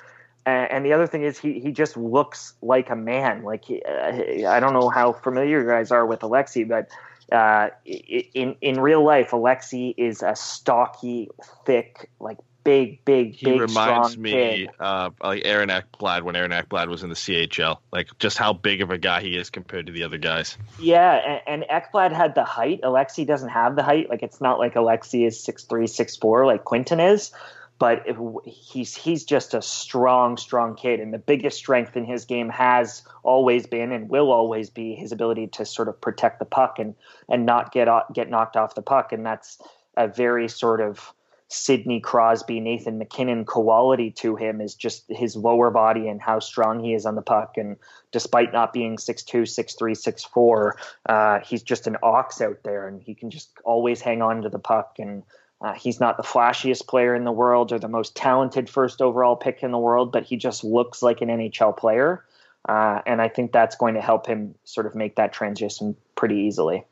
And, 0.45 0.71
and 0.71 0.85
the 0.85 0.93
other 0.93 1.07
thing 1.07 1.23
is 1.23 1.39
he 1.39 1.59
he 1.59 1.71
just 1.71 1.97
looks 1.97 2.53
like 2.61 2.89
a 2.89 2.95
man. 2.95 3.43
Like 3.43 3.63
uh, 3.69 4.47
I 4.47 4.59
don't 4.59 4.73
know 4.73 4.89
how 4.89 5.13
familiar 5.13 5.61
you 5.61 5.67
guys 5.67 5.91
are 5.91 6.05
with 6.05 6.19
Alexi, 6.19 6.67
but 6.67 6.89
uh, 7.31 7.69
in 7.85 8.55
in 8.61 8.79
real 8.79 9.03
life, 9.03 9.31
Alexi 9.31 9.93
is 9.97 10.21
a 10.21 10.35
stocky, 10.35 11.29
thick, 11.65 12.09
like 12.19 12.37
big, 12.63 13.03
big, 13.05 13.33
he 13.33 13.45
big, 13.45 13.61
reminds 13.61 14.17
me 14.17 14.31
kid. 14.31 14.69
uh, 14.79 15.09
like 15.21 15.41
Aaron 15.45 15.69
Ekblad 15.69 16.23
when 16.23 16.35
Aaron 16.35 16.51
Ekblad 16.51 16.87
was 16.87 17.03
in 17.03 17.09
the 17.09 17.15
CHL. 17.15 17.77
Like 17.91 18.17
just 18.19 18.37
how 18.37 18.53
big 18.53 18.81
of 18.81 18.91
a 18.91 18.97
guy 18.97 19.21
he 19.21 19.35
is 19.37 19.49
compared 19.49 19.87
to 19.87 19.93
the 19.93 20.03
other 20.03 20.17
guys. 20.17 20.57
Yeah, 20.79 21.41
and, 21.47 21.63
and 21.63 21.83
Ekblad 21.83 22.11
had 22.11 22.35
the 22.35 22.43
height. 22.43 22.81
Alexi 22.81 23.25
doesn't 23.25 23.49
have 23.49 23.75
the 23.75 23.83
height. 23.83 24.09
Like 24.09 24.23
it's 24.23 24.41
not 24.41 24.59
like 24.59 24.75
Alexi 24.75 25.25
is 25.25 25.39
six 25.39 25.63
three, 25.63 25.87
six 25.87 26.15
four 26.15 26.45
like 26.45 26.63
Quinton 26.63 26.99
is. 26.99 27.31
But 27.79 28.05
he's 28.45 28.95
he's 28.95 29.25
just 29.25 29.53
a 29.53 29.61
strong, 29.61 30.37
strong 30.37 30.75
kid, 30.75 30.99
and 31.01 31.13
the 31.13 31.17
biggest 31.17 31.57
strength 31.57 31.97
in 31.97 32.05
his 32.05 32.23
game 32.23 32.47
has 32.49 33.01
always 33.23 33.67
been 33.67 33.91
and 33.91 34.09
will 34.09 34.31
always 34.31 34.69
be 34.69 34.95
his 34.95 35.11
ability 35.11 35.47
to 35.47 35.65
sort 35.65 35.89
of 35.89 35.99
protect 35.99 36.39
the 36.39 36.45
puck 36.45 36.79
and 36.79 36.95
and 37.27 37.45
not 37.45 37.73
get 37.73 37.89
get 38.13 38.29
knocked 38.29 38.55
off 38.55 38.75
the 38.75 38.83
puck, 38.83 39.11
and 39.11 39.25
that's 39.25 39.59
a 39.97 40.07
very 40.07 40.47
sort 40.47 40.79
of 40.79 41.13
Sidney 41.53 41.99
Crosby, 41.99 42.59
Nathan 42.59 42.97
MacKinnon 42.97 43.45
quality 43.45 44.09
to 44.11 44.35
him 44.35 44.59
is 44.59 44.73
just 44.73 45.05
his 45.07 45.35
lower 45.35 45.69
body 45.69 46.07
and 46.07 46.19
how 46.19 46.39
strong 46.39 46.83
he 46.83 46.95
is 46.95 47.05
on 47.05 47.13
the 47.13 47.21
puck. 47.21 47.57
And 47.57 47.77
despite 48.11 48.51
not 48.51 48.73
being 48.73 48.97
6'2, 48.97 49.43
6'3, 49.43 50.31
6'4, 50.33 50.71
uh, 51.05 51.39
he's 51.45 51.61
just 51.61 51.85
an 51.85 51.97
ox 52.01 52.41
out 52.41 52.63
there 52.63 52.87
and 52.87 52.99
he 52.99 53.13
can 53.13 53.29
just 53.29 53.51
always 53.63 54.01
hang 54.01 54.23
on 54.23 54.41
to 54.41 54.49
the 54.49 54.57
puck. 54.57 54.95
And 54.97 55.21
uh, 55.61 55.73
he's 55.73 55.99
not 55.99 56.17
the 56.17 56.23
flashiest 56.23 56.87
player 56.87 57.13
in 57.13 57.23
the 57.23 57.31
world 57.31 57.71
or 57.71 57.77
the 57.77 57.87
most 57.87 58.15
talented 58.15 58.67
first 58.67 58.99
overall 58.99 59.35
pick 59.35 59.61
in 59.61 59.71
the 59.71 59.77
world, 59.77 60.11
but 60.11 60.23
he 60.23 60.37
just 60.37 60.63
looks 60.63 61.03
like 61.03 61.21
an 61.21 61.29
NHL 61.29 61.77
player. 61.77 62.25
Uh, 62.67 63.01
and 63.05 63.21
I 63.21 63.27
think 63.27 63.51
that's 63.51 63.75
going 63.75 63.93
to 63.93 64.01
help 64.01 64.25
him 64.25 64.55
sort 64.63 64.87
of 64.87 64.95
make 64.95 65.17
that 65.17 65.33
transition 65.33 65.95
pretty 66.15 66.35
easily. 66.35 66.83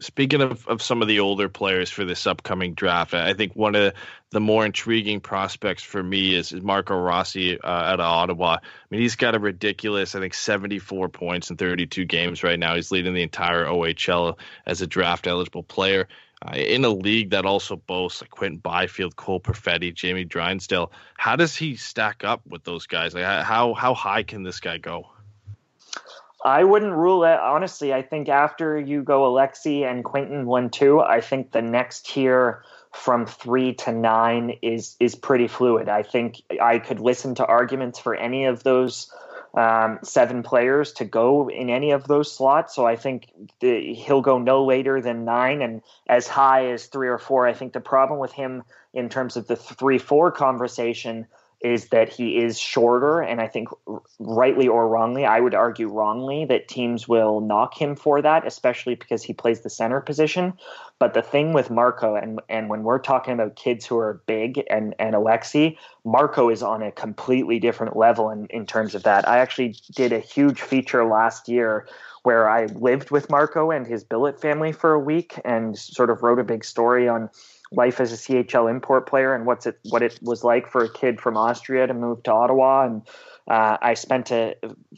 Speaking 0.00 0.40
of, 0.40 0.66
of 0.68 0.80
some 0.80 1.02
of 1.02 1.08
the 1.08 1.20
older 1.20 1.48
players 1.48 1.90
for 1.90 2.04
this 2.04 2.24
upcoming 2.26 2.74
draft, 2.74 3.14
I 3.14 3.34
think 3.34 3.54
one 3.54 3.74
of 3.74 3.94
the 4.30 4.40
more 4.40 4.64
intriguing 4.64 5.20
prospects 5.20 5.82
for 5.82 6.00
me 6.00 6.36
is, 6.36 6.52
is 6.52 6.62
Marco 6.62 6.96
Rossi 6.96 7.60
uh, 7.60 7.68
out 7.68 8.00
of 8.00 8.06
Ottawa. 8.06 8.58
I 8.60 8.60
mean, 8.90 9.00
he's 9.00 9.16
got 9.16 9.34
a 9.34 9.40
ridiculous, 9.40 10.14
I 10.14 10.20
think, 10.20 10.34
74 10.34 11.08
points 11.08 11.50
in 11.50 11.56
32 11.56 12.04
games 12.04 12.44
right 12.44 12.58
now. 12.58 12.76
He's 12.76 12.92
leading 12.92 13.14
the 13.14 13.22
entire 13.22 13.64
OHL 13.64 14.38
as 14.66 14.82
a 14.82 14.86
draft 14.86 15.26
eligible 15.26 15.64
player. 15.64 16.06
Uh, 16.46 16.54
in 16.54 16.84
a 16.84 16.88
league 16.88 17.30
that 17.30 17.44
also 17.44 17.74
boasts 17.74 18.22
like 18.22 18.30
Quinton 18.30 18.58
Byfield, 18.58 19.16
Cole 19.16 19.40
Perfetti, 19.40 19.92
Jamie 19.92 20.24
Drysdale, 20.24 20.92
how 21.16 21.34
does 21.34 21.56
he 21.56 21.74
stack 21.74 22.22
up 22.22 22.42
with 22.46 22.62
those 22.62 22.86
guys? 22.86 23.12
Like, 23.12 23.24
how 23.24 23.74
how 23.74 23.94
high 23.94 24.22
can 24.22 24.44
this 24.44 24.60
guy 24.60 24.78
go? 24.78 25.08
I 26.44 26.64
wouldn't 26.64 26.92
rule 26.92 27.24
it. 27.24 27.38
Honestly, 27.38 27.92
I 27.92 28.02
think 28.02 28.28
after 28.28 28.78
you 28.78 29.02
go 29.02 29.22
Alexi 29.22 29.84
and 29.84 30.04
Quinton 30.04 30.46
one 30.46 30.70
two, 30.70 31.00
I 31.00 31.20
think 31.20 31.50
the 31.50 31.62
next 31.62 32.06
tier 32.06 32.62
from 32.92 33.26
three 33.26 33.74
to 33.74 33.92
nine 33.92 34.56
is 34.62 34.96
is 35.00 35.14
pretty 35.14 35.48
fluid. 35.48 35.88
I 35.88 36.02
think 36.02 36.42
I 36.60 36.78
could 36.78 37.00
listen 37.00 37.34
to 37.36 37.46
arguments 37.46 37.98
for 37.98 38.14
any 38.14 38.46
of 38.46 38.62
those 38.62 39.12
um, 39.54 39.98
seven 40.02 40.42
players 40.42 40.92
to 40.92 41.04
go 41.04 41.50
in 41.50 41.70
any 41.70 41.90
of 41.90 42.06
those 42.06 42.30
slots. 42.30 42.74
So 42.74 42.86
I 42.86 42.96
think 42.96 43.30
the, 43.60 43.94
he'll 43.94 44.22
go 44.22 44.38
no 44.38 44.64
later 44.64 45.00
than 45.00 45.24
nine 45.24 45.60
and 45.60 45.82
as 46.06 46.28
high 46.28 46.70
as 46.70 46.86
three 46.86 47.08
or 47.08 47.18
four. 47.18 47.46
I 47.46 47.52
think 47.52 47.72
the 47.72 47.80
problem 47.80 48.20
with 48.20 48.32
him 48.32 48.62
in 48.94 49.08
terms 49.08 49.36
of 49.36 49.48
the 49.48 49.56
three 49.56 49.98
four 49.98 50.30
conversation 50.30 51.26
is 51.60 51.88
that 51.88 52.08
he 52.08 52.38
is 52.38 52.58
shorter, 52.58 53.20
and 53.20 53.40
I 53.40 53.48
think 53.48 53.68
rightly 54.20 54.68
or 54.68 54.88
wrongly, 54.88 55.24
I 55.24 55.40
would 55.40 55.54
argue 55.54 55.88
wrongly 55.88 56.44
that 56.44 56.68
teams 56.68 57.08
will 57.08 57.40
knock 57.40 57.76
him 57.76 57.96
for 57.96 58.22
that, 58.22 58.46
especially 58.46 58.94
because 58.94 59.24
he 59.24 59.32
plays 59.32 59.62
the 59.62 59.70
center 59.70 60.00
position. 60.00 60.52
But 61.00 61.14
the 61.14 61.22
thing 61.22 61.52
with 61.52 61.70
Marco, 61.70 62.14
and 62.14 62.40
and 62.48 62.68
when 62.68 62.84
we're 62.84 63.00
talking 63.00 63.34
about 63.34 63.56
kids 63.56 63.84
who 63.84 63.98
are 63.98 64.22
big 64.26 64.62
and 64.70 64.94
and 65.00 65.14
Alexi, 65.14 65.76
Marco 66.04 66.48
is 66.48 66.62
on 66.62 66.82
a 66.82 66.92
completely 66.92 67.58
different 67.58 67.96
level 67.96 68.30
in 68.30 68.46
in 68.50 68.64
terms 68.64 68.94
of 68.94 69.02
that. 69.02 69.28
I 69.28 69.38
actually 69.38 69.74
did 69.94 70.12
a 70.12 70.20
huge 70.20 70.60
feature 70.62 71.04
last 71.04 71.48
year 71.48 71.86
where 72.22 72.48
I 72.48 72.66
lived 72.66 73.10
with 73.10 73.30
Marco 73.30 73.70
and 73.70 73.86
his 73.86 74.04
billet 74.04 74.40
family 74.40 74.72
for 74.72 74.92
a 74.92 74.98
week 74.98 75.40
and 75.44 75.78
sort 75.78 76.10
of 76.10 76.22
wrote 76.22 76.38
a 76.38 76.44
big 76.44 76.64
story 76.64 77.08
on 77.08 77.30
life 77.72 78.00
as 78.00 78.12
a 78.12 78.16
CHL 78.16 78.70
import 78.70 79.06
player 79.06 79.34
and 79.34 79.46
what's 79.46 79.66
it 79.66 79.78
what 79.90 80.02
it 80.02 80.18
was 80.22 80.44
like 80.44 80.70
for 80.70 80.84
a 80.84 80.92
kid 80.92 81.20
from 81.20 81.36
Austria 81.36 81.86
to 81.86 81.94
move 81.94 82.22
to 82.24 82.32
Ottawa 82.32 82.86
and 82.86 83.02
uh, 83.48 83.78
I 83.80 83.94
spent 83.94 84.30
a 84.30 84.54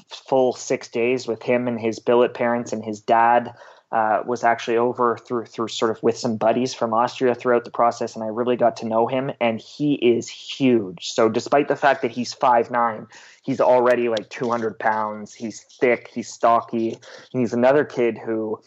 full 0.09 0.53
six 0.53 0.89
days 0.89 1.27
with 1.27 1.43
him 1.43 1.69
and 1.69 1.79
his 1.79 1.99
billet 1.99 2.35
parents 2.35 2.73
and 2.73 2.85
his 2.85 3.01
dad 3.01 3.55
uh, 3.93 4.23
was 4.25 4.45
actually 4.45 4.77
over 4.77 5.17
through 5.17 5.45
through 5.47 5.67
sort 5.67 5.91
of 5.91 6.01
with 6.03 6.17
some 6.17 6.37
buddies 6.37 6.73
from 6.73 6.95
Austria 6.95 7.35
throughout 7.35 7.65
the 7.65 7.73
process, 7.73 8.15
and 8.15 8.23
I 8.23 8.29
really 8.29 8.57
got 8.57 8.77
to 8.77 8.87
know 8.87 9.09
him. 9.09 9.33
And 9.41 9.61
he 9.61 9.95
is 9.95 10.29
huge. 10.29 11.11
So 11.11 11.29
despite 11.29 11.67
the 11.67 11.75
fact 11.75 12.03
that 12.03 12.13
he's 12.13 12.33
five 12.33 12.71
nine, 12.71 13.09
he's 13.43 13.61
already 13.61 14.09
like 14.09 14.29
two 14.29 14.49
hundred 14.49 14.79
pounds. 14.79 15.35
He's 15.35 15.63
thick. 15.63 16.09
He's 16.15 16.29
stocky. 16.29 16.99
He's 17.33 17.53
another 17.53 17.85
kid 17.85 18.17
who 18.17 18.61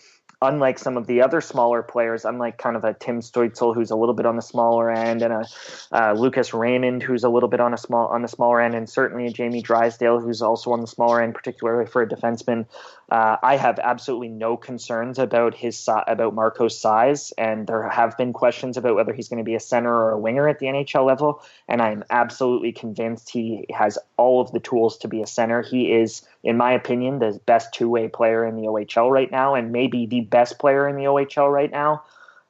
unlike 0.43 0.77
some 0.77 0.97
of 0.97 1.07
the 1.07 1.21
other 1.21 1.41
smaller 1.41 1.81
players, 1.81 2.25
unlike 2.25 2.57
kind 2.57 2.75
of 2.75 2.83
a 2.83 2.93
Tim 2.93 3.21
Stützle 3.21 3.73
who's 3.73 3.91
a 3.91 3.95
little 3.95 4.13
bit 4.13 4.25
on 4.25 4.35
the 4.35 4.41
smaller 4.41 4.91
end, 4.91 5.21
and 5.21 5.33
a 5.33 5.45
uh, 5.91 6.13
Lucas 6.13 6.53
Raymond 6.53 7.01
who's 7.01 7.23
a 7.23 7.29
little 7.29 7.49
bit 7.49 7.59
on 7.59 7.73
a 7.73 7.77
small 7.77 8.07
on 8.07 8.21
the 8.21 8.27
smaller 8.27 8.61
end, 8.61 8.75
and 8.75 8.89
certainly 8.89 9.27
a 9.27 9.31
Jamie 9.31 9.61
Drysdale 9.61 10.19
who's 10.19 10.41
also 10.41 10.71
on 10.71 10.81
the 10.81 10.87
smaller 10.87 11.21
end, 11.21 11.33
particularly 11.33 11.85
for 11.85 12.01
a 12.01 12.07
defenseman. 12.07 12.65
Uh, 13.11 13.37
I 13.43 13.57
have 13.57 13.79
absolutely 13.79 14.29
no 14.29 14.55
concerns 14.55 15.19
about 15.19 15.53
his 15.53 15.87
about 16.07 16.33
Marco's 16.33 16.79
size, 16.79 17.31
and 17.37 17.67
there 17.67 17.87
have 17.89 18.17
been 18.17 18.33
questions 18.33 18.77
about 18.77 18.95
whether 18.95 19.13
he's 19.13 19.27
going 19.27 19.39
to 19.39 19.43
be 19.43 19.55
a 19.55 19.59
center 19.59 19.93
or 19.93 20.11
a 20.11 20.19
winger 20.19 20.47
at 20.47 20.59
the 20.59 20.67
NHL 20.67 21.05
level. 21.05 21.43
And 21.67 21.81
I'm 21.81 22.03
absolutely 22.09 22.71
convinced 22.71 23.29
he 23.29 23.65
has 23.75 23.97
all 24.17 24.41
of 24.41 24.51
the 24.51 24.59
tools 24.59 24.97
to 24.99 25.07
be 25.07 25.21
a 25.21 25.27
center. 25.27 25.61
He 25.61 25.91
is, 25.91 26.21
in 26.43 26.57
my 26.57 26.71
opinion, 26.71 27.19
the 27.19 27.39
best 27.45 27.73
two 27.73 27.89
way 27.89 28.07
player 28.07 28.45
in 28.45 28.55
the 28.55 28.67
OHL 28.67 29.11
right 29.11 29.29
now, 29.29 29.53
and 29.53 29.71
maybe 29.71 30.05
the 30.05 30.21
best 30.21 30.57
player 30.57 30.87
in 30.87 30.95
the 30.95 31.03
OHL 31.03 31.51
right 31.51 31.71
now. 31.71 32.03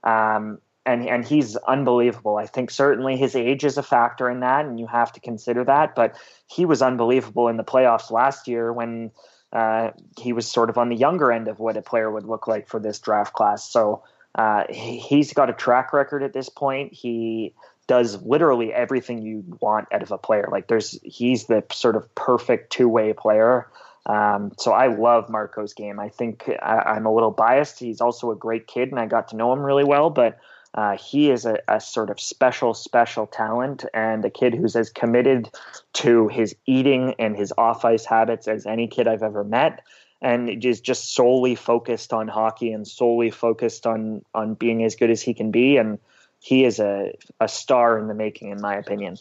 Um, 0.04 0.60
and 0.86 1.08
and 1.08 1.26
he's 1.26 1.56
unbelievable. 1.56 2.38
I 2.38 2.45
think 2.45 2.70
certainly 2.70 3.16
his 3.16 3.36
age 3.36 3.64
is 3.64 3.78
a 3.78 3.84
factor 3.84 4.30
in 4.30 4.41
that, 4.41 4.66
and 4.66 4.80
you 4.80 4.88
have 4.88 5.12
to 5.14 5.20
consider 5.20 5.64
that. 5.64 5.95
But 5.95 6.16
he 6.47 6.66
was 6.66 6.82
unbelievable 6.82 7.47
in 7.47 7.58
the 7.58 7.64
playoffs 7.64 8.12
last 8.12 8.47
year 8.47 8.72
when 8.72 9.12
uh, 9.54 9.91
he 10.20 10.34
was 10.34 10.49
sort 10.49 10.70
of 10.70 10.78
on 10.78 10.89
the 10.89 10.95
younger 10.95 11.32
end 11.32 11.47
of 11.47 11.60
what 11.60 11.78
a 11.78 11.82
player 11.82 12.10
would 12.10 12.26
look 12.26 12.47
like 12.47 12.68
for 12.68 12.80
this 12.80 12.97
draft 12.99 13.34
class. 13.34 13.70
So 13.70 14.04
uh, 14.36 14.64
he's 14.70 15.32
got 15.34 15.49
a 15.49 15.54
track 15.54 15.93
record 15.93 16.24
at 16.24 16.34
this 16.34 16.49
point. 16.49 16.91
He 16.91 17.54
does 17.86 18.20
literally 18.24 18.74
everything 18.74 19.22
you 19.22 19.43
want 19.62 19.88
out 19.91 20.01
of 20.01 20.12
a 20.12 20.18
player. 20.18 20.49
Like 20.51 20.68
there's, 20.68 20.99
he's 21.04 21.45
the 21.45 21.64
sort 21.72 21.95
of 21.95 22.14
perfect 22.16 22.72
two 22.72 22.89
way 22.89 23.14
player. 23.14 23.68
Um, 24.08 24.51
so 24.58 24.74
I 24.74 24.88
love 24.88 25.30
Marco's 25.30 25.74
game. 25.74 25.99
I 25.99 26.10
think 26.10 26.49
I, 26.62 26.97
am 26.97 27.06
a 27.06 27.14
little 27.14 27.32
biased. 27.32 27.80
He's 27.80 28.01
also 28.01 28.32
a 28.32 28.36
great 28.36 28.68
kid, 28.68 28.89
and 28.89 28.99
I 28.99 29.06
got 29.06 29.30
to 29.30 29.36
know 29.36 29.54
him 29.54 29.62
really 29.62 29.86
well. 29.86 30.10
But 30.10 30.39
uh, 30.74 30.97
he 30.97 31.30
is 31.30 31.45
a, 31.45 31.59
a, 31.67 31.80
sort 31.80 32.09
of 32.09 32.19
special, 32.19 32.74
special 32.74 33.28
talent 33.28 33.86
and 33.93 34.26
a 34.26 34.30
kid 34.30 34.55
who's 34.55 34.76
as 34.76 34.89
committed 34.89 35.49
to 35.93 36.28
his 36.30 36.55
eating 36.65 37.13
and 37.19 37.36
his 37.36 37.53
off 37.57 37.86
ice 37.86 38.05
habits 38.05 38.47
as 38.47 38.65
any 38.65 38.88
kid 38.88 39.07
I've 39.07 39.24
ever 39.24 39.43
met. 39.43 39.84
And 40.21 40.63
is 40.63 40.80
just 40.80 41.13
solely 41.13 41.53
focused 41.53 42.13
on 42.13 42.30
hockey 42.30 42.71
and 42.71 42.88
solely 42.88 43.30
focused 43.30 43.86
on 43.86 44.24
on 44.34 44.53
being 44.53 44.82
as 44.86 44.95
good 44.95 45.09
as 45.09 45.21
he 45.21 45.34
can 45.34 45.51
be. 45.51 45.76
And 45.76 45.99
he 46.39 46.63
is 46.63 46.80
a, 46.80 47.11
a 47.41 47.49
star 47.49 47.99
in 47.99 48.07
the 48.07 48.13
making, 48.13 48.49
in 48.49 48.61
my 48.61 48.76
opinion. 48.76 49.17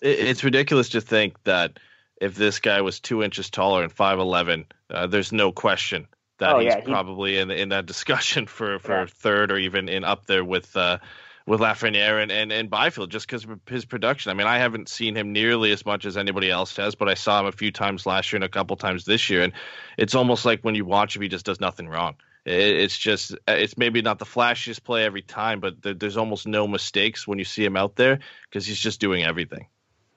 It's 0.00 0.44
ridiculous 0.44 0.90
to 0.90 1.00
think 1.00 1.42
that 1.42 1.80
if 2.20 2.36
this 2.36 2.60
guy 2.60 2.80
was 2.80 3.00
two 3.00 3.24
inches 3.24 3.50
taller 3.50 3.82
and 3.82 3.94
5'11, 3.94 4.66
uh, 4.90 5.08
there's 5.08 5.32
no 5.32 5.50
question 5.50 6.06
that 6.38 6.54
oh, 6.54 6.58
he's 6.58 6.66
yeah, 6.66 6.80
he, 6.80 6.86
probably 6.86 7.38
in 7.38 7.50
in 7.50 7.70
that 7.70 7.86
discussion 7.86 8.46
for 8.48 8.78
for 8.78 9.00
yeah. 9.00 9.06
third 9.08 9.50
or 9.50 9.58
even 9.58 9.88
in 9.88 10.04
up 10.04 10.26
there 10.26 10.44
with 10.44 10.76
uh, 10.76 10.98
with 11.46 11.60
Lafreniere 11.60 12.22
and, 12.22 12.32
and, 12.32 12.50
and 12.50 12.70
Byfield 12.70 13.10
just 13.10 13.26
because 13.26 13.44
of 13.44 13.60
his 13.68 13.84
production. 13.84 14.30
I 14.30 14.34
mean, 14.34 14.46
I 14.46 14.58
haven't 14.58 14.88
seen 14.88 15.14
him 15.14 15.32
nearly 15.32 15.72
as 15.72 15.84
much 15.84 16.06
as 16.06 16.16
anybody 16.16 16.50
else 16.50 16.74
has, 16.76 16.94
but 16.94 17.08
I 17.08 17.14
saw 17.14 17.40
him 17.40 17.46
a 17.46 17.52
few 17.52 17.70
times 17.70 18.06
last 18.06 18.32
year 18.32 18.38
and 18.38 18.44
a 18.44 18.48
couple 18.48 18.76
times 18.76 19.04
this 19.04 19.28
year, 19.28 19.42
and 19.42 19.52
it's 19.98 20.14
almost 20.14 20.44
like 20.44 20.62
when 20.62 20.74
you 20.74 20.84
watch 20.84 21.16
him, 21.16 21.22
he 21.22 21.28
just 21.28 21.44
does 21.44 21.60
nothing 21.60 21.88
wrong. 21.88 22.14
it's 22.46 22.96
just 22.96 23.34
it's 23.48 23.78
maybe 23.78 24.02
not 24.02 24.18
the 24.18 24.24
flashiest 24.24 24.84
play 24.84 25.04
every 25.04 25.22
time, 25.22 25.60
but 25.60 25.76
there's 25.82 26.16
almost 26.16 26.46
no 26.46 26.66
mistakes 26.66 27.26
when 27.26 27.38
you 27.38 27.44
see 27.44 27.64
him 27.64 27.76
out 27.76 27.96
there 27.96 28.20
because 28.48 28.66
he's 28.66 28.80
just 28.80 29.00
doing 29.00 29.24
everything. 29.24 29.66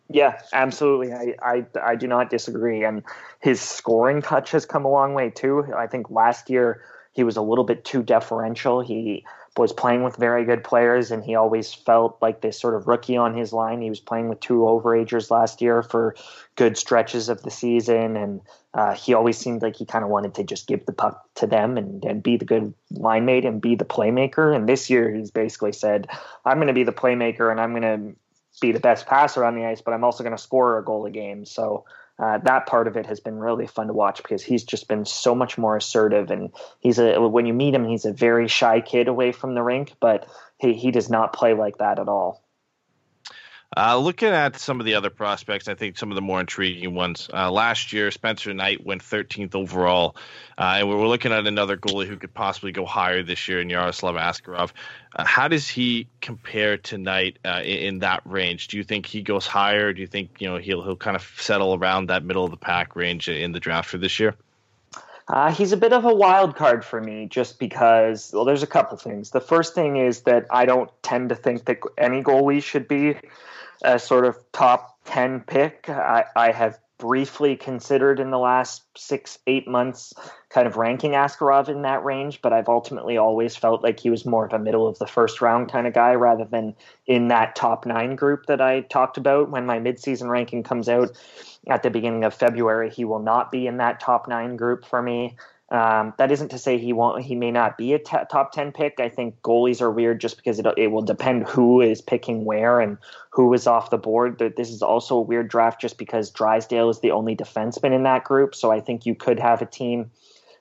Yeah, 0.09 0.39
absolutely. 0.53 1.13
I, 1.13 1.35
I 1.41 1.65
I 1.81 1.95
do 1.95 2.07
not 2.07 2.29
disagree. 2.29 2.83
And 2.83 3.03
his 3.41 3.59
scoring 3.59 4.21
touch 4.21 4.51
has 4.51 4.65
come 4.65 4.85
a 4.85 4.91
long 4.91 5.13
way 5.13 5.29
too. 5.29 5.65
I 5.75 5.87
think 5.87 6.09
last 6.09 6.49
year 6.49 6.81
he 7.11 7.23
was 7.23 7.35
a 7.35 7.41
little 7.41 7.65
bit 7.65 7.83
too 7.83 8.03
deferential. 8.03 8.79
He 8.79 9.25
was 9.57 9.73
playing 9.73 10.03
with 10.03 10.15
very 10.15 10.45
good 10.45 10.63
players, 10.63 11.11
and 11.11 11.23
he 11.23 11.35
always 11.35 11.73
felt 11.73 12.17
like 12.21 12.41
this 12.41 12.59
sort 12.59 12.75
of 12.75 12.87
rookie 12.87 13.17
on 13.17 13.35
his 13.35 13.51
line. 13.51 13.81
He 13.81 13.89
was 13.89 13.99
playing 13.99 14.29
with 14.29 14.39
two 14.39 14.59
overagers 14.59 15.31
last 15.31 15.61
year 15.61 15.81
for 15.81 16.15
good 16.55 16.77
stretches 16.77 17.27
of 17.27 17.41
the 17.41 17.51
season, 17.51 18.15
and 18.15 18.41
uh, 18.75 18.93
he 18.93 19.13
always 19.13 19.37
seemed 19.37 19.61
like 19.63 19.75
he 19.75 19.85
kind 19.85 20.05
of 20.05 20.11
wanted 20.11 20.35
to 20.35 20.43
just 20.43 20.67
give 20.67 20.85
the 20.85 20.93
puck 20.93 21.25
to 21.35 21.47
them 21.47 21.75
and, 21.75 22.05
and 22.05 22.21
be 22.23 22.37
the 22.37 22.45
good 22.45 22.73
line 22.91 23.25
mate 23.25 23.45
and 23.45 23.59
be 23.59 23.75
the 23.75 23.83
playmaker. 23.83 24.55
And 24.55 24.69
this 24.69 24.89
year, 24.89 25.11
he's 25.13 25.31
basically 25.31 25.73
said, 25.73 26.07
"I'm 26.45 26.57
going 26.57 26.67
to 26.67 26.73
be 26.73 26.83
the 26.83 26.93
playmaker, 26.93 27.49
and 27.51 27.59
I'm 27.59 27.71
going 27.71 27.81
to 27.81 28.15
be 28.59 28.71
the 28.71 28.79
best 28.79 29.05
passer 29.05 29.43
on 29.43 29.55
the 29.55 29.65
ice, 29.65 29.81
but 29.81 29.93
I'm 29.93 30.03
also 30.03 30.23
going 30.23 30.35
to 30.35 30.41
score 30.41 30.77
a 30.77 30.83
goal 30.83 31.05
a 31.05 31.11
game. 31.11 31.45
So 31.45 31.85
uh, 32.19 32.39
that 32.39 32.65
part 32.65 32.87
of 32.87 32.97
it 32.97 33.05
has 33.05 33.19
been 33.19 33.37
really 33.37 33.67
fun 33.67 33.87
to 33.87 33.93
watch 33.93 34.17
because 34.17 34.41
he's 34.41 34.63
just 34.63 34.87
been 34.87 35.05
so 35.05 35.35
much 35.35 35.57
more 35.57 35.77
assertive. 35.77 36.31
And 36.31 36.51
he's 36.79 36.97
a 36.97 37.19
when 37.19 37.45
you 37.45 37.53
meet 37.53 37.75
him, 37.75 37.85
he's 37.85 38.05
a 38.05 38.13
very 38.13 38.47
shy 38.47 38.81
kid 38.81 39.07
away 39.07 39.31
from 39.31 39.53
the 39.53 39.61
rink, 39.61 39.93
but 39.99 40.27
he 40.57 40.73
he 40.73 40.91
does 40.91 41.09
not 41.09 41.33
play 41.33 41.53
like 41.53 41.77
that 41.77 41.99
at 41.99 42.07
all. 42.07 42.43
Uh, 43.75 43.97
looking 43.97 44.29
at 44.29 44.57
some 44.57 44.79
of 44.79 44.85
the 44.85 44.95
other 44.95 45.09
prospects, 45.09 45.67
I 45.67 45.75
think 45.75 45.97
some 45.97 46.09
of 46.09 46.15
the 46.15 46.21
more 46.21 46.39
intriguing 46.39 46.95
ones. 46.95 47.29
Uh, 47.33 47.51
last 47.51 47.91
year, 47.91 48.11
Spencer 48.11 48.53
Knight 48.53 48.85
went 48.85 49.03
13th 49.03 49.55
overall, 49.55 50.15
uh, 50.57 50.75
and 50.77 50.89
we're 50.89 51.05
looking 51.05 51.33
at 51.33 51.45
another 51.45 51.75
goalie 51.75 52.07
who 52.07 52.15
could 52.15 52.33
possibly 52.33 52.71
go 52.71 52.85
higher 52.85 53.23
this 53.23 53.49
year 53.49 53.59
in 53.59 53.69
Yaroslav 53.69 54.15
Askarov. 54.15 54.71
Uh, 55.13 55.25
how 55.25 55.49
does 55.49 55.67
he 55.67 56.07
compare 56.21 56.77
to 56.77 56.97
Knight 56.97 57.39
uh, 57.43 57.61
in, 57.61 57.77
in, 57.77 57.99
that 57.99 58.21
range? 58.23 58.69
Do 58.69 58.77
you 58.77 58.85
think 58.85 59.05
he 59.05 59.21
goes 59.21 59.45
higher? 59.45 59.91
Do 59.91 59.99
you 59.99 60.07
think 60.07 60.39
you 60.39 60.47
know 60.47 60.57
he'll 60.57 60.83
he'll 60.83 60.95
kind 60.95 61.17
of 61.17 61.29
settle 61.37 61.75
around 61.75 62.07
that 62.07 62.23
middle 62.23 62.45
of 62.45 62.51
the 62.51 62.57
pack 62.57 62.95
range 62.95 63.27
in 63.27 63.51
the 63.51 63.59
draft 63.59 63.89
for 63.89 63.97
this 63.97 64.17
year? 64.17 64.35
Uh, 65.29 65.51
he's 65.51 65.73
a 65.73 65.77
bit 65.77 65.91
of 65.91 66.05
a 66.05 66.13
wild 66.13 66.55
card 66.55 66.85
for 66.85 67.01
me 67.01 67.27
just 67.29 67.59
because, 67.59 68.31
well, 68.33 68.45
there's 68.45 68.63
a 68.63 68.67
couple 68.67 68.97
things. 68.97 69.31
The 69.31 69.41
first 69.41 69.75
thing 69.75 69.97
is 69.97 70.21
that 70.21 70.45
I 70.49 70.65
don't 70.65 70.89
tend 71.03 71.29
to 71.29 71.35
think 71.35 71.65
that 71.65 71.79
any 71.97 72.23
goalie 72.23 72.63
should 72.63 72.87
be 72.87 73.15
a 73.83 73.99
sort 73.99 74.25
of 74.25 74.37
top 74.53 74.97
10 75.05 75.41
pick. 75.41 75.89
I, 75.89 76.25
I 76.35 76.51
have 76.51 76.79
briefly 76.97 77.55
considered 77.55 78.19
in 78.19 78.31
the 78.31 78.39
last 78.39 78.83
six, 78.97 79.37
eight 79.45 79.67
months 79.67 80.13
kind 80.49 80.65
of 80.65 80.77
ranking 80.77 81.11
Askarov 81.11 81.69
in 81.69 81.83
that 81.83 82.03
range, 82.03 82.41
but 82.41 82.53
I've 82.53 82.69
ultimately 82.69 83.17
always 83.17 83.55
felt 83.55 83.83
like 83.83 83.99
he 83.99 84.09
was 84.09 84.25
more 84.25 84.45
of 84.45 84.53
a 84.53 84.59
middle 84.59 84.87
of 84.87 84.97
the 84.97 85.05
first 85.05 85.41
round 85.41 85.71
kind 85.71 85.85
of 85.85 85.93
guy 85.93 86.13
rather 86.15 86.45
than 86.45 86.75
in 87.05 87.27
that 87.27 87.55
top 87.55 87.85
nine 87.85 88.15
group 88.15 88.47
that 88.47 88.61
I 88.61 88.81
talked 88.81 89.17
about. 89.17 89.51
When 89.51 89.65
my 89.65 89.79
midseason 89.79 90.29
ranking 90.29 90.63
comes 90.63 90.89
out 90.89 91.15
at 91.67 91.83
the 91.83 91.89
beginning 91.89 92.23
of 92.23 92.33
February, 92.33 92.89
he 92.89 93.05
will 93.05 93.19
not 93.19 93.51
be 93.51 93.67
in 93.67 93.77
that 93.77 93.99
top 93.99 94.27
nine 94.27 94.55
group 94.55 94.85
for 94.85 95.01
me. 95.01 95.35
Um, 95.69 96.13
that 96.17 96.31
isn't 96.31 96.49
to 96.51 96.57
say 96.57 96.77
he 96.77 96.93
won't. 96.93 97.25
He 97.25 97.35
may 97.35 97.51
not 97.51 97.77
be 97.77 97.93
a 97.93 97.99
t- 97.99 98.17
top 98.31 98.53
ten 98.53 98.71
pick. 98.71 99.01
I 99.01 99.09
think 99.09 99.41
goalies 99.41 99.81
are 99.81 99.91
weird 99.91 100.21
just 100.21 100.37
because 100.37 100.59
it, 100.59 100.65
it 100.77 100.87
will 100.91 101.01
depend 101.01 101.45
who 101.45 101.81
is 101.81 102.01
picking 102.01 102.45
where 102.45 102.79
and 102.79 102.97
who 103.31 103.53
is 103.53 103.67
off 103.67 103.89
the 103.89 103.97
board. 103.97 104.39
This 104.39 104.69
is 104.69 104.81
also 104.81 105.17
a 105.17 105.21
weird 105.21 105.49
draft 105.49 105.81
just 105.81 105.97
because 105.97 106.31
Drysdale 106.31 106.89
is 106.89 107.01
the 107.01 107.11
only 107.11 107.35
defenseman 107.35 107.93
in 107.93 108.03
that 108.03 108.23
group. 108.23 108.55
So 108.55 108.71
I 108.71 108.79
think 108.79 109.05
you 109.05 109.13
could 109.13 109.39
have 109.39 109.61
a 109.61 109.65
team 109.65 110.09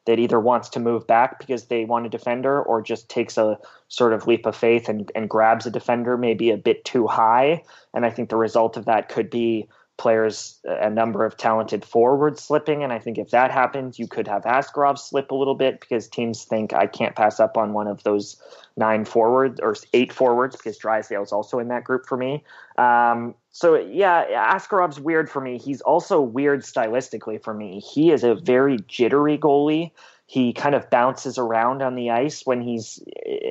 that 0.06 0.18
either 0.18 0.40
wants 0.40 0.68
to 0.70 0.80
move 0.80 1.06
back 1.06 1.38
because 1.38 1.66
they 1.66 1.84
want 1.84 2.06
a 2.06 2.08
defender 2.08 2.60
or 2.62 2.82
just 2.82 3.08
takes 3.08 3.38
a 3.38 3.58
sort 3.88 4.12
of 4.12 4.26
leap 4.26 4.44
of 4.46 4.56
faith 4.56 4.88
and, 4.88 5.10
and 5.14 5.30
grabs 5.30 5.66
a 5.66 5.70
defender 5.70 6.16
maybe 6.16 6.50
a 6.50 6.56
bit 6.56 6.84
too 6.84 7.06
high. 7.06 7.62
And 7.94 8.04
I 8.04 8.10
think 8.10 8.28
the 8.28 8.36
result 8.36 8.76
of 8.76 8.86
that 8.86 9.08
could 9.08 9.30
be 9.30 9.68
players, 9.98 10.60
a 10.64 10.90
number 10.90 11.24
of 11.24 11.36
talented 11.36 11.84
forwards 11.84 12.42
slipping. 12.42 12.82
And 12.82 12.92
I 12.92 12.98
think 12.98 13.18
if 13.18 13.30
that 13.30 13.50
happens, 13.50 13.98
you 13.98 14.06
could 14.06 14.28
have 14.28 14.42
Askarov 14.42 14.98
slip 14.98 15.30
a 15.30 15.34
little 15.34 15.54
bit 15.54 15.80
because 15.80 16.06
teams 16.08 16.44
think 16.44 16.72
I 16.72 16.86
can't 16.86 17.16
pass 17.16 17.40
up 17.40 17.56
on 17.56 17.72
one 17.72 17.86
of 17.86 18.02
those 18.02 18.40
nine 18.76 19.04
forwards 19.04 19.58
or 19.60 19.74
eight 19.94 20.12
forwards 20.12 20.56
because 20.56 20.76
Drysdale 20.76 21.22
is 21.22 21.32
also 21.32 21.58
in 21.58 21.68
that 21.68 21.84
group 21.84 22.06
for 22.06 22.16
me. 22.16 22.44
Um, 22.76 23.34
so 23.52 23.76
yeah, 23.76 24.26
Askarov's 24.54 25.00
weird 25.00 25.30
for 25.30 25.40
me. 25.40 25.58
He's 25.58 25.80
also 25.80 26.20
weird 26.20 26.60
stylistically 26.60 27.42
for 27.42 27.54
me. 27.54 27.80
He 27.80 28.10
is 28.10 28.22
a 28.22 28.34
very 28.34 28.78
jittery 28.86 29.38
goalie. 29.38 29.92
He 30.26 30.52
kind 30.52 30.74
of 30.74 30.90
bounces 30.90 31.38
around 31.38 31.82
on 31.82 31.94
the 31.94 32.10
ice 32.10 32.44
when 32.44 32.60
he's 32.60 33.00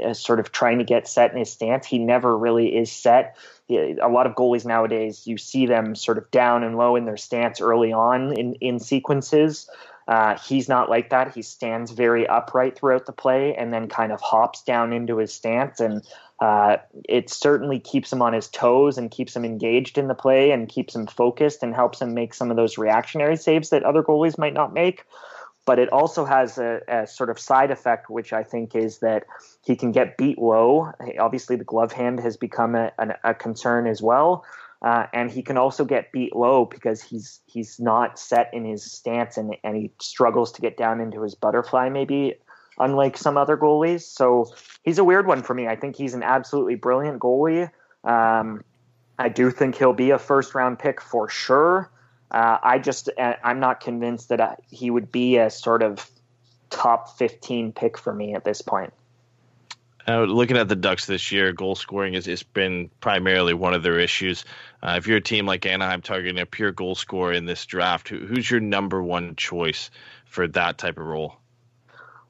uh, 0.05 0.13
sort 0.13 0.41
of 0.41 0.51
trying 0.51 0.77
to 0.77 0.83
get 0.83 1.07
set 1.07 1.31
in 1.31 1.37
his 1.37 1.51
stance. 1.51 1.87
He 1.87 1.97
never 1.97 2.37
really 2.37 2.75
is 2.75 2.91
set 2.91 3.37
a 3.69 4.07
lot 4.09 4.27
of 4.27 4.35
goalies 4.35 4.65
nowadays, 4.65 5.25
you 5.25 5.37
see 5.37 5.65
them 5.65 5.95
sort 5.95 6.17
of 6.17 6.29
down 6.31 6.63
and 6.63 6.77
low 6.77 6.95
in 6.95 7.05
their 7.05 7.17
stance 7.17 7.59
early 7.59 7.91
on 7.91 8.37
in, 8.37 8.53
in 8.55 8.79
sequences. 8.79 9.69
Uh, 10.07 10.37
he's 10.37 10.69
not 10.69 10.89
like 10.89 11.09
that. 11.09 11.33
He 11.33 11.41
stands 11.41 11.91
very 11.91 12.27
upright 12.27 12.77
throughout 12.77 13.07
the 13.07 13.11
play 13.11 13.55
and 13.55 13.73
then 13.73 13.87
kind 13.87 14.11
of 14.11 14.21
hops 14.21 14.61
down 14.61 14.93
into 14.93 15.17
his 15.17 15.33
stance. 15.33 15.79
And 15.79 16.03
uh, 16.39 16.77
it 17.09 17.31
certainly 17.31 17.79
keeps 17.79 18.13
him 18.13 18.21
on 18.21 18.33
his 18.33 18.47
toes 18.47 18.99
and 18.99 19.09
keeps 19.09 19.35
him 19.35 19.43
engaged 19.43 19.97
in 19.97 20.07
the 20.07 20.13
play 20.13 20.51
and 20.51 20.69
keeps 20.69 20.95
him 20.95 21.07
focused 21.07 21.63
and 21.63 21.73
helps 21.73 22.01
him 22.01 22.13
make 22.13 22.35
some 22.35 22.51
of 22.51 22.57
those 22.57 22.77
reactionary 22.77 23.37
saves 23.37 23.71
that 23.71 23.83
other 23.83 24.03
goalies 24.03 24.37
might 24.37 24.53
not 24.53 24.73
make 24.73 25.05
but 25.65 25.79
it 25.79 25.89
also 25.91 26.25
has 26.25 26.57
a, 26.57 26.81
a, 26.87 27.07
sort 27.07 27.29
of 27.29 27.39
side 27.39 27.71
effect, 27.71 28.09
which 28.09 28.31
I 28.31 28.43
think 28.43 28.75
is 28.75 28.99
that 28.99 29.25
he 29.65 29.75
can 29.75 29.91
get 29.91 30.17
beat 30.17 30.37
low. 30.37 30.91
Obviously, 31.19 31.55
the 31.55 31.63
glove 31.63 31.91
hand 31.91 32.19
has 32.19 32.37
become 32.37 32.75
a, 32.75 32.91
a 33.23 33.33
concern 33.33 33.87
as 33.87 34.01
well, 34.01 34.45
uh, 34.83 35.07
and 35.13 35.31
he 35.31 35.41
can 35.41 35.57
also 35.57 35.83
get 35.83 36.11
beat 36.11 36.35
low 36.35 36.65
because 36.65 37.01
he's 37.01 37.41
he's 37.47 37.79
not 37.79 38.19
set 38.19 38.49
in 38.53 38.63
his 38.63 38.83
stance 38.83 39.37
and 39.37 39.55
and 39.63 39.75
he 39.75 39.91
struggles 39.99 40.51
to 40.53 40.61
get 40.61 40.77
down 40.77 41.01
into 41.01 41.21
his 41.23 41.33
butterfly, 41.33 41.89
maybe 41.89 42.35
unlike 42.77 43.17
some 43.17 43.37
other 43.37 43.57
goalies. 43.57 44.01
So 44.01 44.53
he's 44.83 44.97
a 44.97 45.03
weird 45.03 45.27
one 45.27 45.41
for 45.41 45.53
me. 45.53 45.67
I 45.67 45.75
think 45.75 45.95
he's 45.95 46.13
an 46.13 46.23
absolutely 46.23 46.75
brilliant 46.75 47.19
goalie. 47.19 47.71
Um, 48.03 48.63
I 49.17 49.29
do 49.29 49.49
think 49.49 49.75
he'll 49.75 49.93
be 49.93 50.11
a 50.11 50.19
first 50.19 50.53
round 50.53 50.77
pick 50.77 51.01
for 51.01 51.29
sure. 51.29 51.89
Uh, 52.31 52.57
I 52.61 52.79
just 52.79 53.09
uh, 53.17 53.35
I'm 53.43 53.59
not 53.59 53.79
convinced 53.79 54.29
that 54.29 54.39
uh, 54.39 54.55
he 54.69 54.89
would 54.89 55.11
be 55.11 55.37
a 55.37 55.49
sort 55.49 55.83
of 55.83 56.09
top 56.69 57.17
15 57.17 57.71
pick 57.71 57.97
for 57.97 58.13
me 58.13 58.33
at 58.33 58.43
this 58.43 58.61
point. 58.61 58.93
Uh, 60.07 60.23
looking 60.23 60.57
at 60.57 60.67
the 60.67 60.75
Ducks 60.75 61.07
this 61.07 61.31
year, 61.31 61.51
goal 61.51 61.73
scoring 61.73 62.13
has, 62.13 62.27
has 62.27 62.43
been 62.43 62.91
primarily 62.99 63.55
one 63.55 63.73
of 63.73 63.81
their 63.81 63.99
issues. 63.99 64.45
Uh, 64.83 64.95
if 64.97 65.07
you're 65.07 65.17
a 65.17 65.21
team 65.21 65.47
like 65.47 65.65
Anaheim 65.65 66.01
targeting 66.01 66.39
a 66.39 66.45
pure 66.45 66.71
goal 66.71 66.93
scorer 66.93 67.33
in 67.33 67.45
this 67.45 67.65
draft, 67.65 68.09
who, 68.09 68.19
who's 68.19 68.49
your 68.49 68.59
number 68.59 69.01
one 69.01 69.35
choice 69.35 69.89
for 70.25 70.47
that 70.49 70.77
type 70.77 70.99
of 70.99 71.07
role? 71.07 71.37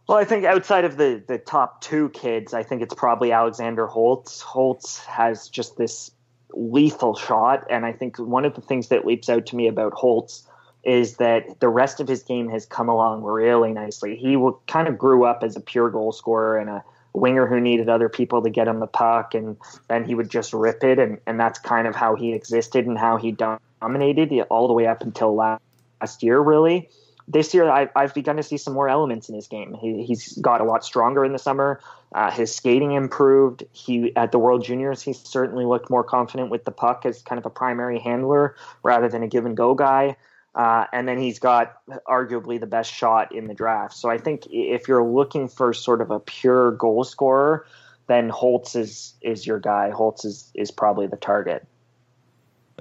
Well, 0.08 0.18
I 0.18 0.24
think 0.24 0.46
outside 0.46 0.86
of 0.86 0.98
the 0.98 1.24
the 1.28 1.40
top 1.40 1.82
two 1.82 2.10
kids, 2.10 2.54
I 2.54 2.62
think 2.62 2.84
it's 2.84 2.94
probably 2.94 3.32
Alexander 3.32 3.88
Holtz. 3.88 4.40
Holtz 4.40 5.00
has 5.06 5.50
just 5.50 5.78
this 5.78 6.12
lethal 6.56 7.16
shot. 7.16 7.66
And 7.70 7.86
I 7.86 7.92
think 7.92 8.18
one 8.18 8.46
of 8.46 8.56
the 8.56 8.62
things 8.62 8.88
that 8.90 9.06
leaps 9.06 9.30
out 9.30 9.46
to 9.48 9.56
me 9.56 9.68
about 9.68 9.94
Holtz 9.94 10.48
is 10.84 11.18
that 11.18 11.60
the 11.60 11.70
rest 11.70 12.00
of 12.00 12.08
his 12.08 12.24
game 12.24 12.50
has 12.50 12.66
come 12.66 12.90
along 12.90 13.24
really 13.24 13.74
nicely. 13.74 14.16
He 14.16 14.38
kind 14.68 14.88
of 14.88 14.98
grew 14.98 15.26
up 15.26 15.44
as 15.44 15.56
a 15.56 15.60
pure 15.60 15.90
goal 15.90 16.12
scorer 16.12 16.58
and 16.58 16.70
a 16.70 16.84
winger 17.14 17.48
who 17.48 17.60
needed 17.60 17.90
other 17.90 18.10
people 18.10 18.44
to 18.44 18.50
get 18.50 18.68
him 18.68 18.80
the 18.80 18.88
puck, 18.88 19.34
and 19.34 19.58
then 19.88 20.06
he 20.06 20.14
would 20.14 20.30
just 20.30 20.54
rip 20.54 20.84
it. 20.84 21.00
And, 21.00 21.18
and 21.26 21.40
that's 21.40 21.58
kind 21.58 21.88
of 21.88 21.96
how 21.96 22.16
he 22.16 22.34
existed 22.34 22.86
and 22.86 22.98
how 22.98 23.18
he 23.18 23.32
dominated 23.32 24.32
all 24.50 24.68
the 24.68 24.74
way 24.74 24.86
up 24.86 25.02
until 25.02 25.34
last 25.34 26.22
year, 26.22 26.40
really 26.40 26.90
this 27.28 27.54
year 27.54 27.70
I, 27.70 27.90
have 27.96 28.14
begun 28.14 28.38
to 28.38 28.44
see 28.44 28.58
some 28.58 28.74
more 28.74 28.88
elements 28.88 29.30
in 29.30 29.36
his 29.36 29.48
game. 29.48 29.74
He, 29.74 30.06
has 30.10 30.38
got 30.42 30.62
a 30.62 30.64
lot 30.64 30.86
stronger 30.86 31.26
in 31.26 31.34
the 31.34 31.40
summer. 31.40 31.80
Uh, 32.14 32.32
his 32.32 32.54
skating 32.54 32.92
improved. 32.92 33.64
He 33.72 34.16
at 34.16 34.32
the 34.32 34.40
World 34.40 34.64
Juniors 34.64 35.02
he 35.02 35.14
certainly 35.14 35.66
looked 35.66 35.90
more 35.90 36.04
confident 36.04 36.50
with 36.50 36.66
the 36.66 36.72
puck 36.72 37.06
as 37.06 37.22
kind 37.22 37.40
of 37.40 37.46
a 37.46 37.50
primary 37.50 38.00
handler 38.00 38.56
rather 38.84 39.10
than 39.10 39.24
a 39.24 39.28
give 39.28 39.46
and 39.46 39.58
go 39.58 39.74
guy. 39.74 40.18
Uh, 40.54 40.86
and 40.94 41.08
then 41.08 41.18
he's 41.18 41.40
got 41.40 41.82
arguably 42.08 42.58
the 42.60 42.68
best 42.68 42.94
shot 42.94 43.36
in 43.36 43.48
the 43.48 43.54
draft. 43.54 43.94
So 43.94 44.10
I 44.10 44.18
think 44.18 44.48
if 44.50 44.88
you're 44.88 45.04
looking 45.04 45.50
for 45.50 45.74
sort 45.74 46.00
of 46.00 46.12
a 46.12 46.20
pure 46.20 46.72
goal 46.72 47.04
scorer, 47.04 47.66
then 48.08 48.30
Holtz 48.30 48.76
is 48.76 49.16
is 49.22 49.46
your 49.46 49.60
guy. 49.60 49.90
Holtz 49.90 50.24
is 50.24 50.52
is 50.54 50.72
probably 50.72 51.08
the 51.08 51.18
target. 51.18 51.68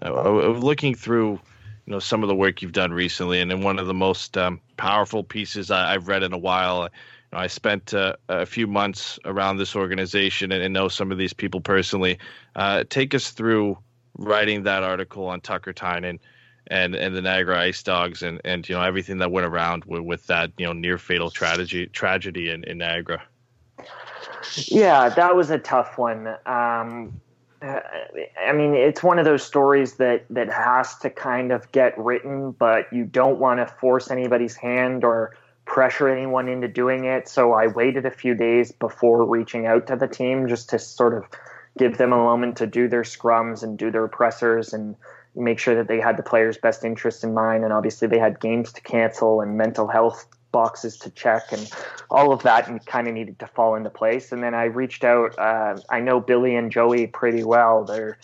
Uh, 0.03 0.31
looking 0.51 0.95
through 0.95 1.41
you 1.87 1.93
know 1.93 1.99
some 1.99 2.23
of 2.23 2.29
the 2.29 2.35
work 2.35 2.63
you've 2.63 2.73
done 2.73 2.93
recently, 2.93 3.41
and 3.41 3.53
in 3.53 3.63
one 3.63 3.79
of 3.79 3.87
the 3.87 3.95
most 3.95 4.37
um, 4.37 4.61
powerful 4.77 5.23
pieces 5.23 5.71
I, 5.71 5.93
have 5.93 6.09
read 6.09 6.23
in 6.23 6.33
a 6.33 6.39
while. 6.39 6.85
You 6.85 6.89
know, 7.33 7.39
I 7.39 7.47
spent 7.47 7.93
uh, 7.93 8.17
a 8.29 8.47
few 8.47 8.67
months 8.67 9.19
around 9.25 9.59
this 9.59 9.77
organization 9.77 10.53
and, 10.53 10.63
and 10.63 10.73
know 10.73 10.89
some 10.89 11.13
of 11.13 11.19
these 11.19 11.33
people 11.33 11.61
personally. 11.61 12.19
Uh, 12.57 12.85
take 12.89 13.15
us 13.15 13.31
through 13.31 13.79
writing 14.17 14.63
that 14.63 14.83
article 14.83 15.27
on 15.27 15.41
Tucker 15.41 15.73
Tynan 15.73 16.21
and 16.69 16.95
and 16.95 17.15
the 17.15 17.21
Niagara 17.21 17.61
Ice 17.61 17.83
Dogs 17.83 18.23
and 18.23 18.41
and 18.45 18.67
you 18.69 18.75
know 18.75 18.83
everything 18.83 19.19
that 19.19 19.31
went 19.31 19.47
around 19.47 19.85
with, 19.85 20.03
with 20.03 20.27
that 20.29 20.53
you 20.57 20.67
know 20.67 20.73
near 20.73 20.99
fatal 20.99 21.31
tragedy 21.31 21.87
tragedy 21.87 22.51
in, 22.51 22.65
in 22.65 22.79
Niagara. 22.79 23.23
Yeah, 24.67 25.09
that 25.11 25.35
was 25.37 25.51
a 25.51 25.59
tough 25.59 25.99
one. 25.99 26.37
Um, 26.47 27.21
I 27.65 28.53
mean, 28.53 28.75
it's 28.75 29.03
one 29.03 29.19
of 29.19 29.25
those 29.25 29.43
stories 29.43 29.95
that 29.95 30.27
that 30.31 30.51
has 30.51 30.97
to 30.99 31.11
kind 31.11 31.53
of 31.53 31.71
get 31.73 31.97
written, 31.99 32.53
but 32.53 32.93
you 32.93 33.05
don't 33.05 33.39
want 33.39 33.61
to 33.61 33.67
force 33.67 34.11
anybody's 34.11 34.55
hand 34.55 35.05
or 35.05 35.35
pressure 35.65 36.09
anyone 36.09 36.49
into 36.49 36.69
doing 36.69 37.05
it. 37.05 37.29
So 37.29 37.53
I 37.53 37.69
waited 37.69 38.05
a 38.05 38.11
few 38.11 38.35
days 38.35 38.71
before 38.73 39.27
reaching 39.27 39.67
out 39.67 39.87
to 39.87 39.97
the 39.97 40.09
team 40.09 40.47
just 40.47 40.69
to 40.71 40.79
sort 40.79 41.15
of 41.15 41.25
give 41.79 41.97
them 41.97 42.13
a 42.13 42.17
moment 42.17 42.57
to 42.59 42.67
do 42.67 42.87
their 42.87 43.03
scrums 43.03 43.63
and 43.63 43.79
do 43.79 43.91
their 43.91 44.09
pressers 44.09 44.73
and 44.73 44.95
make 45.35 45.59
sure 45.59 45.75
that 45.75 45.89
they 45.89 46.01
had 46.01 46.17
the 46.17 46.23
players' 46.23 46.59
best 46.59 46.85
interests 46.85 47.25
in 47.25 47.35
mind. 47.35 47.65
And 47.65 47.73
obviously, 47.73 48.09
they 48.09 48.19
had 48.19 48.41
games 48.41 48.73
to 48.75 48.81
cancel 48.83 49.41
and 49.41 49.57
mental 49.57 49.89
health 49.89 50.27
boxes 50.55 50.97
to 50.99 51.11
check 51.11 51.51
and 51.51 51.69
all 52.11 52.33
of 52.33 52.45
that 52.45 52.69
and 52.69 52.87
kind 52.87 53.09
of 53.09 53.15
needed 53.15 53.41
to 53.41 53.47
fall 53.49 53.75
into 53.75 53.91
place. 53.91 54.31
And 54.31 54.41
then 54.41 54.55
I 54.55 54.67
reached 54.67 55.03
out. 55.03 55.37
Uh, 55.37 55.79
I 55.91 55.99
know 55.99 56.21
Billy 56.21 56.55
and 56.55 56.71
Joey 56.71 57.09
pretty 57.09 57.43
well. 57.43 57.85
They're 57.85 58.17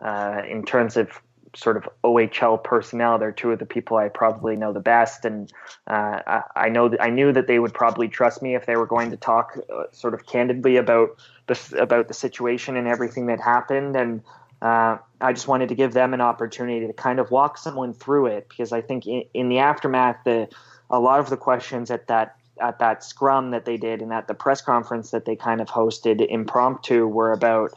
uh, 0.00 0.42
in 0.48 0.64
terms 0.64 0.96
of 0.96 1.22
sort 1.54 1.76
of 1.76 1.88
OHL 2.02 2.62
personnel. 2.62 3.18
They're 3.18 3.30
two 3.30 3.52
of 3.52 3.60
the 3.60 3.66
people 3.66 3.96
I 3.96 4.08
probably 4.08 4.56
know 4.56 4.72
the 4.72 4.80
best, 4.80 5.24
and 5.24 5.50
uh, 5.86 6.42
I, 6.56 6.68
know 6.68 6.88
that 6.88 7.00
I 7.00 7.08
knew 7.08 7.32
that 7.32 7.46
they 7.46 7.60
would 7.60 7.72
probably 7.72 8.08
trust 8.08 8.42
me 8.42 8.56
if 8.56 8.66
they 8.66 8.76
were 8.76 8.86
going 8.86 9.12
to 9.12 9.16
talk 9.16 9.56
uh, 9.72 9.84
sort 9.92 10.12
of 10.12 10.26
candidly 10.26 10.76
about 10.76 11.16
the 11.46 11.78
about 11.78 12.08
the 12.08 12.14
situation 12.14 12.76
and 12.76 12.88
everything 12.88 13.26
that 13.26 13.40
happened. 13.40 13.94
And 13.96 14.22
uh, 14.60 14.98
I 15.20 15.32
just 15.32 15.48
wanted 15.48 15.68
to 15.68 15.74
give 15.74 15.92
them 15.92 16.14
an 16.14 16.20
opportunity 16.20 16.86
to 16.86 16.92
kind 16.92 17.20
of 17.20 17.30
walk 17.30 17.58
someone 17.58 17.94
through 17.94 18.26
it 18.26 18.48
because 18.48 18.72
I 18.72 18.80
think 18.80 19.06
in, 19.06 19.24
in 19.32 19.48
the 19.48 19.58
aftermath, 19.58 20.16
the 20.24 20.48
a 20.90 21.00
lot 21.00 21.20
of 21.20 21.30
the 21.30 21.36
questions 21.36 21.90
at 21.90 22.06
that 22.08 22.36
at 22.60 22.78
that 22.78 23.04
scrum 23.04 23.50
that 23.50 23.64
they 23.64 23.76
did 23.76 24.00
and 24.00 24.12
at 24.12 24.28
the 24.28 24.34
press 24.34 24.62
conference 24.62 25.10
that 25.10 25.24
they 25.26 25.36
kind 25.36 25.60
of 25.60 25.68
hosted 25.68 26.26
impromptu 26.26 27.06
were 27.06 27.32
about 27.32 27.72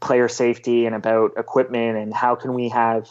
player 0.00 0.28
safety 0.28 0.84
and 0.86 0.94
about 0.94 1.32
equipment 1.36 1.96
and 1.96 2.12
how 2.12 2.34
can 2.34 2.52
we 2.52 2.68
have 2.68 3.08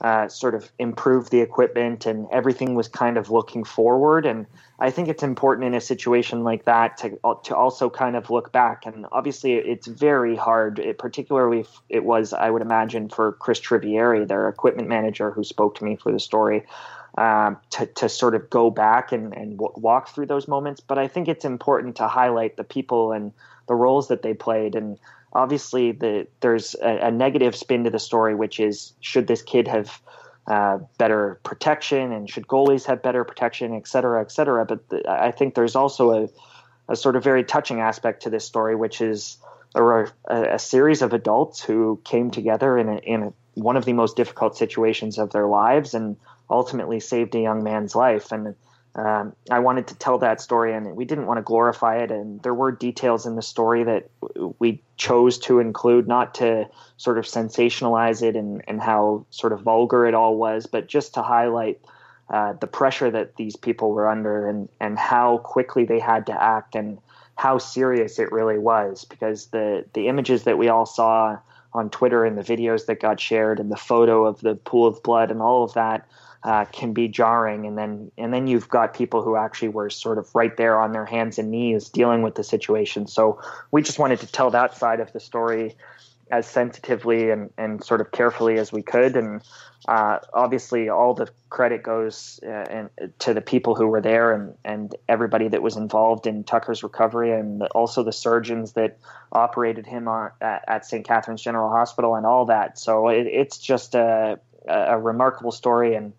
uh, 0.00 0.28
sort 0.28 0.54
of 0.54 0.70
improve 0.78 1.30
the 1.30 1.40
equipment 1.40 2.04
and 2.04 2.26
everything 2.30 2.74
was 2.74 2.86
kind 2.86 3.16
of 3.16 3.30
looking 3.30 3.64
forward. 3.64 4.26
And 4.26 4.44
I 4.78 4.90
think 4.90 5.08
it's 5.08 5.22
important 5.22 5.66
in 5.66 5.74
a 5.74 5.80
situation 5.80 6.44
like 6.44 6.66
that 6.66 6.98
to 6.98 7.18
to 7.44 7.56
also 7.56 7.88
kind 7.88 8.14
of 8.14 8.28
look 8.28 8.52
back. 8.52 8.84
And 8.84 9.06
obviously 9.10 9.54
it's 9.54 9.86
very 9.86 10.36
hard 10.36 10.78
it, 10.78 10.98
particularly 10.98 11.60
if 11.60 11.80
it 11.88 12.04
was 12.04 12.34
I 12.34 12.50
would 12.50 12.60
imagine 12.60 13.08
for 13.08 13.32
Chris 13.32 13.60
Trivieri 13.60 14.28
their 14.28 14.48
equipment 14.48 14.88
manager 14.88 15.30
who 15.30 15.44
spoke 15.44 15.76
to 15.76 15.84
me 15.84 15.96
for 15.96 16.12
the 16.12 16.20
story 16.20 16.64
um, 17.16 17.56
to, 17.70 17.86
to 17.86 18.08
sort 18.08 18.34
of 18.34 18.50
go 18.50 18.70
back 18.70 19.12
and, 19.12 19.34
and 19.34 19.58
w- 19.58 19.72
walk 19.76 20.08
through 20.08 20.26
those 20.26 20.48
moments. 20.48 20.80
But 20.80 20.98
I 20.98 21.08
think 21.08 21.28
it's 21.28 21.44
important 21.44 21.96
to 21.96 22.08
highlight 22.08 22.56
the 22.56 22.64
people 22.64 23.12
and 23.12 23.32
the 23.68 23.74
roles 23.74 24.08
that 24.08 24.22
they 24.22 24.34
played. 24.34 24.74
And 24.74 24.98
obviously, 25.32 25.92
the, 25.92 26.26
there's 26.40 26.74
a, 26.82 27.06
a 27.06 27.10
negative 27.10 27.56
spin 27.56 27.84
to 27.84 27.90
the 27.90 27.98
story, 27.98 28.34
which 28.34 28.60
is 28.60 28.92
should 29.00 29.26
this 29.26 29.42
kid 29.42 29.68
have 29.68 30.00
uh, 30.46 30.78
better 30.98 31.40
protection 31.42 32.12
and 32.12 32.30
should 32.30 32.46
goalies 32.46 32.86
have 32.86 33.02
better 33.02 33.24
protection, 33.24 33.74
et 33.74 33.88
cetera, 33.88 34.20
et 34.20 34.30
cetera. 34.30 34.64
But 34.64 34.80
I 35.08 35.32
think 35.32 35.54
there's 35.54 35.74
also 35.74 36.24
a, 36.24 36.28
a 36.88 36.96
sort 36.96 37.16
of 37.16 37.24
very 37.24 37.44
touching 37.44 37.80
aspect 37.80 38.22
to 38.22 38.30
this 38.30 38.44
story, 38.44 38.76
which 38.76 39.00
is 39.00 39.38
a, 39.74 40.06
a 40.30 40.58
series 40.58 41.02
of 41.02 41.12
adults 41.12 41.60
who 41.60 42.00
came 42.04 42.30
together 42.30 42.78
in, 42.78 42.88
a, 42.88 42.96
in 42.98 43.22
a, 43.22 43.32
one 43.54 43.76
of 43.76 43.84
the 43.84 43.92
most 43.92 44.16
difficult 44.16 44.56
situations 44.56 45.18
of 45.18 45.30
their 45.30 45.46
lives 45.46 45.94
and 45.94 46.16
ultimately 46.50 47.00
saved 47.00 47.34
a 47.34 47.40
young 47.40 47.62
man's 47.62 47.94
life. 47.94 48.32
And 48.32 48.54
um, 48.94 49.34
I 49.50 49.58
wanted 49.58 49.88
to 49.88 49.94
tell 49.94 50.18
that 50.18 50.40
story, 50.40 50.72
and 50.72 50.96
we 50.96 51.04
didn't 51.04 51.26
want 51.26 51.38
to 51.38 51.42
glorify 51.42 51.98
it. 51.98 52.10
And 52.10 52.42
there 52.42 52.54
were 52.54 52.72
details 52.72 53.26
in 53.26 53.36
the 53.36 53.42
story 53.42 53.84
that 53.84 54.08
we 54.58 54.82
chose 54.96 55.38
to 55.40 55.58
include, 55.58 56.08
not 56.08 56.34
to 56.36 56.68
sort 56.96 57.18
of 57.18 57.26
sensationalize 57.26 58.22
it 58.22 58.36
and, 58.36 58.62
and 58.66 58.80
how 58.80 59.26
sort 59.30 59.52
of 59.52 59.60
vulgar 59.60 60.06
it 60.06 60.14
all 60.14 60.36
was, 60.36 60.66
but 60.66 60.86
just 60.86 61.14
to 61.14 61.22
highlight 61.22 61.78
uh, 62.30 62.54
the 62.54 62.66
pressure 62.66 63.10
that 63.10 63.36
these 63.36 63.54
people 63.54 63.90
were 63.90 64.08
under 64.08 64.48
and, 64.48 64.68
and 64.80 64.98
how 64.98 65.38
quickly 65.38 65.84
they 65.84 66.00
had 66.00 66.26
to 66.26 66.42
act 66.42 66.74
and 66.74 66.98
how 67.36 67.58
serious 67.58 68.18
it 68.18 68.32
really 68.32 68.58
was. 68.58 69.04
Because 69.04 69.48
the, 69.48 69.84
the 69.92 70.08
images 70.08 70.44
that 70.44 70.56
we 70.56 70.68
all 70.68 70.86
saw 70.86 71.38
on 71.74 71.90
Twitter 71.90 72.24
and 72.24 72.38
the 72.38 72.42
videos 72.42 72.86
that 72.86 73.00
got 73.00 73.20
shared 73.20 73.60
and 73.60 73.70
the 73.70 73.76
photo 73.76 74.24
of 74.24 74.40
the 74.40 74.54
pool 74.54 74.86
of 74.86 75.02
blood 75.02 75.30
and 75.30 75.42
all 75.42 75.62
of 75.62 75.74
that 75.74 76.08
uh, 76.42 76.64
can 76.66 76.92
be 76.92 77.08
jarring. 77.08 77.66
And 77.66 77.76
then 77.76 78.10
and 78.16 78.32
then 78.32 78.46
you've 78.46 78.68
got 78.68 78.94
people 78.94 79.22
who 79.22 79.36
actually 79.36 79.68
were 79.68 79.90
sort 79.90 80.18
of 80.18 80.34
right 80.34 80.56
there 80.56 80.80
on 80.80 80.92
their 80.92 81.06
hands 81.06 81.38
and 81.38 81.50
knees 81.50 81.88
dealing 81.88 82.22
with 82.22 82.34
the 82.34 82.44
situation. 82.44 83.06
So 83.06 83.40
we 83.70 83.82
just 83.82 83.98
wanted 83.98 84.20
to 84.20 84.26
tell 84.26 84.50
that 84.50 84.76
side 84.76 85.00
of 85.00 85.12
the 85.12 85.20
story 85.20 85.76
as 86.30 86.46
sensitively 86.46 87.30
and, 87.30 87.50
and 87.56 87.82
sort 87.84 88.00
of 88.00 88.10
carefully 88.10 88.58
as 88.58 88.72
we 88.72 88.82
could. 88.82 89.16
And 89.16 89.42
uh, 89.86 90.18
obviously, 90.32 90.88
all 90.88 91.14
the 91.14 91.28
credit 91.48 91.82
goes 91.82 92.40
uh, 92.44 92.48
and, 92.48 92.90
to 93.20 93.34
the 93.34 93.40
people 93.40 93.74
who 93.76 93.86
were 93.86 94.00
there 94.00 94.32
and, 94.32 94.54
and 94.64 94.94
everybody 95.08 95.48
that 95.48 95.62
was 95.62 95.76
involved 95.76 96.26
in 96.26 96.42
Tucker's 96.42 96.82
recovery, 96.82 97.32
and 97.32 97.62
also 97.68 98.02
the 98.02 98.12
surgeons 98.12 98.72
that 98.72 98.98
operated 99.30 99.86
him 99.86 100.08
on, 100.08 100.32
at, 100.40 100.64
at 100.66 100.86
St. 100.86 101.06
Catharines 101.06 101.42
General 101.42 101.70
Hospital 101.70 102.16
and 102.16 102.26
all 102.26 102.46
that. 102.46 102.78
So 102.78 103.08
it, 103.08 103.26
it's 103.26 103.58
just 103.58 103.94
a, 103.94 104.40
a 104.66 104.98
remarkable 104.98 105.52
story. 105.52 105.94
And 105.94 106.12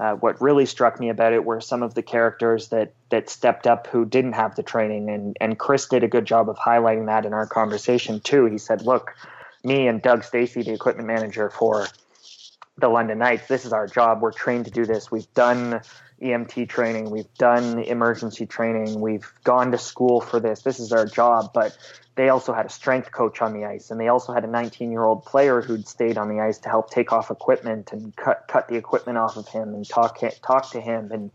uh, 0.00 0.14
what 0.14 0.40
really 0.40 0.64
struck 0.64 0.98
me 0.98 1.10
about 1.10 1.34
it 1.34 1.44
were 1.44 1.60
some 1.60 1.82
of 1.82 1.94
the 1.94 2.02
characters 2.02 2.68
that 2.68 2.94
that 3.10 3.28
stepped 3.28 3.66
up 3.66 3.86
who 3.86 4.06
didn't 4.06 4.32
have 4.32 4.56
the 4.56 4.62
training, 4.62 5.10
and 5.10 5.36
and 5.40 5.58
Chris 5.58 5.86
did 5.86 6.02
a 6.02 6.08
good 6.08 6.24
job 6.24 6.48
of 6.48 6.56
highlighting 6.56 7.06
that 7.06 7.26
in 7.26 7.34
our 7.34 7.46
conversation 7.46 8.18
too. 8.20 8.46
He 8.46 8.56
said, 8.56 8.80
"Look, 8.80 9.14
me 9.62 9.86
and 9.86 10.00
Doug 10.00 10.24
Stacy, 10.24 10.62
the 10.62 10.72
equipment 10.72 11.06
manager 11.06 11.50
for 11.50 11.86
the 12.78 12.88
London 12.88 13.18
Knights, 13.18 13.46
this 13.46 13.66
is 13.66 13.74
our 13.74 13.86
job. 13.86 14.22
We're 14.22 14.32
trained 14.32 14.64
to 14.64 14.70
do 14.70 14.86
this. 14.86 15.10
We've 15.10 15.32
done 15.34 15.82
EMT 16.20 16.68
training, 16.68 17.10
we've 17.10 17.32
done 17.34 17.78
emergency 17.80 18.46
training, 18.46 19.00
we've 19.00 19.32
gone 19.44 19.72
to 19.72 19.78
school 19.78 20.20
for 20.20 20.40
this. 20.40 20.62
This 20.62 20.80
is 20.80 20.92
our 20.92 21.06
job, 21.06 21.52
but." 21.52 21.76
they 22.16 22.28
also 22.28 22.52
had 22.52 22.66
a 22.66 22.68
strength 22.68 23.10
coach 23.12 23.40
on 23.40 23.54
the 23.54 23.64
ice, 23.64 23.90
and 23.90 23.98
they 23.98 24.08
also 24.08 24.34
had 24.34 24.44
a 24.44 24.46
19 24.46 24.90
year 24.90 25.04
old 25.04 25.24
player 25.24 25.62
who'd 25.62 25.88
stayed 25.88 26.18
on 26.18 26.28
the 26.28 26.40
ice 26.42 26.58
to 26.58 26.68
help 26.68 26.90
take 26.90 27.12
off 27.14 27.30
equipment 27.30 27.92
and 27.92 28.14
cut 28.14 28.44
cut 28.46 28.68
the 28.68 28.74
equipment 28.74 29.16
off 29.16 29.38
of 29.38 29.48
him 29.48 29.72
and 29.72 29.88
talk 29.88 30.20
talk 30.42 30.70
to 30.72 30.80
him 30.80 31.10
and. 31.12 31.30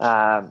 Uh, 0.00 0.50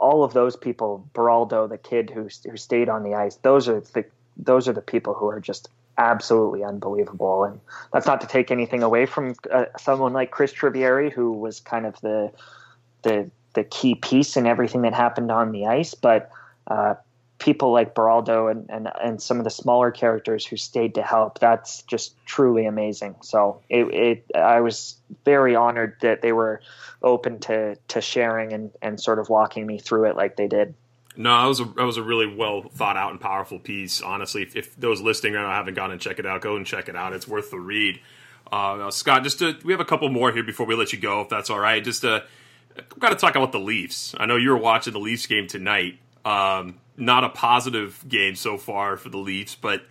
all 0.00 0.22
of 0.22 0.32
those 0.32 0.56
people, 0.56 1.08
Beraldo, 1.12 1.68
the 1.68 1.76
kid 1.76 2.08
who 2.08 2.28
who 2.48 2.56
stayed 2.56 2.88
on 2.88 3.02
the 3.02 3.14
ice, 3.14 3.36
those 3.36 3.68
are 3.68 3.80
the 3.80 4.04
those 4.36 4.68
are 4.68 4.72
the 4.72 4.80
people 4.80 5.12
who 5.12 5.26
are 5.26 5.40
just 5.40 5.68
absolutely 5.98 6.62
unbelievable. 6.62 7.44
And 7.44 7.60
that's 7.92 8.06
not 8.06 8.20
to 8.20 8.26
take 8.26 8.50
anything 8.50 8.82
away 8.82 9.06
from 9.06 9.34
uh, 9.50 9.64
someone 9.76 10.12
like 10.12 10.30
Chris 10.30 10.52
Trivieri, 10.52 11.12
who 11.12 11.32
was 11.32 11.60
kind 11.60 11.84
of 11.84 12.00
the 12.00 12.30
the 13.02 13.30
the 13.54 13.64
key 13.64 13.94
piece 13.94 14.36
in 14.36 14.46
everything 14.46 14.82
that 14.82 14.94
happened 14.94 15.30
on 15.30 15.52
the 15.52 15.66
ice. 15.66 15.94
But 15.94 16.30
uh, 16.66 16.94
people 17.38 17.72
like 17.72 17.94
Beraldo 17.94 18.50
and, 18.50 18.68
and, 18.68 18.88
and 19.02 19.22
some 19.22 19.38
of 19.38 19.44
the 19.44 19.50
smaller 19.50 19.90
characters 19.90 20.44
who 20.44 20.56
stayed 20.56 20.94
to 20.96 21.02
help. 21.02 21.38
That's 21.38 21.82
just 21.82 22.14
truly 22.26 22.66
amazing. 22.66 23.16
So 23.22 23.60
it, 23.68 23.84
it 23.94 24.36
I 24.36 24.60
was 24.60 24.96
very 25.24 25.56
honored 25.56 25.96
that 26.02 26.20
they 26.20 26.32
were 26.32 26.60
open 27.02 27.38
to, 27.40 27.76
to 27.88 28.00
sharing 28.00 28.52
and, 28.52 28.70
and 28.82 29.00
sort 29.00 29.18
of 29.18 29.28
walking 29.28 29.66
me 29.66 29.78
through 29.78 30.06
it 30.06 30.16
like 30.16 30.36
they 30.36 30.48
did. 30.48 30.74
No, 31.16 31.40
that 31.40 31.46
was 31.46 31.58
a 31.58 31.64
that 31.64 31.84
was 31.84 31.96
a 31.96 32.02
really 32.02 32.32
well 32.32 32.62
thought 32.62 32.96
out 32.96 33.10
and 33.10 33.20
powerful 33.20 33.58
piece. 33.58 34.00
Honestly, 34.00 34.42
if, 34.42 34.54
if 34.54 34.76
those 34.76 35.00
listening 35.00 35.32
right 35.32 35.42
now 35.42 35.50
haven't 35.50 35.74
gone 35.74 35.90
and 35.90 36.00
check 36.00 36.20
it 36.20 36.26
out, 36.26 36.42
go 36.42 36.54
and 36.54 36.64
check 36.64 36.88
it 36.88 36.94
out. 36.94 37.12
It's 37.12 37.26
worth 37.26 37.50
the 37.50 37.58
read. 37.58 37.98
Uh, 38.52 38.90
Scott, 38.90 39.24
just 39.24 39.40
to, 39.40 39.56
we 39.64 39.72
have 39.72 39.80
a 39.80 39.84
couple 39.84 40.08
more 40.08 40.32
here 40.32 40.44
before 40.44 40.64
we 40.64 40.74
let 40.74 40.92
you 40.92 40.98
go, 40.98 41.20
if 41.20 41.28
that's 41.28 41.50
all 41.50 41.58
right. 41.58 41.84
Just 41.84 42.02
to, 42.02 42.14
I've 42.16 42.22
got 42.98 43.10
to 43.10 43.16
talk 43.16 43.36
about 43.36 43.52
the 43.52 43.60
Leafs. 43.60 44.14
I 44.18 44.26
know 44.26 44.36
you 44.36 44.50
were 44.50 44.56
watching 44.56 44.92
the 44.92 45.00
Leafs 45.00 45.26
game 45.26 45.46
tonight. 45.46 45.98
Um, 46.24 46.80
not 46.96 47.24
a 47.24 47.28
positive 47.28 48.04
game 48.08 48.34
so 48.34 48.58
far 48.58 48.96
for 48.96 49.08
the 49.08 49.18
Leafs, 49.18 49.54
but 49.54 49.82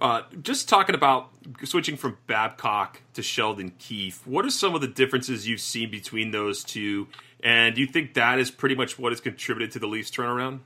uh, 0.00 0.22
just 0.42 0.68
talking 0.68 0.94
about 0.94 1.30
switching 1.64 1.96
from 1.96 2.16
Babcock 2.26 3.02
to 3.14 3.22
Sheldon 3.22 3.72
Keefe, 3.78 4.26
what 4.26 4.44
are 4.44 4.50
some 4.50 4.74
of 4.74 4.80
the 4.80 4.88
differences 4.88 5.46
you've 5.46 5.60
seen 5.60 5.90
between 5.90 6.30
those 6.30 6.64
two? 6.64 7.08
And 7.42 7.74
do 7.74 7.80
you 7.80 7.86
think 7.86 8.14
that 8.14 8.38
is 8.38 8.50
pretty 8.50 8.74
much 8.74 8.98
what 8.98 9.12
has 9.12 9.20
contributed 9.20 9.72
to 9.72 9.78
the 9.78 9.86
Leafs 9.86 10.10
turnaround? 10.10 10.60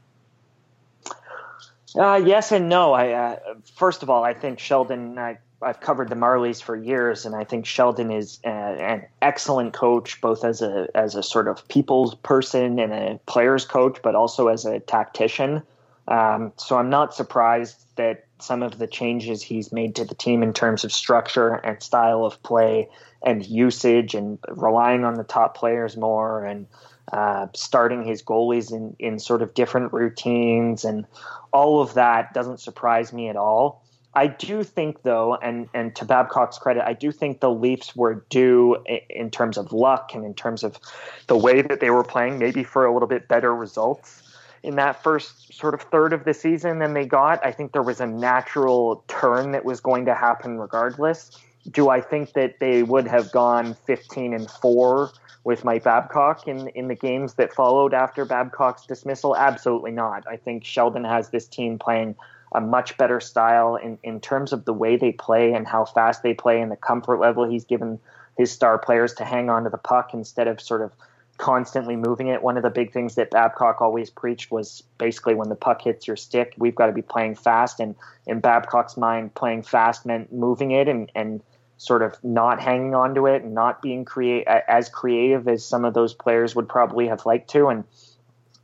Uh, 1.97 2.21
yes 2.25 2.51
and 2.51 2.69
no. 2.69 2.93
I 2.93 3.13
uh, 3.13 3.37
first 3.77 4.03
of 4.03 4.11
all, 4.11 4.25
I 4.25 4.35
think 4.35 4.59
Sheldon. 4.59 5.19
I've 5.65 5.81
covered 5.81 6.11
the 6.11 6.15
Marlies 6.15 6.63
for 6.63 6.77
years, 6.77 7.25
and 7.25 7.35
I 7.35 7.45
think 7.45 7.67
Sheldon 7.67 8.11
is 8.11 8.39
a, 8.45 8.49
an 8.49 9.07
excellent 9.23 9.73
coach, 9.73 10.21
both 10.21 10.45
as 10.45 10.63
a 10.63 10.89
as 10.95 11.15
a 11.15 11.23
sort 11.23 11.49
of 11.49 11.67
people's 11.69 12.15
person 12.17 12.79
and 12.79 12.93
a 12.93 13.21
players 13.27 13.65
coach, 13.65 13.99
but 14.03 14.15
also 14.15 14.49
as 14.49 14.65
a 14.65 14.81
tactician. 14.81 15.63
Um, 16.07 16.53
so 16.57 16.77
I'm 16.77 16.91
not 16.91 17.15
surprised 17.15 17.85
that 17.97 18.27
some 18.39 18.63
of 18.63 18.79
the 18.79 18.87
changes 18.87 19.43
he's 19.43 19.73
made 19.73 19.97
to 19.97 20.05
the 20.05 20.15
team 20.15 20.43
in 20.43 20.53
terms 20.53 20.85
of 20.85 20.93
structure 20.93 21.55
and 21.55 21.83
style 21.83 22.25
of 22.25 22.43
play 22.43 22.89
and 23.25 23.47
usage 23.47 24.15
and 24.15 24.39
relying 24.49 25.05
on 25.05 25.15
the 25.15 25.25
top 25.25 25.57
players 25.57 25.97
more 25.97 26.45
and 26.45 26.67
uh, 27.13 27.47
starting 27.55 28.05
his 28.05 28.23
goalies 28.23 28.71
in, 28.71 28.95
in 28.99 29.19
sort 29.19 29.41
of 29.41 29.55
different 29.55 29.93
routines 29.93 30.85
and 30.85 31.07
all 31.53 31.81
of 31.81 31.95
that 31.95 32.35
doesn't 32.35 32.61
surprise 32.61 33.13
me 33.13 33.29
at 33.29 33.37
all. 33.37 33.83
I 34.17 34.29
do 34.29 34.63
think, 34.63 35.03
though, 35.03 35.35
and, 35.37 35.69
and 35.75 35.95
to 35.97 36.05
Babcock's 36.05 36.59
credit, 36.59 36.85
I 36.87 36.93
do 36.93 37.11
think 37.11 37.41
the 37.41 37.51
Leafs 37.51 37.97
were 37.97 38.25
due 38.31 38.77
in 39.11 39.31
terms 39.31 39.59
of 39.59 39.73
luck 39.73 40.13
and 40.15 40.25
in 40.25 40.35
terms 40.35 40.63
of 40.63 40.79
the 41.27 41.37
way 41.37 41.63
that 41.63 41.81
they 41.81 41.91
were 41.91 42.05
playing, 42.05 42.39
maybe 42.39 42.63
for 42.63 42.87
a 42.87 42.93
little 42.93 43.09
bit 43.09 43.29
better 43.29 43.55
results 43.55 44.23
in 44.65 44.77
that 44.77 45.03
first 45.03 45.53
sort 45.53 45.75
of 45.75 45.83
third 45.83 46.13
of 46.13 46.25
the 46.25 46.33
season 46.33 46.79
than 46.79 46.95
they 46.95 47.05
got. 47.05 47.45
I 47.45 47.53
think 47.53 47.73
there 47.73 47.83
was 47.83 48.01
a 48.01 48.07
natural 48.07 49.05
turn 49.09 49.53
that 49.53 49.65
was 49.65 49.79
going 49.81 50.07
to 50.07 50.15
happen 50.15 50.59
regardless. 50.59 51.31
Do 51.71 51.91
I 51.91 52.01
think 52.01 52.33
that 52.33 52.61
they 52.61 52.83
would 52.83 53.07
have 53.07 53.31
gone 53.31 53.75
15 53.87 54.33
and 54.33 54.51
4 54.51 55.11
with 55.45 55.65
Mike 55.65 55.85
Babcock 55.85 56.49
in 56.49 56.69
in 56.69 56.89
the 56.89 56.95
games 56.95 57.35
that 57.35 57.53
followed 57.53 57.93
after 57.93 58.25
Babcock's 58.25 58.87
dismissal? 58.87 59.37
Absolutely 59.37 59.93
not. 59.93 60.27
I 60.27 60.37
think 60.37 60.65
Sheldon 60.65 61.05
has 61.05 61.29
this 61.29 61.47
team 61.47 61.79
playing 61.79 62.17
a 62.55 62.61
much 62.61 62.97
better 62.97 63.21
style 63.21 63.77
in, 63.77 63.99
in 64.03 64.21
terms 64.21 64.53
of 64.53 64.65
the 64.65 64.73
way 64.73 64.97
they 64.97 65.13
play 65.13 65.53
and 65.53 65.67
how 65.67 65.85
fast 65.85 66.23
they 66.23 66.33
play 66.33 66.61
and 66.61 66.71
the 66.71 66.77
comfort 66.77 67.19
level 67.19 67.49
he's 67.49 67.65
given 67.65 67.99
his 68.39 68.51
star 68.51 68.79
players 68.79 69.13
to 69.15 69.25
hang 69.25 69.51
on 69.51 69.65
to 69.65 69.71
the 69.71 69.79
puck 69.79 70.15
instead 70.15 70.47
of 70.47 70.61
sort 70.61 70.83
of 70.83 70.93
constantly 71.37 71.97
moving 71.97 72.29
it. 72.29 72.43
One 72.43 72.57
of 72.57 72.63
the 72.63 72.71
big 72.71 72.93
things 72.93 73.17
that 73.17 73.31
Babcock 73.31 73.81
always 73.81 74.09
preached 74.09 74.51
was 74.51 74.83
basically 74.99 75.35
when 75.35 75.49
the 75.49 75.57
puck 75.57 75.83
hits 75.83 76.07
your 76.07 76.17
stick, 76.17 76.55
we've 76.57 76.75
got 76.75 76.87
to 76.87 76.93
be 76.93 77.03
playing 77.03 77.35
fast. 77.35 77.81
And 77.81 77.97
in 78.27 78.41
Babcock's 78.41 78.97
mind, 78.97 79.35
playing 79.35 79.63
fast 79.63 80.07
meant 80.07 80.33
moving 80.33 80.71
it 80.71 80.89
and, 80.89 81.11
and 81.15 81.43
sort 81.77 82.03
of 82.03 82.17
not 82.23 82.61
hanging 82.61 82.95
on 82.95 83.15
to 83.17 83.27
it 83.27 83.43
and 83.43 83.53
not 83.53 83.83
being 83.83 84.05
create 84.05 84.47
as 84.47 84.89
creative 84.89 85.49
as 85.49 85.65
some 85.65 85.85
of 85.85 85.95
those 85.95 86.15
players 86.15 86.55
would 86.55 86.69
probably 86.69 87.09
have 87.09 87.27
liked 87.27 87.51
to. 87.51 87.67
And 87.67 87.85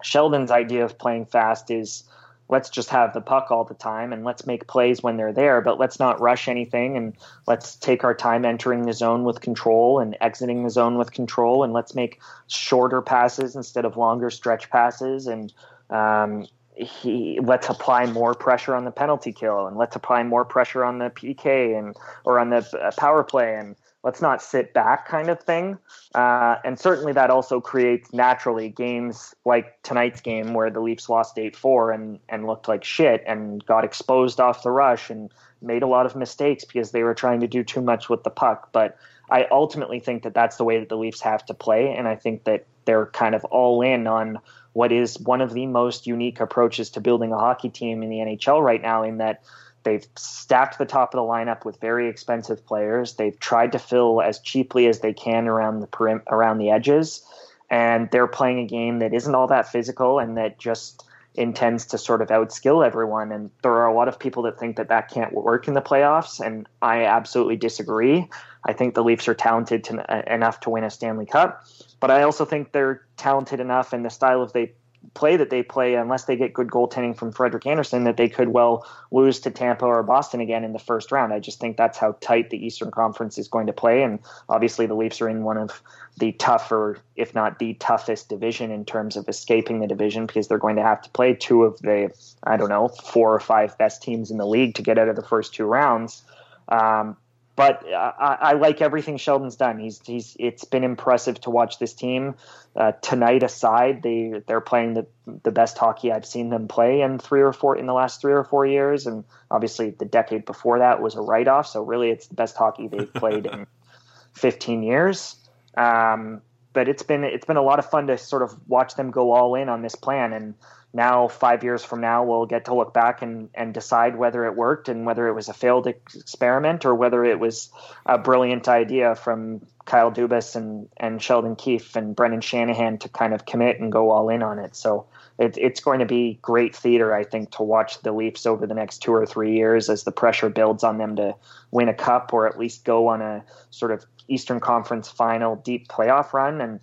Sheldon's 0.03 0.51
idea 0.51 0.85
of 0.85 0.97
playing 0.99 1.27
fast 1.27 1.71
is 1.71 2.05
let's 2.51 2.69
just 2.69 2.91
have 2.91 3.15
the 3.15 3.21
puck 3.21 3.51
all 3.51 3.65
the 3.65 3.75
time 3.75 4.13
and 4.13 4.25
let's 4.25 4.45
make 4.45 4.67
plays 4.67 5.03
when 5.03 5.17
they're 5.17 5.33
there, 5.33 5.61
but 5.61 5.79
let's 5.79 5.99
not 5.99 6.21
rush 6.21 6.49
anything 6.49 6.97
and 6.97 7.17
let's 7.47 7.77
take 7.77 8.03
our 8.05 8.15
time 8.15 8.45
entering 8.45 8.83
the 8.83 8.93
zone 8.93 9.25
with 9.25 9.41
control 9.41 10.01
and 10.01 10.17
exiting 10.21 10.65
the 10.65 10.71
zone 10.71 10.99
with 10.99 11.13
control 11.13 11.63
and 11.63 11.73
let's 11.73 11.95
make 11.95 12.21
shorter 12.49 13.01
passes 13.01 13.55
instead 13.55 13.85
of 13.85 13.97
longer 13.97 14.31
stretch 14.31 14.69
passes 14.71 15.27
and 15.27 15.53
um, 15.91 16.47
he 16.75 17.39
let's 17.43 17.69
apply 17.69 18.07
more 18.07 18.35
pressure 18.35 18.75
on 18.75 18.85
the 18.85 18.91
penalty 18.91 19.33
kill 19.33 19.67
and 19.67 19.77
let's 19.77 19.97
apply 19.97 20.23
more 20.23 20.45
pressure 20.45 20.85
on 20.85 20.99
the 20.99 21.11
PK 21.11 21.79
and 21.79 21.97
or 22.25 22.39
on 22.39 22.51
the 22.51 22.67
uh, 22.79 22.91
power 22.97 23.23
play 23.23 23.57
and 23.57 23.77
let's 24.03 24.23
not 24.23 24.43
sit 24.43 24.73
back 24.73 25.07
kind 25.07 25.29
of 25.29 25.41
thing. 25.43 25.79
Uh, 26.15 26.57
and 26.65 26.79
certainly 26.79 27.13
that 27.13 27.31
also 27.31 27.61
creates 27.61 28.13
naturally 28.13 28.69
games 28.69 29.35
like 29.45 29.83
tonight's 29.83 30.21
game 30.21 30.55
where 30.55 30.71
the 30.71 30.81
Leafs 30.81 31.09
lost 31.09 31.39
8 31.39 31.55
4 31.55 31.93
and, 31.93 32.19
and 32.29 32.47
looked 32.47 32.69
like 32.69 32.85
shit 32.85 33.23
and 33.27 33.65
got 33.67 33.85
exposed 33.85 34.41
off 34.41 34.63
the 34.63 34.71
rush 34.71 35.11
and 35.11 35.31
made 35.61 35.83
a 35.83 35.87
lot 35.87 36.07
of 36.07 36.17
mistakes 36.17 36.65
because 36.65 36.91
they 36.91 37.03
were 37.03 37.15
trying 37.15 37.41
to 37.41 37.47
do 37.47 37.63
too 37.63 37.83
much 37.83 38.09
with 38.09 38.23
the 38.25 38.31
puck. 38.31 38.71
But 38.73 38.97
I 39.31 39.47
ultimately 39.51 40.01
think 40.01 40.25
that 40.25 40.35
that's 40.35 40.57
the 40.57 40.65
way 40.65 40.79
that 40.81 40.89
the 40.89 40.97
Leafs 40.97 41.21
have 41.21 41.45
to 41.47 41.55
play, 41.55 41.95
and 41.95 42.09
I 42.09 42.17
think 42.17 42.45
that 42.45 42.67
they're 42.85 43.07
kind 43.07 43.35
of 43.35 43.45
all 43.45 43.83
in 43.83 44.07
on 44.07 44.41
what 44.73 44.93
is 44.93 45.19
one 45.19 45.41
of 45.41 45.53
the 45.53 45.67
most 45.67 46.07
unique 46.07 46.41
approaches 46.41 46.91
to 46.91 47.01
building 47.01 47.33
a 47.33 47.39
hockey 47.39 47.69
team 47.69 48.03
in 48.03 48.09
the 48.09 48.17
NHL 48.17 48.63
right 48.63 48.81
now. 48.81 49.03
In 49.03 49.19
that 49.19 49.43
they've 49.83 50.07
stacked 50.17 50.79
the 50.79 50.87
top 50.87 51.15
of 51.15 51.19
the 51.19 51.23
lineup 51.23 51.65
with 51.65 51.81
very 51.81 52.09
expensive 52.09 52.65
players. 52.67 53.15
They've 53.15 53.39
tried 53.39 53.73
to 53.73 53.79
fill 53.79 54.21
as 54.23 54.39
cheaply 54.41 54.87
as 54.87 55.01
they 55.01 55.13
can 55.13 55.49
around 55.49 55.81
the 55.81 55.87
perim- 55.87 56.23
around 56.29 56.59
the 56.59 56.71
edges, 56.71 57.25
and 57.71 58.11
they're 58.11 58.27
playing 58.27 58.61
a 58.61 58.67
game 58.67 58.99
that 58.99 59.15
isn't 59.15 59.35
all 59.35 59.47
that 59.49 59.71
physical 59.71 60.19
and 60.19 60.37
that 60.37 60.59
just 60.59 61.05
intends 61.35 61.87
to 61.87 61.99
sort 61.99 62.23
of 62.23 62.29
outskill 62.29 62.85
everyone. 62.85 63.31
And 63.33 63.51
there 63.63 63.73
are 63.73 63.87
a 63.87 63.95
lot 63.95 64.09
of 64.09 64.19
people 64.19 64.43
that 64.45 64.59
think 64.59 64.77
that 64.77 64.89
that 64.89 65.09
can't 65.11 65.33
work 65.33 65.69
in 65.69 65.75
the 65.75 65.83
playoffs, 65.83 66.45
and 66.45 66.69
I 66.83 67.05
absolutely 67.05 67.57
disagree. 67.57 68.29
I 68.65 68.73
think 68.73 68.95
the 68.95 69.05
Leafs 69.05 69.29
are 69.29 69.35
talented 69.35 69.85
to, 69.85 70.13
uh, 70.13 70.23
enough 70.33 70.61
to 70.61 70.71
win 70.71 70.85
a 70.85 70.91
Stanley 70.91 71.27
Cup, 71.27 71.65
but 71.99 72.11
I 72.11 72.23
also 72.23 72.45
think 72.45 72.73
they're 72.73 73.07
talented 73.17 73.61
enough 73.61 73.93
and 73.93 74.05
the 74.05 74.11
style 74.11 74.43
of 74.43 74.53
they 74.53 74.73
play 75.15 75.37
that 75.37 75.51
they 75.51 75.63
play, 75.63 75.95
unless 75.95 76.25
they 76.25 76.37
get 76.37 76.53
good 76.53 76.69
goaltending 76.69 77.17
from 77.17 77.33
Frederik 77.33 77.67
Andersen, 77.67 78.05
that 78.05 78.17
they 78.17 78.29
could 78.29 78.49
well 78.49 78.87
lose 79.11 79.41
to 79.41 79.51
Tampa 79.51 79.85
or 79.85 80.03
Boston 80.03 80.41
again 80.41 80.65
in 80.65 80.73
the 80.73 80.79
first 80.79 81.11
round. 81.11 81.33
I 81.33 81.41
just 81.41 81.59
think 81.61 81.77
that's 81.77 81.99
how 81.99 82.13
tight 82.21 82.51
the 82.51 82.65
Eastern 82.65 82.91
Conference 82.91 83.39
is 83.39 83.49
going 83.49 83.67
to 83.67 83.73
play, 83.73 84.03
and 84.03 84.19
obviously 84.49 84.87
the 84.87 84.95
Leafs 84.95 85.21
are 85.21 85.29
in 85.29 85.43
one 85.43 85.57
of 85.57 85.83
the 86.19 86.33
tougher, 86.33 86.99
if 87.17 87.35
not 87.35 87.59
the 87.59 87.75
toughest 87.75 88.29
division 88.29 88.71
in 88.71 88.85
terms 88.85 89.17
of 89.17 89.29
escaping 89.29 89.81
the 89.81 89.87
division 89.87 90.27
because 90.27 90.49
they're 90.49 90.59
going 90.59 90.77
to 90.77 90.83
have 90.83 91.01
to 91.03 91.11
play 91.11 91.35
two 91.35 91.65
of 91.65 91.79
the, 91.81 92.13
I 92.45 92.57
don't 92.57 92.69
know, 92.69 92.89
four 92.89 93.35
or 93.35 93.41
five 93.41 93.77
best 93.79 94.03
teams 94.03 94.31
in 94.31 94.37
the 94.37 94.47
league 94.47 94.75
to 94.75 94.83
get 94.83 94.99
out 94.99 95.09
of 95.09 95.17
the 95.17 95.23
first 95.23 95.55
two 95.55 95.65
rounds. 95.65 96.23
Um, 96.69 97.17
but 97.57 97.85
I, 97.87 98.39
I, 98.41 98.53
like 98.55 98.81
everything 98.81 99.17
Sheldon's 99.17 99.57
done. 99.57 99.79
He's 99.79 100.01
he's 100.05 100.37
it's 100.39 100.65
been 100.65 100.85
impressive 100.85 101.41
to 101.43 101.51
watch 101.51 101.79
this 101.79 101.93
team. 101.93 102.35
Uh, 102.75 102.93
tonight 103.03 103.43
aside, 103.43 104.03
they 104.03 104.41
they're 104.47 104.61
playing 104.61 104.95
the 104.95 105.07
the 105.43 105.51
best 105.51 105.77
hockey 105.77 106.13
I've 106.13 106.25
seen 106.25 106.51
them 106.51 106.69
play 106.69 107.03
in 107.03 107.19
three 107.19 107.43
or 107.43 107.53
four 107.53 107.77
in 107.77 107.87
the 107.87 107.93
last 107.93 108.21
three 108.21 108.33
or 108.33 108.45
four 108.45 108.67
years, 108.67 109.07
and 109.07 109.25
obviously 109.51 109.91
the 109.91 110.05
decade 110.05 110.45
before 110.45 110.79
that 110.79 111.03
was 111.03 111.17
a 111.17 111.21
write 111.21 111.49
off. 111.49 111.67
So 111.67 111.83
really, 111.83 112.11
it's 112.11 112.29
the 112.29 112.35
best 112.35 112.57
hockey 112.57 112.89
they've 112.89 113.13
played 113.13 113.47
in 113.47 113.67
15 114.35 114.83
years. 114.83 115.37
Um, 115.77 116.43
but 116.73 116.89
it's 116.89 117.03
been 117.03 117.25
it's 117.25 117.45
been 117.45 117.57
a 117.57 117.63
lot 117.63 117.79
of 117.79 117.91
fun 117.91 118.07
to 118.07 118.17
sort 118.17 118.43
of 118.43 118.57
watch 118.69 118.95
them 118.95 119.11
go 119.11 119.33
all 119.33 119.55
in 119.55 119.69
on 119.69 119.83
this 119.83 119.97
plan 119.97 120.33
and 120.33 120.55
now 120.93 121.29
five 121.29 121.63
years 121.63 121.85
from 121.85 122.01
now 122.01 122.25
we'll 122.25 122.47
get 122.47 122.65
to 122.65 122.75
look 122.75 122.93
back 122.93 123.23
and, 123.23 123.49
and 123.55 123.73
decide 123.73 124.17
whether 124.17 124.45
it 124.47 124.57
worked 124.57 124.89
and 124.89 125.07
whether 125.07 125.29
it 125.29 125.35
was 125.35 125.49
a 125.49 125.55
failed 125.55 125.87
experiment 125.87 126.85
or 126.85 126.95
whether 126.95 127.25
it 127.25 127.39
was 127.39 127.71
a 128.07 128.19
brilliant 128.19 128.69
idea 128.69 129.15
from 129.15 129.61
Kyle 129.85 130.13
Dubas 130.13 130.57
and, 130.57 130.89
and 130.97 131.23
Sheldon 131.23 131.57
Keefe 131.57 131.97
and 131.97 132.15
Brendan 132.15 132.41
Shanahan 132.41 132.99
to 132.99 133.09
kind 133.09 133.35
of 133.35 133.47
commit 133.47 133.81
and 133.81 133.91
go 133.91 134.11
all 134.11 134.29
in 134.29 134.43
on 134.43 134.59
it. 134.59 134.77
So 134.77 135.07
it, 135.39 135.57
it's 135.59 135.81
going 135.81 136.01
to 136.01 136.07
be 136.07 136.39
great 136.43 136.77
theater, 136.77 137.15
I 137.15 137.25
think, 137.25 137.51
to 137.53 137.63
watch 137.63 138.01
the 138.03 138.13
Leafs 138.13 138.47
over 138.47 138.67
the 138.67 138.75
next 138.75 138.99
two 138.99 139.13
or 139.13 139.27
three 139.27 139.57
years 139.57 139.89
as 139.89 140.05
the 140.05 140.13
pressure 140.13 140.49
builds 140.49 140.85
on 140.85 140.99
them 140.99 141.17
to 141.17 141.35
win 141.71 141.89
a 141.89 141.95
cup 141.95 142.33
or 142.33 142.47
at 142.47 142.59
least 142.59 142.85
go 142.85 143.09
on 143.09 143.23
a 143.23 143.43
sort 143.71 143.91
of 143.91 144.05
Eastern 144.29 144.61
Conference 144.61 145.09
final 145.09 145.57
deep 145.57 145.89
playoff 145.89 146.33
run. 146.33 146.61
And 146.61 146.81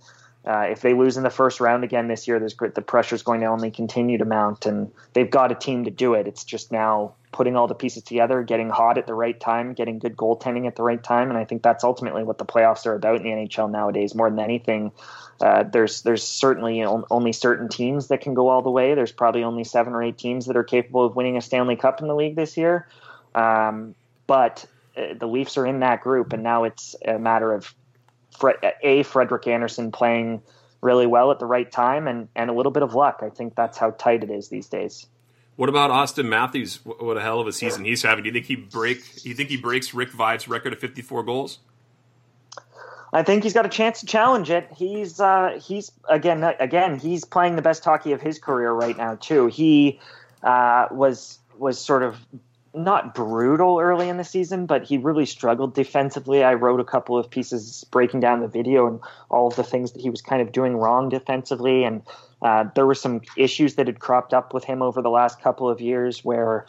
uh, 0.48 0.68
if 0.70 0.80
they 0.80 0.94
lose 0.94 1.18
in 1.18 1.24
the 1.24 1.30
first 1.30 1.60
round 1.60 1.84
again 1.84 2.08
this 2.08 2.26
year, 2.26 2.40
there's 2.40 2.56
the 2.56 2.82
pressure 2.82 3.16
is 3.16 3.22
going 3.22 3.42
to 3.42 3.48
only 3.48 3.70
continue 3.70 4.18
to 4.18 4.24
mount, 4.24 4.66
and 4.66 4.90
they've 5.12 5.30
got 5.30 5.52
a 5.52 5.56
team 5.56 5.84
to 5.84 5.92
do 5.92 6.14
it. 6.14 6.26
It's 6.26 6.46
just 6.46 6.72
now 6.72 7.16
putting 7.34 7.58
all 7.58 7.68
the 7.68 7.76
pieces 7.76 8.04
together, 8.04 8.42
getting 8.44 8.70
hot 8.70 8.98
at 8.98 9.08
the 9.08 9.14
right 9.14 9.38
time, 9.38 9.74
getting 9.74 10.00
good 10.00 10.16
goaltending 10.16 10.66
at 10.66 10.78
the 10.78 10.84
right 10.84 11.04
time, 11.04 11.30
and 11.30 11.38
I 11.38 11.44
think 11.44 11.64
that's 11.64 11.84
ultimately 11.84 12.24
what 12.24 12.38
the 12.38 12.46
playoffs 12.46 12.86
are 12.86 12.96
about 12.96 13.18
in 13.18 13.24
the 13.24 13.30
NHL 13.30 13.70
nowadays. 13.70 14.16
More 14.16 14.30
than 14.30 14.40
anything, 14.40 14.94
uh, 15.42 15.64
there's 15.64 16.04
there's 16.04 16.24
certainly 16.24 16.82
only 16.82 17.34
certain 17.34 17.68
teams 17.68 18.08
that 18.08 18.22
can 18.22 18.34
go 18.34 18.48
all 18.48 18.62
the 18.62 18.72
way. 18.72 18.96
There's 18.96 19.12
probably 19.12 19.44
only 19.44 19.66
seven 19.66 19.92
or 19.92 20.02
eight 20.02 20.18
teams 20.18 20.46
that 20.46 20.56
are 20.56 20.64
capable 20.64 21.04
of 21.04 21.18
winning 21.18 21.36
a 21.36 21.42
Stanley 21.42 21.76
Cup 21.76 22.00
in 22.00 22.08
the 22.08 22.16
league 22.16 22.38
this 22.38 22.56
year, 22.56 22.88
um, 23.36 23.96
but 24.28 24.66
uh, 24.96 25.14
the 25.20 25.28
Leafs 25.28 25.58
are 25.58 25.66
in 25.66 25.82
that 25.82 26.00
group, 26.00 26.32
and 26.32 26.42
now 26.42 26.64
it's 26.64 26.96
a 27.06 27.20
matter 27.20 27.52
of 27.52 27.76
a 28.84 29.04
Frederik 29.04 29.48
Andersen 29.48 29.92
playing 29.92 30.42
really 30.82 31.08
well 31.08 31.32
at 31.32 31.40
the 31.40 31.46
right 31.46 31.72
time 31.72 32.08
and, 32.08 32.28
and 32.36 32.50
a 32.50 32.54
little 32.54 32.72
bit 32.72 32.84
of 32.84 32.94
luck. 32.94 33.20
I 33.22 33.30
think 33.30 33.56
that's 33.56 33.78
how 33.78 33.92
tight 33.92 34.24
it 34.24 34.30
is 34.30 34.50
these 34.50 34.68
days. 34.68 35.08
What 35.56 35.70
about 35.70 35.90
Auston 35.90 36.28
Matthews? 36.28 36.80
What 36.86 37.18
a 37.18 37.22
hell 37.22 37.40
of 37.40 37.48
a 37.48 37.52
season 37.52 37.84
he's 37.84 38.04
having. 38.04 38.24
Do 38.24 38.30
you 38.30 38.34
think 38.34 38.46
he 38.46 38.56
break? 38.56 39.26
You 39.26 39.34
think 39.34 39.50
he 39.50 39.58
breaks 39.58 39.92
Rick 39.92 40.12
Vaive's 40.12 40.48
record 40.48 40.72
of 40.72 40.80
54 40.80 41.24
goals? 41.24 41.60
I 43.12 43.24
think 43.24 43.44
he's 43.44 43.54
got 43.54 43.66
a 43.66 43.70
chance 43.70 44.02
to 44.02 44.06
challenge 44.06 44.52
it. 44.52 44.68
He's 44.76 45.20
uh, 45.20 45.60
he's 45.60 45.92
again 46.08 46.44
again 46.44 47.00
he's 47.00 47.26
playing 47.26 47.56
the 47.56 47.64
best 47.64 47.84
hockey 47.84 48.12
of 48.12 48.22
his 48.22 48.38
career 48.38 48.72
right 48.72 48.96
now 48.96 49.16
too. 49.16 49.48
He 49.48 50.00
uh, 50.44 50.88
was 50.92 51.40
was 51.58 51.80
sort 51.80 52.04
of 52.04 52.18
not 52.78 53.16
brutal 53.16 53.80
early 53.80 54.10
in 54.10 54.18
the 54.18 54.24
season, 54.24 54.66
but 54.66 54.84
he 54.84 54.98
really 54.98 55.26
struggled 55.26 55.74
defensively. 55.74 56.44
I 56.44 56.54
wrote 56.54 56.80
a 56.80 56.86
couple 56.86 57.18
of 57.18 57.30
pieces 57.30 57.86
breaking 57.92 58.20
down 58.20 58.42
the 58.42 58.48
video 58.48 58.88
and 58.88 59.00
all 59.30 59.48
of 59.48 59.56
the 59.56 59.64
things 59.64 59.92
that 59.92 60.02
he 60.02 60.10
was 60.10 60.22
kind 60.22 60.42
of 60.42 60.52
doing 60.52 60.78
wrong 60.78 61.10
defensively. 61.10 61.84
And 61.84 62.02
uh, 62.42 62.66
there 62.76 62.86
were 62.86 62.96
some 62.96 63.22
issues 63.36 63.76
that 63.76 63.88
had 63.88 64.00
cropped 64.00 64.34
up 64.34 64.54
with 64.54 64.64
him 64.64 64.82
over 64.82 65.02
the 65.02 65.10
last 65.10 65.42
couple 65.42 65.70
of 65.70 65.82
years 65.82 66.24
where 66.24 66.66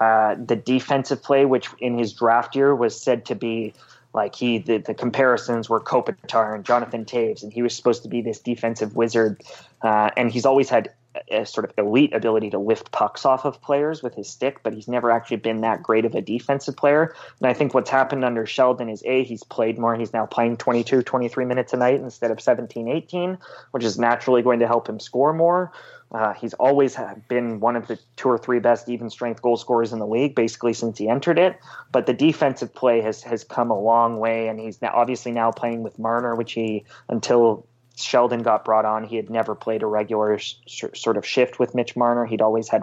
uh, 0.00 0.34
the 0.34 0.56
defensive 0.56 1.22
play, 1.22 1.44
which 1.44 1.68
in 1.78 1.98
his 1.98 2.12
draft 2.12 2.56
year 2.56 2.74
was 2.74 3.00
said 3.00 3.24
to 3.26 3.34
be 3.34 3.74
like 4.14 4.34
he 4.34 4.58
the, 4.58 4.78
the 4.78 4.94
comparisons 4.94 5.70
were 5.70 5.80
Kopitar 5.80 6.54
and 6.54 6.64
Jonathan 6.64 7.04
Toews, 7.04 7.42
and 7.42 7.52
he 7.52 7.62
was 7.62 7.74
supposed 7.74 8.02
to 8.02 8.08
be 8.08 8.20
this 8.20 8.38
defensive 8.40 8.94
wizard. 8.94 9.42
Uh, 9.80 10.10
and 10.16 10.30
he's 10.30 10.44
always 10.44 10.68
had 10.68 10.92
a 11.30 11.44
sort 11.44 11.64
of 11.64 11.72
elite 11.78 12.12
ability 12.14 12.50
to 12.50 12.58
lift 12.58 12.90
pucks 12.90 13.24
off 13.24 13.44
of 13.44 13.60
players 13.60 14.02
with 14.02 14.14
his 14.14 14.28
stick, 14.28 14.62
but 14.62 14.72
he's 14.72 14.88
never 14.88 15.10
actually 15.10 15.36
been 15.36 15.60
that 15.60 15.82
great 15.82 16.04
of 16.04 16.14
a 16.14 16.20
defensive 16.20 16.76
player. 16.76 17.14
And 17.40 17.48
I 17.48 17.54
think 17.54 17.74
what's 17.74 17.90
happened 17.90 18.24
under 18.24 18.46
Sheldon 18.46 18.88
is 18.88 19.02
A, 19.04 19.24
he's 19.24 19.42
played 19.42 19.78
more. 19.78 19.94
He's 19.94 20.12
now 20.12 20.26
playing 20.26 20.56
22, 20.56 21.02
23 21.02 21.44
minutes 21.44 21.72
a 21.72 21.76
night 21.76 22.00
instead 22.00 22.30
of 22.30 22.40
17, 22.40 22.88
18, 22.88 23.38
which 23.72 23.84
is 23.84 23.98
naturally 23.98 24.42
going 24.42 24.60
to 24.60 24.66
help 24.66 24.88
him 24.88 25.00
score 25.00 25.32
more. 25.32 25.72
Uh, 26.12 26.34
he's 26.34 26.52
always 26.54 26.96
been 27.28 27.58
one 27.60 27.74
of 27.74 27.86
the 27.86 27.98
two 28.16 28.28
or 28.28 28.36
three 28.36 28.58
best 28.58 28.88
even 28.88 29.08
strength 29.08 29.40
goal 29.40 29.56
scorers 29.56 29.94
in 29.94 29.98
the 29.98 30.06
league, 30.06 30.34
basically 30.34 30.74
since 30.74 30.98
he 30.98 31.08
entered 31.08 31.38
it. 31.38 31.58
But 31.90 32.04
the 32.04 32.12
defensive 32.12 32.74
play 32.74 33.00
has 33.00 33.22
has 33.22 33.44
come 33.44 33.70
a 33.70 33.80
long 33.80 34.18
way, 34.18 34.48
and 34.48 34.60
he's 34.60 34.82
now 34.82 34.92
obviously 34.94 35.32
now 35.32 35.50
playing 35.52 35.82
with 35.82 35.98
Marner, 35.98 36.34
which 36.34 36.52
he 36.52 36.84
until 37.08 37.66
Sheldon 37.96 38.42
got 38.42 38.64
brought 38.64 38.84
on, 38.84 39.04
he 39.04 39.16
had 39.16 39.30
never 39.30 39.54
played 39.54 39.82
a 39.82 39.86
regular 39.86 40.38
sh- 40.38 40.56
sort 40.94 41.16
of 41.16 41.26
shift 41.26 41.58
with 41.58 41.74
Mitch 41.74 41.96
Marner. 41.96 42.24
He'd 42.24 42.40
always 42.40 42.68
had 42.68 42.82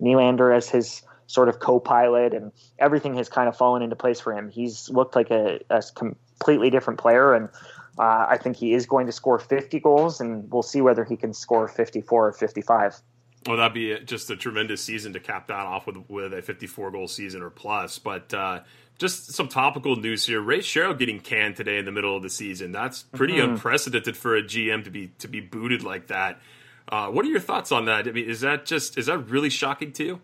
Nylander 0.00 0.54
as 0.54 0.68
his 0.68 1.02
sort 1.26 1.48
of 1.48 1.60
co-pilot, 1.60 2.34
and 2.34 2.52
everything 2.78 3.14
has 3.14 3.28
kind 3.28 3.48
of 3.48 3.56
fallen 3.56 3.82
into 3.82 3.96
place 3.96 4.20
for 4.20 4.32
him. 4.36 4.50
He's 4.50 4.88
looked 4.90 5.14
like 5.14 5.30
a, 5.30 5.60
a 5.70 5.82
completely 5.94 6.70
different 6.70 6.98
player, 6.98 7.34
and 7.34 7.48
uh, 7.98 8.26
I 8.28 8.36
think 8.36 8.56
he 8.56 8.74
is 8.74 8.86
going 8.86 9.06
to 9.06 9.12
score 9.12 9.38
50 9.38 9.80
goals, 9.80 10.20
and 10.20 10.50
we'll 10.50 10.62
see 10.62 10.80
whether 10.80 11.04
he 11.04 11.16
can 11.16 11.32
score 11.32 11.68
54 11.68 12.28
or 12.28 12.32
55. 12.32 13.00
Well, 13.46 13.56
that'd 13.56 13.72
be 13.72 13.98
just 14.00 14.30
a 14.30 14.36
tremendous 14.36 14.82
season 14.82 15.12
to 15.14 15.20
cap 15.20 15.46
that 15.48 15.66
off 15.66 15.86
with 15.86 15.96
with 16.08 16.34
a 16.34 16.42
54 16.42 16.90
goal 16.90 17.08
season 17.08 17.42
or 17.42 17.48
plus. 17.48 17.98
But 17.98 18.34
uh, 18.34 18.60
just 19.00 19.32
some 19.32 19.48
topical 19.48 19.96
news 19.96 20.26
here. 20.26 20.40
Ray 20.40 20.58
Shero 20.58 20.96
getting 20.96 21.18
canned 21.20 21.56
today 21.56 21.78
in 21.78 21.86
the 21.86 21.90
middle 21.90 22.14
of 22.14 22.22
the 22.22 22.28
season. 22.28 22.70
That's 22.70 23.02
pretty 23.02 23.34
mm-hmm. 23.34 23.54
unprecedented 23.54 24.16
for 24.16 24.36
a 24.36 24.42
GM 24.42 24.84
to 24.84 24.90
be 24.90 25.08
to 25.18 25.26
be 25.26 25.40
booted 25.40 25.82
like 25.82 26.08
that. 26.08 26.40
Uh, 26.88 27.08
what 27.08 27.24
are 27.24 27.28
your 27.28 27.40
thoughts 27.40 27.72
on 27.72 27.86
that? 27.86 28.06
I 28.06 28.12
mean, 28.12 28.28
is 28.28 28.42
that 28.42 28.66
just 28.66 28.98
is 28.98 29.06
that 29.06 29.18
really 29.18 29.48
shocking 29.48 29.92
to 29.92 30.04
you? 30.04 30.20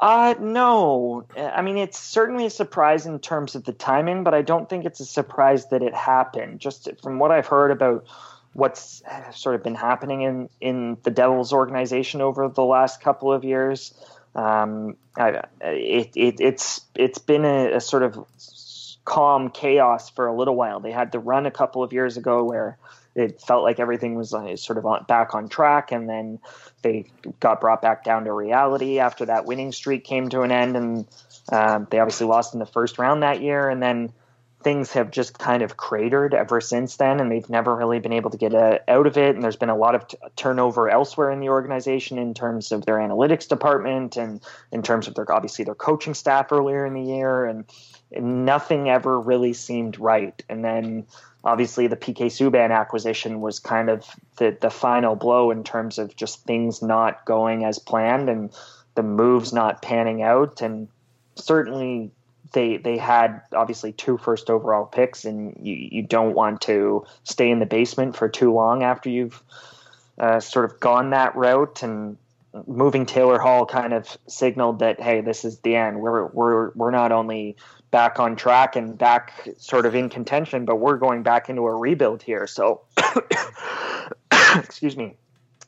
Uh, 0.00 0.34
no. 0.40 1.26
I 1.36 1.60
mean, 1.60 1.76
it's 1.76 1.98
certainly 1.98 2.46
a 2.46 2.50
surprise 2.50 3.04
in 3.04 3.18
terms 3.18 3.54
of 3.54 3.64
the 3.64 3.72
timing, 3.72 4.24
but 4.24 4.32
I 4.32 4.42
don't 4.42 4.68
think 4.68 4.84
it's 4.84 5.00
a 5.00 5.04
surprise 5.04 5.66
that 5.68 5.82
it 5.82 5.94
happened. 5.94 6.60
Just 6.60 6.88
from 7.02 7.18
what 7.18 7.30
I've 7.30 7.46
heard 7.46 7.70
about 7.70 8.06
what's 8.54 9.02
sort 9.32 9.54
of 9.54 9.62
been 9.62 9.74
happening 9.74 10.22
in 10.22 10.48
in 10.60 10.96
the 11.02 11.10
Devils 11.10 11.52
organization 11.52 12.22
over 12.22 12.48
the 12.48 12.64
last 12.64 13.02
couple 13.02 13.32
of 13.32 13.44
years. 13.44 13.92
Um, 14.34 14.96
I, 15.16 15.42
it, 15.60 16.12
it, 16.14 16.40
it's 16.40 16.82
it's 16.94 17.18
been 17.18 17.44
a, 17.44 17.76
a, 17.76 17.80
sort 17.80 18.02
of 18.02 18.24
calm 19.04 19.50
chaos 19.50 20.10
for 20.10 20.26
a 20.26 20.36
little 20.36 20.54
while. 20.54 20.80
They 20.80 20.92
had 20.92 21.12
the 21.12 21.18
run 21.18 21.46
a 21.46 21.50
couple 21.50 21.82
of 21.82 21.92
years 21.92 22.16
ago 22.16 22.44
where 22.44 22.78
it 23.14 23.40
felt 23.40 23.64
like 23.64 23.80
everything 23.80 24.14
was 24.14 24.32
uh, 24.32 24.56
sort 24.56 24.78
of 24.78 24.86
on, 24.86 25.04
back 25.04 25.34
on 25.34 25.48
track, 25.48 25.90
and 25.92 26.08
then 26.08 26.38
they 26.82 27.06
got 27.40 27.60
brought 27.60 27.82
back 27.82 28.04
down 28.04 28.24
to 28.24 28.32
reality 28.32 29.00
after 29.00 29.26
that 29.26 29.44
winning 29.44 29.72
streak 29.72 30.04
came 30.04 30.28
to 30.28 30.42
an 30.42 30.52
end, 30.52 30.76
and 30.76 31.06
um, 31.50 31.88
they 31.90 31.98
obviously 31.98 32.26
lost 32.26 32.54
in 32.54 32.60
the 32.60 32.66
first 32.66 32.98
round 32.98 33.22
that 33.22 33.42
year, 33.42 33.68
and 33.68 33.82
then 33.82 34.12
things 34.60 34.92
have 34.92 35.10
just 35.10 35.38
kind 35.38 35.62
of 35.62 35.76
cratered 35.76 36.34
ever 36.34 36.60
since 36.60 36.96
then, 36.96 37.20
and 37.20 37.30
they've 37.30 37.48
never 37.48 37.74
really 37.74 38.00
been 38.00 38.12
able 38.12 38.30
to 38.30 38.36
get 38.36 38.54
uh, 38.54 38.78
out 38.88 39.06
of 39.06 39.16
it. 39.16 39.34
And 39.34 39.42
there's 39.42 39.56
been 39.56 39.68
a 39.68 39.76
lot 39.76 39.94
of 39.94 40.08
t- 40.08 40.16
turnover 40.34 40.90
elsewhere 40.90 41.30
in 41.30 41.40
the 41.40 41.48
organization 41.48 42.18
in 42.18 42.34
terms 42.34 42.72
of 42.72 42.84
their 42.84 42.96
analytics 42.96 43.48
department 43.48 44.16
and 44.16 44.40
in 44.72 44.82
terms 44.82 45.06
of 45.06 45.14
their 45.14 45.30
obviously 45.32 45.64
their 45.64 45.76
coaching 45.76 46.14
staff 46.14 46.50
earlier 46.50 46.84
in 46.84 46.94
the 46.94 47.02
year. 47.02 47.44
And 47.44 47.64
nothing 48.10 48.88
ever 48.88 49.20
really 49.20 49.52
seemed 49.52 49.98
right. 49.98 50.42
And 50.48 50.64
then 50.64 51.06
obviously 51.44 51.86
the 51.86 51.96
PK 51.96 52.26
Subban 52.26 52.76
acquisition 52.76 53.40
was 53.40 53.60
kind 53.60 53.88
of 53.88 54.06
the, 54.38 54.56
the 54.60 54.70
final 54.70 55.14
blow 55.14 55.52
in 55.52 55.62
terms 55.62 55.98
of 55.98 56.16
just 56.16 56.44
things 56.44 56.82
not 56.82 57.24
going 57.24 57.64
as 57.64 57.78
planned 57.78 58.28
and 58.28 58.52
the 58.96 59.02
moves 59.04 59.52
not 59.52 59.82
panning 59.82 60.22
out. 60.22 60.62
And 60.62 60.88
certainly 61.36 62.10
they 62.52 62.76
they 62.76 62.96
had 62.96 63.42
obviously 63.52 63.92
two 63.92 64.18
first 64.18 64.50
overall 64.50 64.84
picks, 64.84 65.24
and 65.24 65.56
you, 65.60 65.74
you 65.74 66.02
don't 66.02 66.34
want 66.34 66.60
to 66.62 67.04
stay 67.24 67.50
in 67.50 67.58
the 67.58 67.66
basement 67.66 68.16
for 68.16 68.28
too 68.28 68.52
long 68.52 68.82
after 68.82 69.08
you've 69.10 69.42
uh, 70.18 70.40
sort 70.40 70.64
of 70.64 70.80
gone 70.80 71.10
that 71.10 71.36
route. 71.36 71.82
And 71.82 72.16
moving 72.66 73.06
Taylor 73.06 73.38
Hall 73.38 73.66
kind 73.66 73.92
of 73.92 74.16
signaled 74.26 74.80
that 74.80 75.00
hey, 75.00 75.20
this 75.20 75.44
is 75.44 75.58
the 75.60 75.76
end. 75.76 76.00
We're 76.00 76.26
we're 76.26 76.70
we're 76.70 76.90
not 76.90 77.12
only 77.12 77.56
back 77.90 78.20
on 78.20 78.36
track 78.36 78.76
and 78.76 78.96
back 78.98 79.48
sort 79.56 79.86
of 79.86 79.94
in 79.94 80.08
contention, 80.08 80.64
but 80.64 80.76
we're 80.76 80.98
going 80.98 81.22
back 81.22 81.48
into 81.48 81.62
a 81.62 81.74
rebuild 81.74 82.22
here. 82.22 82.46
So, 82.46 82.82
excuse 84.56 84.96
me. 84.96 85.16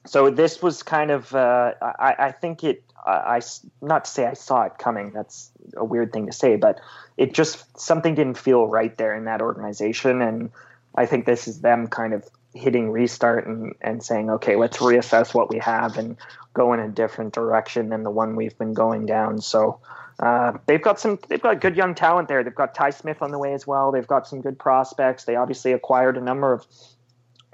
So 0.07 0.31
this 0.31 0.63
was 0.63 0.83
kind 0.83 1.11
of 1.11 1.35
uh, 1.35 1.75
I, 1.81 2.15
I 2.19 2.33
think 2.33 2.65
it 2.65 2.83
I, 3.07 3.41
not 3.81 4.05
to 4.05 4.11
say 4.11 4.27
I 4.27 4.35
saw 4.35 4.63
it 4.65 4.79
coming. 4.79 5.11
That's 5.11 5.51
a 5.77 5.85
weird 5.85 6.13
thing 6.13 6.27
to 6.27 6.33
say, 6.33 6.57
but 6.57 6.81
it 7.17 7.35
just 7.35 7.79
something 7.79 8.15
didn't 8.15 8.39
feel 8.39 8.67
right 8.67 8.97
there 8.97 9.15
in 9.15 9.25
that 9.25 9.41
organization, 9.41 10.23
and 10.23 10.51
I 10.95 11.07
think 11.07 11.27
this 11.27 11.49
is 11.49 11.61
them 11.61 11.87
kind 11.87 12.15
of 12.15 12.29
hitting 12.55 12.91
restart 12.91 13.47
and, 13.47 13.75
and 13.81 14.03
saying, 14.03 14.29
okay, 14.29 14.57
let's 14.57 14.79
reassess 14.79 15.33
what 15.35 15.51
we 15.51 15.59
have 15.59 15.97
and 15.97 16.17
go 16.53 16.73
in 16.73 16.81
a 16.81 16.89
different 16.89 17.33
direction 17.33 17.91
than 17.91 18.03
the 18.03 18.11
one 18.11 18.35
we've 18.35 18.59
been 18.59 18.75
going 18.75 19.07
down. 19.07 19.41
So 19.41 19.81
uh, 20.19 20.53
they've 20.67 20.83
got 20.83 20.99
some 20.99 21.19
they've 21.29 21.41
got 21.41 21.61
good 21.61 21.77
young 21.77 21.95
talent 21.95 22.29
there. 22.29 22.43
They've 22.43 22.55
got 22.55 22.75
Ty 22.75 22.91
Smith 22.91 23.23
on 23.23 23.31
the 23.31 23.39
way 23.39 23.55
as 23.55 23.67
well. 23.67 23.93
They've 23.93 24.07
got 24.07 24.27
some 24.27 24.41
good 24.41 24.59
prospects. 24.59 25.25
They 25.25 25.37
obviously 25.37 25.73
acquired 25.73 26.17
a 26.17 26.21
number 26.21 26.53
of 26.53 26.67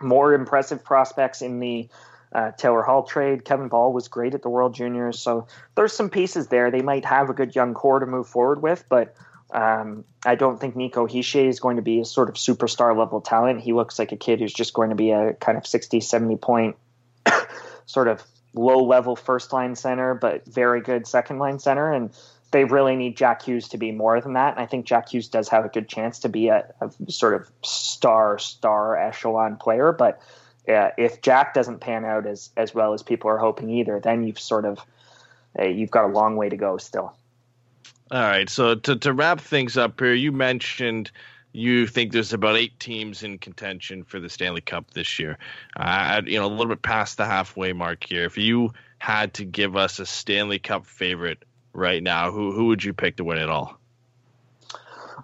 more 0.01 0.35
impressive 0.35 0.85
prospects 0.85 1.43
in 1.43 1.61
the 1.61 1.89
uh, 2.37 2.53
Taylor 2.53 2.83
Hall 2.83 3.03
trade. 3.03 3.47
Kevin 3.47 3.69
Bahl 3.69 3.95
was 3.95 4.09
great 4.09 4.35
at 4.35 4.43
the 4.43 4.51
World 4.51 4.75
Juniors, 4.75 5.19
so 5.19 5.47
there's 5.75 5.95
some 5.95 6.11
pieces 6.11 6.49
there. 6.49 6.71
They 6.71 6.83
might 6.83 7.07
have 7.07 7.31
a 7.31 7.33
good 7.33 7.57
young 7.57 7.73
core 7.73 7.99
to 7.99 8.05
move 8.05 8.29
forward 8.29 8.61
with, 8.61 8.85
but 8.91 9.17
um, 9.53 10.05
I 10.27 10.35
don't 10.35 10.61
think 10.61 10.77
Nico 10.77 11.07
Hischier 11.07 11.49
is 11.49 11.61
going 11.61 11.77
to 11.77 11.83
be 11.83 12.01
a 12.01 12.05
sort 12.05 12.29
of 12.29 12.35
superstar 12.35 12.95
level 12.97 13.23
talent. 13.23 13.63
He 13.63 13.73
looks 13.73 13.99
like 13.99 14.13
a 14.13 14.17
kid 14.17 14.41
who's 14.41 14.53
just 14.53 14.75
going 14.75 14.91
to 14.91 14.97
be 14.97 15.13
a 15.13 15.33
kind 15.35 15.57
of 15.57 15.67
60, 15.67 16.01
70 16.01 16.37
point 16.37 16.77
sort 17.87 18.09
of 18.09 18.23
low 18.53 18.85
level 18.85 19.17
first 19.17 19.55
line 19.55 19.75
center, 19.75 20.13
but 20.13 20.45
very 20.47 20.83
good 20.83 21.07
second 21.07 21.39
line 21.39 21.59
center. 21.59 21.91
And 21.91 22.11
they 22.51 22.65
really 22.65 22.97
need 22.97 23.17
Jack 23.17 23.43
Hughes 23.43 23.69
to 23.69 23.79
be 23.79 23.93
more 23.93 24.21
than 24.21 24.35
that. 24.35 24.57
And 24.57 24.61
I 24.61 24.67
think 24.67 24.85
Jack 24.85 25.09
Hughes 25.09 25.29
does 25.29 25.49
have 25.49 25.65
a 25.65 25.69
good 25.69 25.89
chance 25.89 26.19
to 26.19 26.29
be 26.29 26.49
a, 26.49 26.71
a 26.83 27.11
sort 27.11 27.33
of 27.33 27.51
star, 27.63 28.39
star 28.39 28.97
echelon 28.97 29.57
player. 29.57 29.93
But 29.93 30.21
uh, 30.69 30.91
if 30.97 31.23
Jack 31.23 31.55
doesn't 31.55 31.81
pan 31.81 32.05
out 32.05 32.27
as, 32.27 32.51
as 32.57 32.75
well 32.75 32.93
as 32.93 33.03
people 33.03 33.31
are 33.31 33.39
hoping 33.39 33.71
either, 33.71 34.01
then 34.01 34.25
you've 34.25 34.41
sort 34.41 34.65
of, 34.65 34.81
uh, 35.59 35.65
you've 35.65 35.91
got 35.91 36.05
a 36.05 36.13
long 36.13 36.37
way 36.37 36.49
to 36.49 36.57
go 36.57 36.77
still. 36.77 37.15
All 38.11 38.21
right. 38.21 38.49
So 38.49 38.75
to, 38.75 38.97
to 38.97 39.13
wrap 39.13 39.41
things 39.41 39.77
up 39.77 39.99
here, 39.99 40.15
you 40.15 40.33
mentioned 40.33 41.11
you 41.53 41.87
think 41.87 42.13
there's 42.13 42.35
about 42.35 42.57
eight 42.57 42.79
teams 42.79 43.23
in 43.23 43.39
contention 43.39 44.05
for 44.05 44.21
the 44.21 44.29
Stanley 44.29 44.61
Cup 44.61 44.91
this 44.93 45.19
year. 45.19 45.39
Uh, 45.75 46.21
you 46.27 46.39
know, 46.39 46.47
a 46.47 46.49
little 46.49 46.67
bit 46.67 46.83
past 46.83 47.17
the 47.17 47.25
halfway 47.25 47.73
mark 47.73 48.05
here. 48.05 48.25
If 48.25 48.37
you 48.37 48.75
had 48.99 49.35
to 49.35 49.45
give 49.45 49.75
us 49.75 49.99
a 49.99 50.05
Stanley 50.07 50.59
Cup 50.59 50.85
favorite 50.85 51.43
right 51.73 52.03
now, 52.03 52.31
who 52.31 52.53
who 52.53 52.67
would 52.67 52.85
you 52.85 52.93
pick 52.93 53.17
to 53.17 53.25
win 53.25 53.39
it 53.39 53.49
all? 53.49 53.81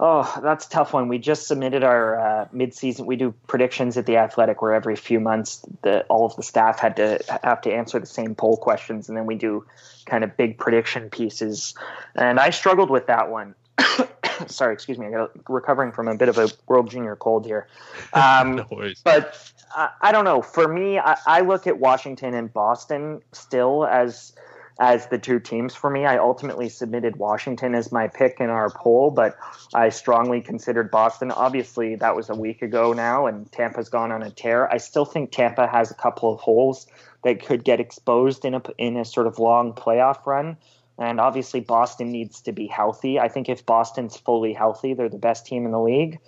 Oh, 0.05 0.41
that's 0.43 0.67
a 0.67 0.69
tough 0.69 0.93
one. 0.93 1.07
We 1.07 1.19
just 1.19 1.47
submitted 1.47 1.85
our 1.85 2.19
uh, 2.19 2.49
midseason. 2.53 3.07
We 3.07 3.15
do 3.15 3.33
predictions 3.47 3.97
at 3.97 4.05
the 4.05 4.17
Athletic, 4.17 4.61
where 4.61 4.75
every 4.75 4.97
few 4.97 5.21
months, 5.21 5.65
the 5.83 6.03
all 6.07 6.27
of 6.27 6.35
the 6.35 6.43
staff 6.43 6.81
had 6.81 6.97
to 6.97 7.21
have 7.45 7.61
to 7.61 7.73
answer 7.73 8.01
the 8.01 8.07
same 8.07 8.35
poll 8.35 8.57
questions, 8.57 9.09
and 9.09 9.17
then 9.17 9.27
we 9.27 9.37
do 9.37 9.65
kind 10.05 10.25
of 10.25 10.37
big 10.37 10.59
prediction 10.59 11.09
pieces. 11.09 11.75
And 12.17 12.41
I 12.41 12.51
struggled 12.51 12.91
with 12.91 13.07
that 13.07 13.31
one. 13.31 13.55
Sorry, 14.49 14.75
excuse 14.75 14.99
me. 14.99 15.07
I'm 15.07 15.29
recovering 15.49 15.93
from 15.93 16.09
a 16.09 16.17
bit 16.17 16.29
of 16.29 16.37
a 16.37 16.51
World 16.67 16.91
Junior 16.91 17.15
cold 17.15 17.47
here. 17.47 17.69
Um, 18.13 18.57
no 18.57 18.93
but 19.05 19.53
I, 19.75 19.91
I, 20.01 20.13
don't 20.13 20.25
know. 20.25 20.43
For 20.43 20.67
me, 20.67 20.99
I, 20.99 21.17
I 21.27 21.41
look 21.43 21.69
at 21.69 21.79
Washington 21.79 22.35
and 22.35 22.53
Boston 22.53 23.23
still 23.31 23.87
as 23.87 24.35
as 24.81 25.07
the 25.09 25.19
two 25.19 25.39
teams 25.39 25.75
for 25.75 25.91
me. 25.91 26.05
I 26.05 26.19
ultimately 26.19 26.69
submitted 26.69 27.17
Washington 27.17 27.75
as 27.75 27.93
my 27.93 28.09
pick 28.09 28.39
in 28.41 28.51
our 28.51 28.71
poll, 28.71 29.11
but 29.11 29.37
I 29.75 29.91
strongly 29.91 30.41
considered 30.41 30.91
Boston. 30.91 31.31
Obviously, 31.31 31.97
that 31.97 32.17
was 32.17 32.31
a 32.31 32.35
week 32.35 32.63
ago 32.63 32.93
now, 32.93 33.27
and 33.27 33.51
Tampa's 33.53 33.89
gone 33.89 34.13
on 34.13 34.23
a 34.23 34.31
tear. 34.31 34.71
I 34.71 34.79
still 34.79 35.05
think 35.05 35.31
Tampa 35.31 35.67
has 35.67 35.91
a 35.91 35.95
couple 35.95 36.33
of 36.33 36.41
holes 36.41 36.87
that 37.25 37.45
could 37.45 37.65
get 37.65 37.81
exposed 37.81 38.45
in 38.45 38.55
a 38.55 38.63
in 38.79 38.97
a 38.97 39.05
sort 39.05 39.27
of 39.27 39.39
long 39.39 39.73
playoff 39.73 40.27
run. 40.27 40.57
And 40.99 41.21
obviously, 41.21 41.61
Boston 41.61 42.13
needs 42.13 42.43
to 42.43 42.53
be 42.53 42.67
healthy. 42.67 43.19
I 43.19 43.29
think 43.29 43.49
if 43.49 43.65
Boston's 43.65 44.17
fully 44.17 44.53
healthy, 44.53 44.95
they're 44.95 45.09
the 45.09 45.19
best 45.19 45.47
team 45.47 45.65
in 45.65 45.73
the 45.73 45.81
league. 45.81 46.19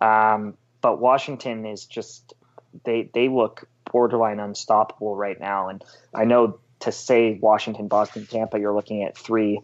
Um, 0.00 0.54
but 0.80 1.00
Washington 1.00 1.66
is 1.66 1.86
just 1.86 2.34
they 2.84 3.10
they 3.12 3.28
look 3.28 3.68
borderline 3.90 4.40
unstoppable 4.40 5.16
right 5.16 5.38
now. 5.38 5.68
And 5.68 5.84
I 6.14 6.24
know 6.24 6.58
to 6.80 6.92
say 6.92 7.38
Washington, 7.40 7.88
Boston, 7.88 8.26
Tampa, 8.26 8.58
you're 8.58 8.74
looking 8.74 9.02
at 9.02 9.16
three 9.16 9.60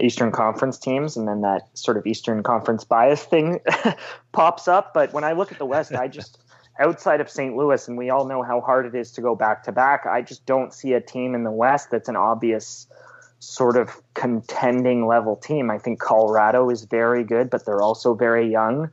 Eastern 0.00 0.32
Conference 0.32 0.78
teams, 0.78 1.16
and 1.16 1.28
then 1.28 1.42
that 1.42 1.68
sort 1.74 1.96
of 1.96 2.06
Eastern 2.06 2.42
Conference 2.42 2.84
bias 2.84 3.22
thing 3.22 3.60
pops 4.32 4.66
up. 4.66 4.92
But 4.92 5.12
when 5.12 5.24
I 5.24 5.32
look 5.32 5.52
at 5.52 5.58
the 5.58 5.66
West, 5.66 5.92
I 5.92 6.08
just 6.08 6.38
outside 6.80 7.20
of 7.20 7.30
St. 7.30 7.56
Louis, 7.56 7.86
and 7.86 7.96
we 7.96 8.10
all 8.10 8.26
know 8.26 8.42
how 8.42 8.60
hard 8.60 8.86
it 8.86 8.94
is 8.94 9.12
to 9.12 9.20
go 9.20 9.34
back 9.34 9.62
to 9.64 9.72
back, 9.72 10.06
I 10.06 10.22
just 10.22 10.44
don't 10.46 10.72
see 10.74 10.92
a 10.94 11.00
team 11.00 11.34
in 11.34 11.44
the 11.44 11.52
West 11.52 11.90
that's 11.90 12.08
an 12.08 12.16
obvious 12.16 12.88
sort 13.38 13.76
of 13.76 14.00
contending 14.14 15.06
level 15.06 15.36
team. 15.36 15.70
I 15.70 15.78
think 15.78 16.00
Colorado 16.00 16.70
is 16.70 16.84
very 16.84 17.22
good, 17.22 17.50
but 17.50 17.64
they're 17.64 17.82
also 17.82 18.14
very 18.14 18.50
young. 18.50 18.90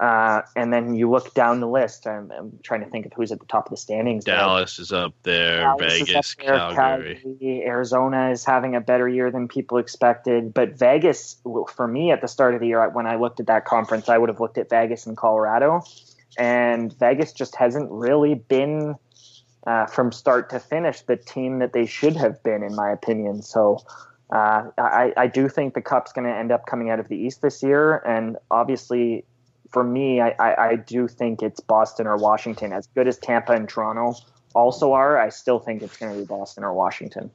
Uh, 0.00 0.42
and 0.56 0.72
then 0.72 0.94
you 0.94 1.10
look 1.10 1.34
down 1.34 1.60
the 1.60 1.68
list. 1.68 2.06
I'm, 2.06 2.32
I'm, 2.32 2.58
trying 2.62 2.80
to 2.80 2.88
think 2.88 3.06
of 3.06 3.12
who's 3.12 3.30
at 3.30 3.40
the 3.40 3.46
top 3.46 3.66
of 3.66 3.70
the 3.70 3.76
standings. 3.76 4.24
Dallas 4.24 4.76
there. 4.76 4.82
is 4.82 4.92
up 4.92 5.14
there. 5.22 5.60
Dallas 5.60 5.92
Vegas, 5.92 6.32
up 6.32 6.44
there, 6.44 6.56
Calgary. 6.56 7.20
Calgary. 7.22 7.62
Arizona 7.64 8.30
is 8.30 8.44
having 8.44 8.74
a 8.74 8.80
better 8.80 9.08
year 9.08 9.30
than 9.30 9.48
people 9.48 9.78
expected. 9.78 10.54
But 10.54 10.78
Vegas, 10.78 11.36
for 11.74 11.86
me, 11.86 12.10
at 12.10 12.22
the 12.22 12.28
start 12.28 12.54
of 12.54 12.60
the 12.60 12.68
year, 12.68 12.88
when 12.88 13.06
I 13.06 13.16
looked 13.16 13.40
at 13.40 13.46
that 13.46 13.66
conference, 13.66 14.08
I 14.08 14.16
would 14.16 14.30
have 14.30 14.40
looked 14.40 14.56
at 14.56 14.70
Vegas 14.70 15.06
and 15.06 15.16
Colorado. 15.16 15.82
And 16.38 16.96
Vegas 16.98 17.32
just 17.32 17.54
hasn't 17.56 17.90
really 17.90 18.34
been, 18.34 18.94
uh, 19.66 19.86
from 19.86 20.10
start 20.10 20.48
to 20.50 20.58
finish, 20.58 21.02
the 21.02 21.16
team 21.16 21.58
that 21.58 21.74
they 21.74 21.84
should 21.84 22.16
have 22.16 22.42
been, 22.42 22.62
in 22.62 22.74
my 22.74 22.90
opinion. 22.90 23.42
So. 23.42 23.78
Uh, 24.30 24.70
I, 24.78 25.12
I, 25.14 25.26
do 25.26 25.46
think 25.46 25.74
the 25.74 25.82
cup's 25.82 26.10
going 26.10 26.24
to 26.24 26.34
end 26.34 26.52
up 26.52 26.64
coming 26.64 26.88
out 26.88 26.98
of 26.98 27.06
the 27.08 27.16
East 27.18 27.42
this 27.42 27.62
year, 27.62 27.98
and 27.98 28.38
obviously 28.50 29.26
for 29.72 29.82
me, 29.82 30.20
I, 30.20 30.34
I, 30.38 30.68
I 30.68 30.76
do 30.76 31.08
think 31.08 31.42
it's 31.42 31.60
Boston 31.60 32.06
or 32.06 32.16
Washington. 32.16 32.72
As 32.72 32.86
good 32.88 33.08
as 33.08 33.18
Tampa 33.18 33.52
and 33.52 33.68
Toronto 33.68 34.14
also 34.54 34.92
are, 34.92 35.18
I 35.18 35.30
still 35.30 35.58
think 35.58 35.82
it's 35.82 35.96
going 35.96 36.12
to 36.12 36.20
be 36.20 36.26
Boston 36.26 36.62
or 36.62 36.74
Washington. 36.74 37.30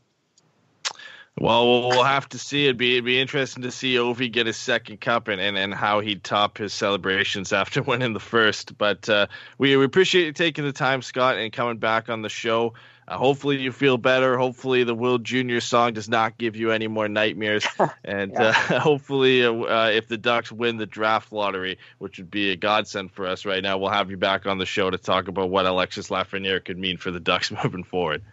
Well, 1.39 1.87
we'll 1.89 2.03
have 2.03 2.27
to 2.29 2.39
see. 2.39 2.65
It'd 2.65 2.77
be 2.77 2.93
it'd 2.93 3.05
be 3.05 3.19
interesting 3.19 3.61
to 3.63 3.71
see 3.71 3.95
Ovi 3.95 4.31
get 4.31 4.47
his 4.47 4.57
second 4.57 5.01
cup 5.01 5.27
and, 5.27 5.39
and, 5.39 5.55
and 5.55 5.71
how 5.71 5.99
he'd 5.99 6.23
top 6.23 6.57
his 6.57 6.73
celebrations 6.73 7.53
after 7.53 7.83
winning 7.83 8.13
the 8.13 8.19
first. 8.19 8.77
But 8.77 9.07
uh, 9.07 9.27
we 9.57 9.75
we 9.77 9.85
appreciate 9.85 10.25
you 10.25 10.33
taking 10.33 10.65
the 10.65 10.71
time, 10.71 11.01
Scott, 11.03 11.37
and 11.37 11.53
coming 11.53 11.77
back 11.77 12.09
on 12.09 12.23
the 12.23 12.29
show. 12.29 12.73
Uh, 13.07 13.17
hopefully 13.17 13.61
you 13.61 13.71
feel 13.71 13.97
better. 13.97 14.37
Hopefully 14.37 14.83
the 14.83 14.93
World 14.93 15.23
Junior 15.23 15.61
song 15.61 15.93
does 15.93 16.09
not 16.09 16.37
give 16.37 16.55
you 16.55 16.71
any 16.71 16.87
more 16.87 17.07
nightmares. 17.07 17.65
And 18.03 18.33
yeah. 18.33 18.49
uh, 18.69 18.79
hopefully, 18.79 19.43
uh, 19.43 19.51
uh, 19.53 19.91
if 19.93 20.07
the 20.07 20.17
Ducks 20.17 20.51
win 20.51 20.77
the 20.77 20.85
draft 20.85 21.31
lottery, 21.31 21.77
which 21.99 22.17
would 22.17 22.31
be 22.31 22.51
a 22.51 22.55
godsend 22.55 23.11
for 23.11 23.27
us 23.27 23.45
right 23.45 23.61
now, 23.61 23.77
we'll 23.77 23.89
have 23.89 24.09
you 24.09 24.17
back 24.17 24.45
on 24.45 24.57
the 24.57 24.65
show 24.65 24.89
to 24.89 24.97
talk 24.97 25.27
about 25.27 25.49
what 25.49 25.65
Alexis 25.65 26.09
Lafreniere 26.09 26.63
could 26.63 26.77
mean 26.77 26.97
for 26.97 27.11
the 27.11 27.19
Ducks 27.19 27.51
moving 27.63 27.83
forward. 27.83 28.23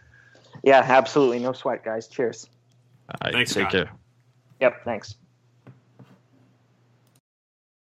Yeah, 0.62 0.84
absolutely. 0.84 1.40
No 1.40 1.52
sweat, 1.52 1.84
guys. 1.84 2.06
Cheers. 2.06 2.48
Thanks. 3.22 3.52
Take 3.52 3.68
Scott. 3.68 3.72
care. 3.72 3.90
Yep. 4.60 4.84
Thanks. 4.84 5.16